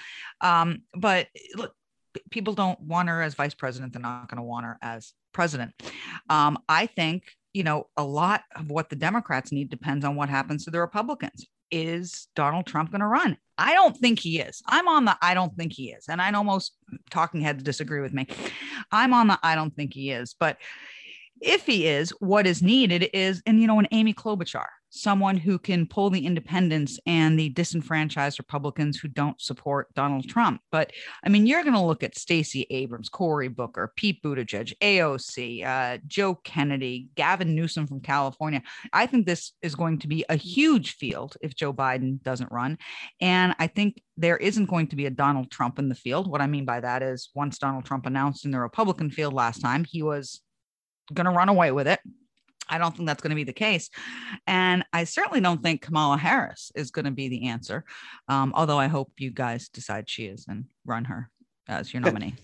Um, 0.41 0.83
but 0.95 1.27
look, 1.57 1.75
people 2.31 2.55
don't 2.55 2.81
want 2.81 3.09
her 3.09 3.21
as 3.21 3.35
vice 3.35 3.55
president. 3.55 3.93
They're 3.93 4.01
not 4.01 4.29
going 4.29 4.37
to 4.37 4.45
want 4.45 4.65
her 4.65 4.79
as 4.81 5.13
president. 5.33 5.73
Um, 6.31 6.57
I 6.69 6.87
think, 6.87 7.25
you 7.53 7.65
know, 7.65 7.89
a 7.97 8.05
lot 8.05 8.45
of 8.55 8.71
what 8.71 8.91
the 8.91 8.97
Democrats 8.97 9.51
need 9.51 9.71
depends 9.71 10.05
on 10.05 10.15
what 10.15 10.29
happens 10.29 10.65
to 10.67 10.71
the 10.71 10.79
Republicans 10.79 11.45
is 11.71 12.29
Donald 12.35 12.67
Trump 12.67 12.91
going 12.91 13.01
to 13.01 13.07
run? 13.07 13.37
I 13.57 13.75
don't 13.75 13.97
think 13.97 14.21
he 14.21 14.41
is. 14.41 14.63
I'm 14.67 14.89
on 14.89 15.05
the 15.05 15.17
I 15.21 15.35
don't 15.35 15.55
think 15.57 15.73
he 15.73 15.91
is. 15.91 16.07
And 16.09 16.23
I 16.23 16.31
know 16.31 16.45
most 16.45 16.73
talking 17.11 17.41
heads 17.41 17.63
disagree 17.63 18.01
with 18.01 18.13
me. 18.13 18.27
I'm 18.93 19.13
on 19.13 19.27
the 19.27 19.39
I 19.43 19.55
don't 19.55 19.75
think 19.75 19.95
he 19.95 20.11
is. 20.11 20.35
But 20.39 20.59
if 21.41 21.67
he 21.67 21.87
is, 21.87 22.11
what 22.21 22.47
is 22.47 22.63
needed 22.63 23.11
is, 23.13 23.43
and 23.47 23.61
you 23.61 23.67
know, 23.67 23.79
an 23.79 23.89
Amy 23.91 24.15
Klobuchar 24.15 24.67
someone 24.91 25.37
who 25.37 25.59
can 25.59 25.87
pull 25.87 26.11
the 26.11 26.25
independents 26.25 26.99
and 27.07 27.39
the 27.39 27.51
disenfranchised 27.51 28.39
Republicans 28.39 28.99
who 28.99 29.09
don't 29.09 29.41
support 29.41 29.93
Donald 29.95 30.29
Trump. 30.29 30.61
But 30.71 30.93
I 31.25 31.29
mean, 31.29 31.47
you're 31.47 31.63
going 31.63 31.75
to 31.75 31.81
look 31.81 32.03
at 32.03 32.17
Stacey 32.17 32.67
Abrams, 32.71 33.09
Cory 33.09 33.49
Booker, 33.49 33.93
Pete 33.97 34.23
Buttigieg, 34.23 34.73
AOC, 34.81 35.65
uh, 35.67 35.99
Joe 36.07 36.37
Kennedy, 36.37 37.09
Gavin 37.15 37.55
Newsom 37.55 37.87
from 37.87 38.01
California. 38.01 38.63
I 38.93 39.07
think 39.07 39.27
this 39.27 39.53
is 39.63 39.75
going 39.75 39.99
to 40.01 40.09
be 40.09 40.25
a 40.29 40.37
huge 40.37 40.97
field 40.97 41.37
if 41.43 41.55
Joe 41.55 41.73
Biden 41.73 42.23
doesn't 42.23 42.53
run. 42.53 42.79
And 43.21 43.55
I 43.59 43.67
think 43.67 44.03
there 44.17 44.37
isn't 44.37 44.67
going 44.67 44.89
to 44.89 44.97
be 44.97 45.07
a 45.07 45.11
Donald 45.11 45.51
Trump 45.51 45.79
in 45.79 45.89
the 45.89 45.95
field. 45.95 46.31
What 46.31 46.41
I 46.41 46.47
mean 46.47 46.65
by 46.65 46.81
that 46.81 47.03
is 47.03 47.31
once 47.35 47.59
Donald 47.59 47.85
Trump 47.85 48.07
announced 48.07 48.45
in 48.45 48.51
the 48.51 48.61
Republican 48.61 49.11
field 49.11 49.35
last 49.35 49.61
time, 49.61 49.85
he 49.85 50.03
was 50.03 50.41
going 51.13 51.27
to 51.27 51.31
run 51.31 51.49
away 51.49 51.73
with 51.73 51.89
it 51.89 52.01
I 52.69 52.79
don't 52.79 52.97
think 52.97 53.07
that's 53.07 53.23
going 53.23 53.31
to 53.31 53.37
be 53.37 53.45
the 53.45 53.53
case. 53.53 53.91
And 54.47 54.85
I 54.93 55.05
certainly 55.05 55.41
don't 55.41 55.63
think 55.63 55.83
Kamala 55.83 56.17
Harris 56.17 56.73
is 56.75 56.91
going 56.91 57.05
to 57.05 57.11
be 57.11 57.29
the 57.29 57.49
answer. 57.49 57.85
Um, 58.29 58.53
although 58.55 58.79
I 58.79 58.87
hope 58.87 59.13
you 59.19 59.31
guys 59.31 59.69
decide 59.69 60.09
she 60.09 60.27
is 60.27 60.47
and 60.49 60.65
run 60.85 61.05
her 61.07 61.31
as 61.69 61.93
your 61.93 62.01
nominee. 62.01 62.35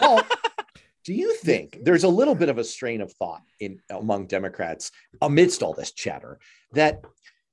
well, 0.00 0.24
do 1.04 1.12
you 1.12 1.34
think 1.36 1.78
there's 1.82 2.04
a 2.04 2.08
little 2.08 2.34
bit 2.34 2.48
of 2.48 2.58
a 2.58 2.64
strain 2.64 3.00
of 3.00 3.12
thought 3.12 3.42
in 3.60 3.80
among 3.90 4.26
Democrats 4.26 4.90
amidst 5.20 5.62
all 5.62 5.74
this 5.74 5.92
chatter 5.92 6.38
that 6.72 7.02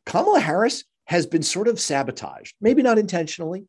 Kamala 0.05 0.39
Harris 0.39 0.83
has 1.05 1.25
been 1.25 1.43
sort 1.43 1.67
of 1.67 1.79
sabotaged, 1.79 2.55
maybe 2.61 2.81
not 2.81 2.97
intentionally, 2.97 3.65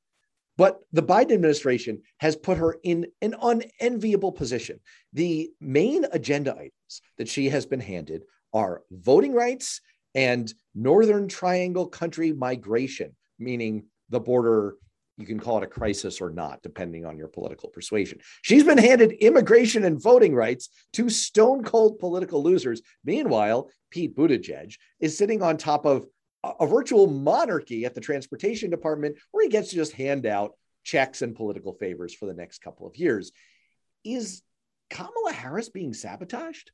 but 0.56 0.80
the 0.92 1.02
Biden 1.02 1.32
administration 1.32 2.02
has 2.18 2.36
put 2.36 2.58
her 2.58 2.76
in 2.82 3.06
an 3.20 3.34
unenviable 3.40 4.32
position. 4.32 4.80
The 5.12 5.50
main 5.60 6.04
agenda 6.12 6.52
items 6.52 7.02
that 7.18 7.28
she 7.28 7.48
has 7.48 7.66
been 7.66 7.80
handed 7.80 8.22
are 8.52 8.82
voting 8.90 9.32
rights 9.32 9.80
and 10.14 10.52
Northern 10.74 11.28
Triangle 11.28 11.86
country 11.86 12.32
migration, 12.32 13.16
meaning 13.38 13.86
the 14.10 14.20
border. 14.20 14.76
You 15.18 15.26
can 15.26 15.38
call 15.38 15.58
it 15.58 15.64
a 15.64 15.68
crisis 15.68 16.20
or 16.20 16.30
not, 16.30 16.62
depending 16.62 17.04
on 17.04 17.18
your 17.18 17.28
political 17.28 17.68
persuasion. 17.68 18.18
She's 18.40 18.64
been 18.64 18.78
handed 18.78 19.12
immigration 19.12 19.84
and 19.84 20.02
voting 20.02 20.34
rights 20.34 20.70
to 20.94 21.10
stone 21.10 21.62
cold 21.62 21.98
political 21.98 22.42
losers. 22.42 22.80
Meanwhile, 23.04 23.68
Pete 23.90 24.16
Buttigieg 24.16 24.74
is 25.00 25.16
sitting 25.16 25.42
on 25.42 25.56
top 25.56 25.84
of 25.84 26.06
a 26.44 26.66
virtual 26.66 27.06
monarchy 27.06 27.84
at 27.84 27.94
the 27.94 28.00
transportation 28.00 28.70
department 28.70 29.16
where 29.30 29.44
he 29.44 29.48
gets 29.48 29.70
to 29.70 29.76
just 29.76 29.92
hand 29.92 30.26
out 30.26 30.56
checks 30.84 31.22
and 31.22 31.36
political 31.36 31.72
favors 31.74 32.14
for 32.14 32.26
the 32.26 32.34
next 32.34 32.58
couple 32.58 32.86
of 32.86 32.96
years. 32.96 33.30
Is 34.04 34.42
Kamala 34.90 35.32
Harris 35.32 35.68
being 35.68 35.94
sabotaged? 35.94 36.72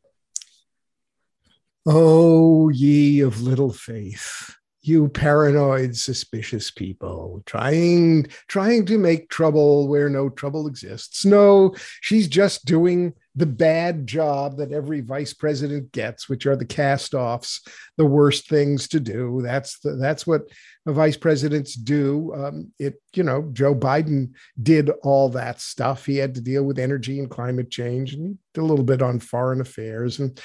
Oh, 1.87 2.69
ye 2.71 3.21
of 3.21 3.43
little 3.43 3.73
faith 3.73 4.59
you 4.89 5.09
paranoid 5.09 5.97
suspicious 5.97 6.71
people 6.71 7.43
trying 7.47 8.27
trying 8.47 8.87
to 8.87 8.97
make 8.97 9.29
trouble 9.29 9.89
where 9.89 10.09
no 10.09 10.29
trouble 10.29 10.67
exists 10.67 11.25
no 11.25 11.75
she's 12.01 12.29
just 12.29 12.65
doing 12.65 13.13
the 13.39 13.47
bad 13.47 14.05
job 14.05 14.57
that 14.57 14.73
every 14.73 15.01
vice 15.01 15.33
president 15.33 15.93
gets 15.93 16.29
which 16.29 16.45
are 16.45 16.57
the 16.57 16.65
cast-offs 16.65 17.65
the 17.97 18.05
worst 18.05 18.49
things 18.49 18.89
to 18.89 18.99
do. 18.99 19.41
That's 19.43 19.79
the, 19.79 19.93
that's 19.93 20.27
what 20.27 20.43
vice 20.85 21.17
presidents 21.17 21.75
do. 21.75 22.35
Um, 22.35 22.73
it 22.81 23.01
you 23.15 23.23
know 23.23 23.49
joe 23.53 23.75
biden 23.75 24.33
did 24.61 24.91
all 25.03 25.29
that 25.31 25.61
stuff. 25.61 26.05
He 26.05 26.17
had 26.17 26.35
to 26.35 26.41
deal 26.41 26.65
with 26.65 26.81
energy 26.81 27.21
and 27.21 27.31
climate 27.31 27.71
change 27.71 28.13
and 28.15 28.39
a 28.57 28.61
little 28.61 28.85
bit 28.85 29.03
on 29.03 29.21
foreign 29.21 29.61
affairs. 29.61 30.19
And 30.19 30.41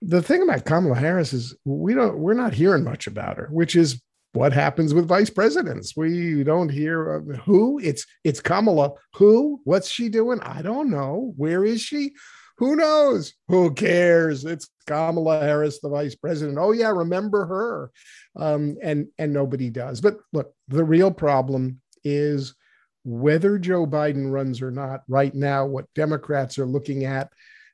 the 0.00 0.22
thing 0.22 0.42
about 0.42 0.64
Kamala 0.64 0.94
Harris 0.94 1.32
is 1.32 1.56
we 1.64 1.94
don't 1.94 2.16
we're 2.16 2.34
not 2.34 2.54
hearing 2.54 2.84
much 2.84 3.08
about 3.08 3.38
her, 3.38 3.48
which 3.50 3.74
is 3.74 4.00
what 4.32 4.52
happens 4.52 4.94
with 4.94 5.08
vice 5.08 5.30
presidents. 5.30 5.96
We 5.96 6.44
don't 6.44 6.68
hear 6.68 7.20
who 7.44 7.80
it's 7.82 8.06
it's 8.24 8.40
Kamala. 8.40 8.92
Who? 9.16 9.60
What's 9.64 9.90
she 9.90 10.08
doing? 10.08 10.40
I 10.40 10.62
don't 10.62 10.90
know. 10.90 11.32
Where 11.36 11.64
is 11.64 11.80
she? 11.80 12.12
Who 12.58 12.76
knows? 12.76 13.32
Who 13.48 13.72
cares? 13.72 14.44
It's 14.44 14.68
Kamala 14.86 15.40
Harris, 15.40 15.80
the 15.80 15.88
vice 15.88 16.14
president. 16.14 16.58
Oh 16.58 16.72
yeah, 16.72 16.90
remember 16.90 17.46
her? 17.46 17.90
Um, 18.36 18.76
and 18.82 19.08
and 19.18 19.32
nobody 19.32 19.70
does. 19.70 20.00
But 20.00 20.18
look, 20.32 20.54
the 20.68 20.84
real 20.84 21.10
problem 21.10 21.80
is 22.04 22.54
whether 23.02 23.58
Joe 23.58 23.86
Biden 23.86 24.30
runs 24.30 24.62
or 24.62 24.70
not. 24.70 25.00
Right 25.08 25.34
now, 25.34 25.66
what 25.66 25.92
Democrats 25.94 26.58
are 26.58 26.66
looking 26.66 27.04
at 27.04 27.30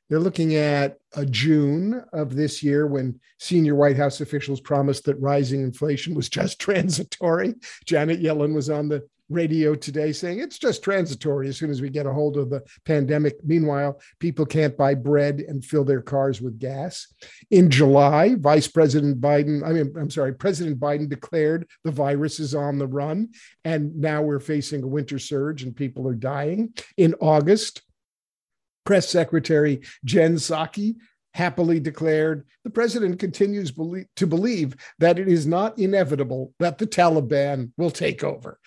they're 0.09 0.19
looking 0.19 0.55
at 0.55 0.97
a 1.15 1.25
June 1.25 2.03
of 2.13 2.35
this 2.35 2.63
year 2.63 2.87
when 2.87 3.19
senior 3.39 3.75
White 3.75 3.97
House 3.97 4.21
officials 4.21 4.61
promised 4.61 5.05
that 5.05 5.19
rising 5.19 5.61
inflation 5.61 6.15
was 6.15 6.29
just 6.29 6.59
transitory. 6.59 7.55
Janet 7.85 8.21
Yellen 8.21 8.53
was 8.53 8.69
on 8.69 8.87
the 8.87 9.07
radio 9.29 9.75
today 9.75 10.11
saying 10.11 10.39
it's 10.39 10.57
just 10.57 10.83
transitory 10.83 11.49
as 11.49 11.57
soon 11.57 11.69
as 11.69 11.81
we 11.81 11.89
get 11.89 12.05
a 12.05 12.13
hold 12.13 12.37
of 12.37 12.49
the 12.49 12.63
pandemic. 12.85 13.35
Meanwhile, 13.43 13.99
people 14.19 14.45
can't 14.45 14.77
buy 14.77 14.93
bread 14.93 15.41
and 15.41 15.63
fill 15.63 15.83
their 15.83 16.01
cars 16.01 16.41
with 16.41 16.59
gas. 16.59 17.13
In 17.51 17.69
July, 17.69 18.35
Vice 18.35 18.67
President 18.67 19.19
Biden, 19.19 19.65
I 19.65 19.73
mean, 19.73 19.93
I'm 19.99 20.09
sorry, 20.09 20.33
President 20.33 20.79
Biden 20.79 21.09
declared 21.09 21.67
the 21.83 21.91
virus 21.91 22.39
is 22.39 22.55
on 22.55 22.77
the 22.77 22.87
run, 22.87 23.29
and 23.65 23.95
now 23.97 24.21
we're 24.21 24.39
facing 24.39 24.83
a 24.83 24.87
winter 24.87 25.19
surge 25.19 25.63
and 25.63 25.75
people 25.75 26.07
are 26.07 26.15
dying. 26.15 26.73
In 26.95 27.13
August, 27.19 27.81
Press 28.87 29.09
Secretary 29.09 29.81
Jen 30.05 30.35
Psaki 30.37 30.95
happily 31.33 31.77
declared 31.77 32.47
the 32.63 32.69
president 32.69 33.19
continues 33.19 33.73
to 34.15 34.25
believe 34.25 34.77
that 34.99 35.19
it 35.19 35.27
is 35.27 35.45
not 35.45 35.77
inevitable 35.77 36.53
that 36.59 36.77
the 36.77 36.87
Taliban 36.87 37.71
will 37.75 37.91
take 37.91 38.23
over. 38.23 38.61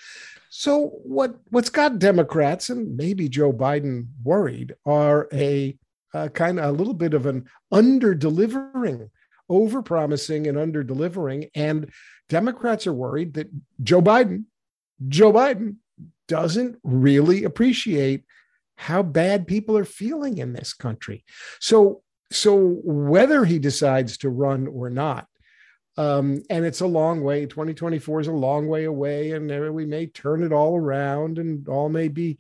So 0.51 0.89
what 1.05 1.37
what's 1.49 1.71
got 1.71 1.99
Democrats 1.99 2.69
and 2.69 2.99
maybe 2.99 3.31
Joe 3.31 3.51
Biden 3.51 4.09
worried 4.23 4.75
are 4.85 5.27
a, 5.33 5.79
kind 6.35 6.61
of 6.61 6.67
a 6.67 6.73
little 6.73 6.93
bit 6.93 7.15
of 7.15 7.25
an 7.25 7.47
under 7.73 8.15
delivering, 8.15 9.09
over 9.49 9.81
promising 9.81 10.47
and 10.49 10.59
under 10.59 10.85
delivering, 10.85 11.49
and 11.55 11.91
Democrats 12.29 12.87
are 12.87 12.93
worried 12.93 13.33
that 13.35 13.49
Joe 13.83 14.03
Biden, 14.03 14.45
Joe 15.09 15.33
Biden 15.33 15.77
doesn't 16.29 16.77
really 16.85 17.45
appreciate 17.45 18.25
how 18.89 19.03
bad 19.03 19.47
people 19.47 19.77
are 19.77 19.85
feeling 20.03 20.39
in 20.39 20.53
this 20.53 20.73
country. 20.73 21.25
So, 21.61 22.03
so 22.33 22.81
whether 22.85 23.45
he 23.45 23.59
decides 23.59 24.19
to 24.19 24.29
run 24.31 24.67
or 24.67 24.91
not, 24.91 25.27
Um, 25.97 26.43
and 26.49 26.65
it's 26.65 26.83
a 26.83 26.97
long 27.01 27.17
way. 27.29 27.47
2024 27.47 28.21
is 28.21 28.29
a 28.29 28.45
long 28.47 28.69
way 28.69 28.85
away, 28.87 29.33
and 29.35 29.51
we 29.75 29.85
may 29.85 30.07
turn 30.07 30.43
it 30.43 30.53
all 30.53 30.75
around, 30.77 31.39
and 31.39 31.69
all 31.69 31.89
may 31.91 32.09
be 32.09 32.39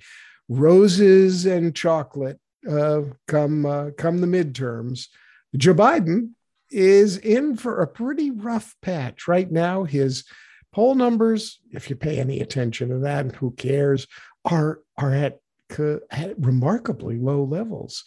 roses 0.48 1.46
and 1.46 1.74
chocolate 1.74 2.38
uh, 2.68 3.02
come 3.26 3.66
uh, 3.66 3.90
come 3.98 4.20
the 4.20 4.26
midterms. 4.38 5.08
Joe 5.56 5.74
Biden 5.74 6.30
is 6.70 7.18
in 7.18 7.56
for 7.56 7.82
a 7.82 7.86
pretty 7.86 8.30
rough 8.30 8.76
patch 8.80 9.28
right 9.28 9.50
now. 9.50 9.84
His 9.84 10.24
poll 10.72 10.94
numbers, 10.94 11.60
if 11.72 11.90
you 11.90 11.96
pay 11.96 12.18
any 12.18 12.40
attention 12.40 12.88
to 12.90 12.98
that, 13.00 13.24
and 13.26 13.34
who 13.36 13.50
cares, 13.50 14.06
are 14.44 14.80
are 14.96 15.12
at, 15.12 15.40
at 15.78 16.38
remarkably 16.38 17.18
low 17.18 17.44
levels. 17.44 18.04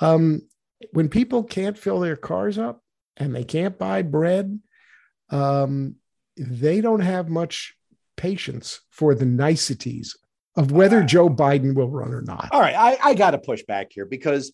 Um, 0.00 0.42
when 0.92 1.08
people 1.08 1.44
can't 1.44 1.78
fill 1.78 2.00
their 2.00 2.16
cars 2.16 2.58
up 2.58 2.82
and 3.16 3.34
they 3.34 3.44
can't 3.44 3.78
buy 3.78 4.02
bread, 4.02 4.58
um, 5.30 5.96
they 6.36 6.80
don't 6.80 7.00
have 7.00 7.28
much 7.28 7.74
patience 8.16 8.80
for 8.90 9.14
the 9.14 9.24
niceties 9.24 10.16
of 10.56 10.70
whether 10.70 11.00
right. 11.00 11.08
Joe 11.08 11.28
Biden 11.28 11.74
will 11.74 11.88
run 11.88 12.12
or 12.12 12.22
not. 12.22 12.48
All 12.52 12.60
right, 12.60 12.74
I, 12.74 13.10
I 13.10 13.14
got 13.14 13.30
to 13.30 13.38
push 13.38 13.62
back 13.62 13.92
here 13.92 14.06
because 14.06 14.52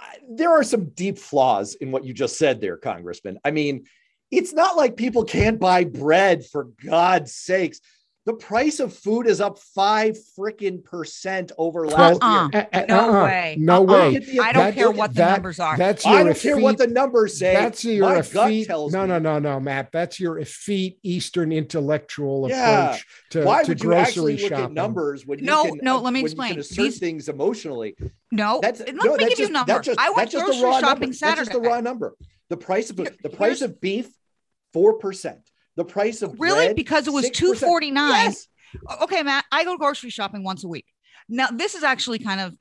I, 0.00 0.16
there 0.28 0.50
are 0.50 0.62
some 0.62 0.90
deep 0.90 1.18
flaws 1.18 1.74
in 1.74 1.90
what 1.90 2.04
you 2.04 2.14
just 2.14 2.38
said 2.38 2.60
there, 2.60 2.76
Congressman. 2.76 3.38
I 3.44 3.50
mean, 3.50 3.84
it's 4.30 4.52
not 4.52 4.76
like 4.76 4.96
people 4.96 5.24
can't 5.24 5.60
buy 5.60 5.84
bread 5.84 6.44
for 6.44 6.68
God's 6.84 7.34
sakes. 7.34 7.80
The 8.26 8.34
price 8.34 8.80
of 8.80 8.92
food 8.92 9.28
is 9.28 9.40
up 9.40 9.60
five 9.60 10.18
freaking 10.36 10.82
percent 10.82 11.52
over 11.58 11.86
last 11.86 12.18
uh-uh. 12.20 12.48
year. 12.52 12.68
Uh, 12.72 12.84
no 12.88 12.98
uh-uh. 12.98 13.24
way. 13.24 13.56
No 13.56 13.88
uh-uh. 13.88 14.10
way. 14.10 14.16
I 14.42 14.52
don't 14.52 14.64
that, 14.64 14.74
care 14.74 14.90
what 14.90 15.14
the 15.14 15.24
numbers 15.24 15.60
are. 15.60 15.76
That's 15.76 16.04
your 16.04 16.14
I 16.14 16.22
don't 16.24 16.32
effete, 16.32 16.42
care 16.42 16.58
what 16.58 16.76
the 16.76 16.88
numbers 16.88 17.38
say. 17.38 17.54
That's 17.54 17.84
your 17.84 18.08
My 18.08 18.16
effete, 18.16 18.66
gut 18.66 18.66
tells 18.66 18.92
no, 18.92 19.02
me. 19.02 19.08
no, 19.08 19.18
no, 19.20 19.38
no, 19.38 19.60
Matt. 19.60 19.92
That's 19.92 20.18
your 20.18 20.40
effete 20.40 20.98
Eastern 21.04 21.52
intellectual 21.52 22.48
yeah. 22.48 22.86
approach 22.88 23.06
to, 23.30 23.44
Why 23.44 23.62
to 23.62 23.70
would 23.70 23.78
grocery 23.78 23.94
you 23.94 24.02
actually 24.02 24.36
shopping. 24.38 24.56
look 24.56 24.64
at 24.64 24.72
numbers 24.72 25.24
when 25.24 25.44
no, 25.44 25.64
you 25.64 25.70
can, 25.70 25.80
no, 25.84 26.00
let 26.00 26.12
me 26.12 26.22
when 26.22 26.26
explain. 26.26 26.48
You 26.48 26.54
can 26.54 26.60
assert 26.62 26.82
These, 26.82 26.98
things 26.98 27.28
emotionally. 27.28 27.96
No, 28.32 28.58
that's, 28.60 28.80
let 28.80 28.92
no, 28.92 29.12
me 29.12 29.18
give 29.18 29.28
just, 29.28 29.40
you 29.40 29.46
a 29.46 29.50
number. 29.50 29.78
Just, 29.78 30.00
I 30.00 30.10
went 30.10 30.32
grocery 30.32 30.52
shopping 30.60 30.82
number. 30.82 31.12
Saturday. 31.12 31.36
That's 31.36 31.48
just 31.48 31.52
the 31.52 31.60
raw 31.60 31.80
number. 31.80 32.16
The 32.48 32.56
price 32.56 32.90
of 32.90 32.96
the 32.96 33.30
price 33.32 33.62
of 33.62 33.80
beef, 33.80 34.08
four 34.72 34.98
percent. 34.98 35.45
The 35.76 35.84
price 35.84 36.22
of 36.22 36.40
really 36.40 36.66
bread, 36.66 36.76
because 36.76 37.06
it 37.06 37.12
was 37.12 37.30
two 37.30 37.54
forty 37.54 37.90
nine. 37.90 38.26
Yes 38.26 38.48
okay, 39.02 39.22
Matt, 39.22 39.44
I 39.52 39.64
go 39.64 39.76
grocery 39.76 40.10
shopping 40.10 40.42
once 40.42 40.64
a 40.64 40.68
week. 40.68 40.86
Now, 41.28 41.48
this 41.48 41.74
is 41.74 41.82
actually 41.82 42.18
kind 42.18 42.40
of 42.40 42.56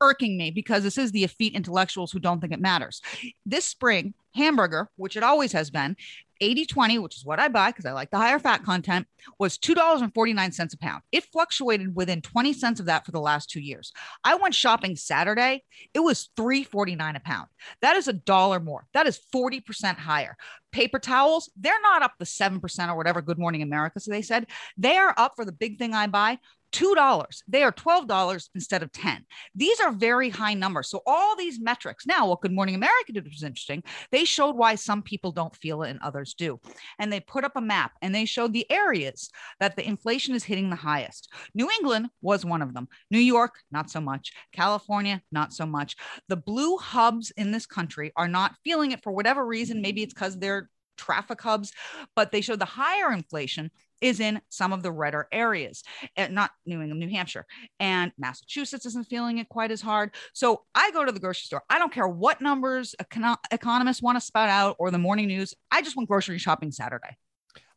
irking 0.00 0.38
me 0.38 0.50
because 0.50 0.82
this 0.82 0.96
is 0.96 1.12
the 1.12 1.24
effete 1.24 1.54
intellectuals 1.54 2.12
who 2.12 2.18
don't 2.18 2.40
think 2.40 2.52
it 2.52 2.60
matters. 2.60 3.02
This 3.44 3.64
spring, 3.64 4.14
hamburger, 4.34 4.88
which 4.96 5.16
it 5.16 5.22
always 5.22 5.52
has 5.52 5.70
been, 5.70 5.96
80 6.40 6.66
20, 6.66 6.98
which 6.98 7.16
is 7.16 7.24
what 7.24 7.38
I 7.38 7.48
buy 7.48 7.70
because 7.70 7.86
I 7.86 7.92
like 7.92 8.10
the 8.10 8.18
higher 8.18 8.38
fat 8.38 8.64
content, 8.64 9.06
was 9.38 9.58
$2.49 9.58 10.74
a 10.74 10.76
pound. 10.78 11.02
It 11.12 11.24
fluctuated 11.24 11.94
within 11.94 12.22
20 12.22 12.52
cents 12.52 12.80
of 12.80 12.86
that 12.86 13.04
for 13.04 13.12
the 13.12 13.20
last 13.20 13.50
two 13.50 13.60
years. 13.60 13.92
I 14.24 14.34
went 14.36 14.54
shopping 14.54 14.96
Saturday, 14.96 15.64
it 15.94 16.00
was 16.00 16.30
$3.49 16.36 17.16
a 17.16 17.20
pound. 17.20 17.48
That 17.82 17.96
is 17.96 18.08
a 18.08 18.12
dollar 18.12 18.60
more. 18.60 18.86
That 18.94 19.06
is 19.06 19.20
40% 19.34 19.96
higher. 19.96 20.36
Paper 20.72 20.98
towels, 20.98 21.50
they're 21.56 21.80
not 21.82 22.02
up 22.02 22.12
the 22.18 22.24
7% 22.24 22.88
or 22.88 22.96
whatever 22.96 23.22
Good 23.22 23.38
Morning 23.38 23.62
America. 23.62 24.00
So 24.00 24.10
they 24.10 24.22
said 24.22 24.46
they 24.76 24.96
are 24.96 25.14
up 25.16 25.32
for 25.36 25.44
the 25.44 25.52
big 25.52 25.78
thing 25.78 25.94
I 25.94 26.06
buy 26.06 26.38
$2. 26.72 27.26
They 27.48 27.62
are 27.62 27.72
$12 27.72 28.48
instead 28.54 28.82
of 28.82 28.92
10. 28.92 29.24
These 29.54 29.80
are 29.80 29.92
very 29.92 30.30
high 30.30 30.54
numbers. 30.54 30.88
So 30.90 31.02
all 31.06 31.36
these 31.36 31.60
metrics. 31.60 32.06
Now, 32.06 32.28
what 32.28 32.40
Good 32.40 32.52
Morning 32.52 32.74
America 32.74 33.12
did 33.12 33.24
was 33.24 33.42
interesting. 33.42 33.82
They 34.12 34.24
showed 34.24 34.56
why 34.56 34.74
some 34.74 35.02
people 35.02 35.32
don't 35.32 35.56
feel 35.56 35.82
it 35.82 35.90
and 35.90 36.00
others 36.00 36.34
do. 36.34 36.60
And 36.98 37.12
they 37.12 37.20
put 37.20 37.44
up 37.44 37.56
a 37.56 37.60
map 37.60 37.92
and 38.02 38.14
they 38.14 38.24
showed 38.24 38.52
the 38.52 38.70
areas 38.70 39.30
that 39.58 39.76
the 39.76 39.86
inflation 39.86 40.34
is 40.34 40.44
hitting 40.44 40.70
the 40.70 40.76
highest. 40.76 41.32
New 41.54 41.68
England 41.80 42.08
was 42.22 42.44
one 42.44 42.62
of 42.62 42.74
them. 42.74 42.88
New 43.10 43.18
York, 43.18 43.54
not 43.70 43.90
so 43.90 44.00
much. 44.00 44.32
California, 44.52 45.22
not 45.32 45.52
so 45.52 45.66
much. 45.66 45.96
The 46.28 46.36
blue 46.36 46.76
hubs 46.76 47.30
in 47.36 47.52
this 47.52 47.66
country 47.66 48.12
are 48.16 48.28
not 48.28 48.56
feeling 48.64 48.92
it 48.92 49.02
for 49.02 49.12
whatever 49.12 49.46
reason. 49.46 49.82
Maybe 49.82 50.02
it's 50.02 50.14
because 50.14 50.38
they're 50.38 50.68
traffic 51.00 51.40
hubs, 51.40 51.72
but 52.14 52.30
they 52.30 52.40
show 52.40 52.56
the 52.56 52.64
higher 52.64 53.12
inflation 53.12 53.70
is 54.00 54.20
in 54.20 54.40
some 54.48 54.72
of 54.72 54.82
the 54.82 54.92
redder 54.92 55.28
areas, 55.30 55.82
and 56.16 56.34
not 56.34 56.50
New 56.64 56.80
England, 56.80 57.00
New 57.00 57.10
Hampshire, 57.10 57.46
and 57.78 58.12
Massachusetts 58.18 58.86
isn't 58.86 59.08
feeling 59.08 59.38
it 59.38 59.48
quite 59.48 59.70
as 59.70 59.80
hard. 59.80 60.12
So 60.32 60.62
I 60.74 60.90
go 60.92 61.04
to 61.04 61.12
the 61.12 61.20
grocery 61.20 61.44
store. 61.44 61.62
I 61.68 61.78
don't 61.78 61.92
care 61.92 62.08
what 62.08 62.40
numbers 62.40 62.94
econ- 63.02 63.36
economists 63.50 64.02
want 64.02 64.16
to 64.16 64.24
spout 64.24 64.48
out 64.48 64.76
or 64.78 64.90
the 64.90 64.98
morning 64.98 65.26
news. 65.26 65.54
I 65.70 65.82
just 65.82 65.96
went 65.96 66.08
grocery 66.08 66.38
shopping 66.38 66.72
Saturday. 66.72 67.16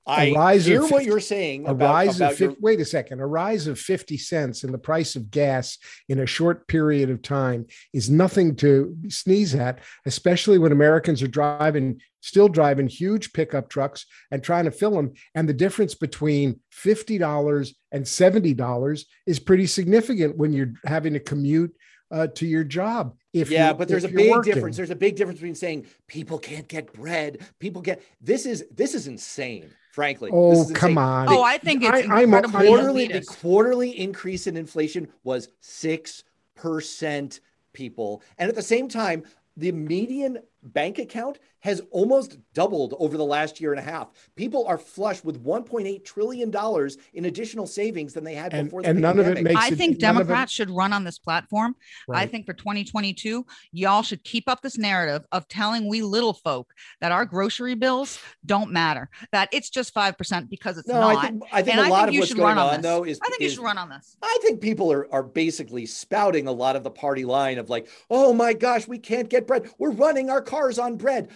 I 0.05 0.33
rise 0.33 0.65
hear 0.65 0.81
50, 0.81 0.93
what 0.93 1.05
you're 1.05 1.19
saying. 1.19 1.65
A 1.65 1.71
about, 1.71 1.93
rise 1.93 2.17
about 2.17 2.33
of 2.33 2.37
50, 2.37 2.43
your... 2.43 2.55
wait 2.59 2.79
a 2.81 2.85
second. 2.85 3.21
A 3.21 3.25
rise 3.25 3.67
of 3.67 3.79
fifty 3.79 4.17
cents 4.17 4.63
in 4.63 4.71
the 4.71 4.77
price 4.77 5.15
of 5.15 5.31
gas 5.31 5.77
in 6.09 6.19
a 6.19 6.25
short 6.25 6.67
period 6.67 7.09
of 7.09 7.21
time 7.21 7.67
is 7.93 8.09
nothing 8.09 8.55
to 8.57 8.95
sneeze 9.07 9.55
at, 9.55 9.79
especially 10.05 10.57
when 10.57 10.73
Americans 10.73 11.23
are 11.23 11.27
driving, 11.27 12.01
still 12.21 12.49
driving 12.49 12.87
huge 12.87 13.31
pickup 13.31 13.69
trucks 13.69 14.05
and 14.29 14.43
trying 14.43 14.65
to 14.65 14.71
fill 14.71 14.91
them. 14.91 15.13
And 15.35 15.47
the 15.47 15.53
difference 15.53 15.95
between 15.95 16.59
fifty 16.69 17.17
dollars 17.17 17.73
and 17.91 18.05
seventy 18.05 18.53
dollars 18.53 19.05
is 19.25 19.39
pretty 19.39 19.67
significant 19.67 20.37
when 20.37 20.51
you're 20.51 20.73
having 20.85 21.13
to 21.13 21.19
commute 21.19 21.73
uh, 22.13 22.27
to 22.27 22.45
your 22.45 22.63
job. 22.63 23.15
If 23.33 23.49
yeah, 23.49 23.73
but 23.73 23.87
there's 23.87 24.03
a 24.03 24.09
big 24.09 24.29
working. 24.29 24.53
difference. 24.53 24.77
There's 24.77 24.91
a 24.91 24.95
big 24.95 25.15
difference 25.15 25.39
between 25.39 25.55
saying 25.55 25.87
people 26.07 26.37
can't 26.37 26.67
get 26.67 26.93
bread. 26.93 27.39
People 27.59 27.81
get 27.81 28.03
this 28.21 28.45
is 28.45 28.63
this 28.71 28.93
is 28.93 29.07
insane 29.07 29.71
frankly. 29.91 30.29
Oh, 30.33 30.65
come 30.73 30.97
on. 30.97 31.27
Oh, 31.29 31.43
I 31.43 31.59
think 31.59 31.83
it's 31.83 32.09
I, 32.09 32.23
am 32.23 32.33
a 32.33 32.41
quarterly, 32.41 33.07
the 33.07 33.21
quarterly 33.21 33.91
increase 33.91 34.47
in 34.47 34.57
inflation 34.57 35.07
was 35.23 35.49
6% 35.61 37.39
people. 37.73 38.23
And 38.39 38.49
at 38.49 38.55
the 38.55 38.63
same 38.63 38.87
time, 38.87 39.23
the 39.55 39.71
median 39.71 40.39
bank 40.63 40.99
account 40.99 41.39
has 41.63 41.81
almost 41.91 42.37
doubled 42.53 42.93
over 42.99 43.15
the 43.15 43.23
last 43.23 43.61
year 43.61 43.71
and 43.71 43.79
a 43.79 43.83
half. 43.83 44.09
People 44.35 44.67
are 44.67 44.77
flush 44.77 45.23
with 45.23 45.41
1.8 45.41 46.03
trillion 46.03 46.51
dollars 46.51 46.97
in 47.13 47.25
additional 47.25 47.65
savings 47.65 48.13
than 48.13 48.25
they 48.25 48.35
had 48.35 48.53
and, 48.53 48.67
before. 48.67 48.81
and 48.83 48.99
none 48.99 49.15
pandemic. 49.15 49.39
of 49.39 49.45
it 49.45 49.49
makes. 49.49 49.61
I 49.61 49.67
it, 49.69 49.77
think 49.77 49.97
Democrats 49.97 50.51
should 50.51 50.69
run 50.69 50.91
on 50.91 51.05
this 51.05 51.17
platform. 51.17 51.75
Right. 52.07 52.23
I 52.23 52.25
think 52.27 52.45
for 52.45 52.53
2022, 52.53 53.45
y'all 53.71 54.03
should 54.03 54.23
keep 54.25 54.49
up 54.49 54.61
this 54.61 54.77
narrative 54.77 55.25
of 55.31 55.47
telling 55.47 55.87
we 55.87 56.01
little 56.01 56.33
folk 56.33 56.73
that 56.99 57.13
our 57.13 57.25
grocery 57.25 57.75
bills 57.75 58.19
don't 58.45 58.71
matter. 58.71 59.09
That 59.31 59.47
it's 59.53 59.69
just 59.69 59.93
five 59.93 60.17
percent 60.17 60.49
because 60.49 60.77
it's 60.77 60.89
no, 60.89 60.99
not. 60.99 61.15
I 61.15 61.21
think, 61.21 61.43
I 61.51 61.61
think 61.61 61.77
and 61.77 61.87
a 61.87 61.89
lot 61.89 62.09
of 62.09 62.15
what's 62.15 62.33
going 62.33 62.57
on, 62.57 62.75
on 62.75 62.81
though 62.81 63.05
is 63.05 63.19
I 63.23 63.29
think 63.29 63.41
is, 63.41 63.51
you 63.51 63.55
should 63.55 63.63
run 63.63 63.77
on 63.77 63.89
this. 63.89 64.17
I 64.21 64.37
think 64.41 64.59
people 64.59 64.91
are 64.91 65.11
are 65.13 65.23
basically 65.23 65.85
spouting 65.85 66.47
a 66.47 66.51
lot 66.51 66.75
of 66.75 66.83
the 66.83 66.91
party 66.91 67.23
line 67.23 67.57
of 67.57 67.69
like, 67.69 67.87
oh 68.09 68.33
my 68.33 68.51
gosh, 68.51 68.85
we 68.85 68.99
can't 68.99 69.29
get 69.29 69.47
bread. 69.47 69.69
We're 69.77 69.91
running 69.91 70.29
our 70.29 70.41
cars 70.53 70.77
on 70.77 70.95
bread. 70.95 71.29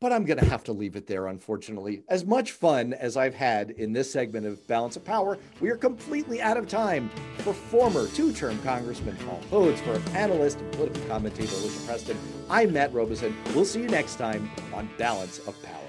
But 0.00 0.12
I'm 0.12 0.24
going 0.24 0.38
to 0.38 0.44
have 0.44 0.64
to 0.64 0.72
leave 0.72 0.96
it 0.96 1.06
there, 1.06 1.28
unfortunately. 1.28 2.02
As 2.10 2.26
much 2.26 2.52
fun 2.52 2.92
as 2.92 3.16
I've 3.16 3.34
had 3.34 3.70
in 3.70 3.92
this 3.92 4.12
segment 4.12 4.44
of 4.44 4.66
Balance 4.66 4.96
of 4.96 5.04
Power, 5.04 5.38
we 5.60 5.70
are 5.70 5.76
completely 5.76 6.42
out 6.42 6.58
of 6.58 6.68
time. 6.68 7.08
For 7.38 7.54
former 7.54 8.08
two 8.08 8.32
term 8.32 8.60
Congressman 8.62 9.16
Paul 9.24 9.40
Hodes, 9.50 9.78
for 9.78 10.02
analyst 10.16 10.60
and 10.60 10.70
political 10.72 11.02
commentator 11.06 11.54
Alicia 11.54 11.86
Preston, 11.86 12.18
I'm 12.50 12.72
Matt 12.72 12.92
Robison. 12.92 13.34
We'll 13.54 13.64
see 13.64 13.80
you 13.80 13.88
next 13.88 14.16
time 14.16 14.50
on 14.74 14.90
Balance 14.98 15.38
of 15.46 15.60
Power. 15.62 15.85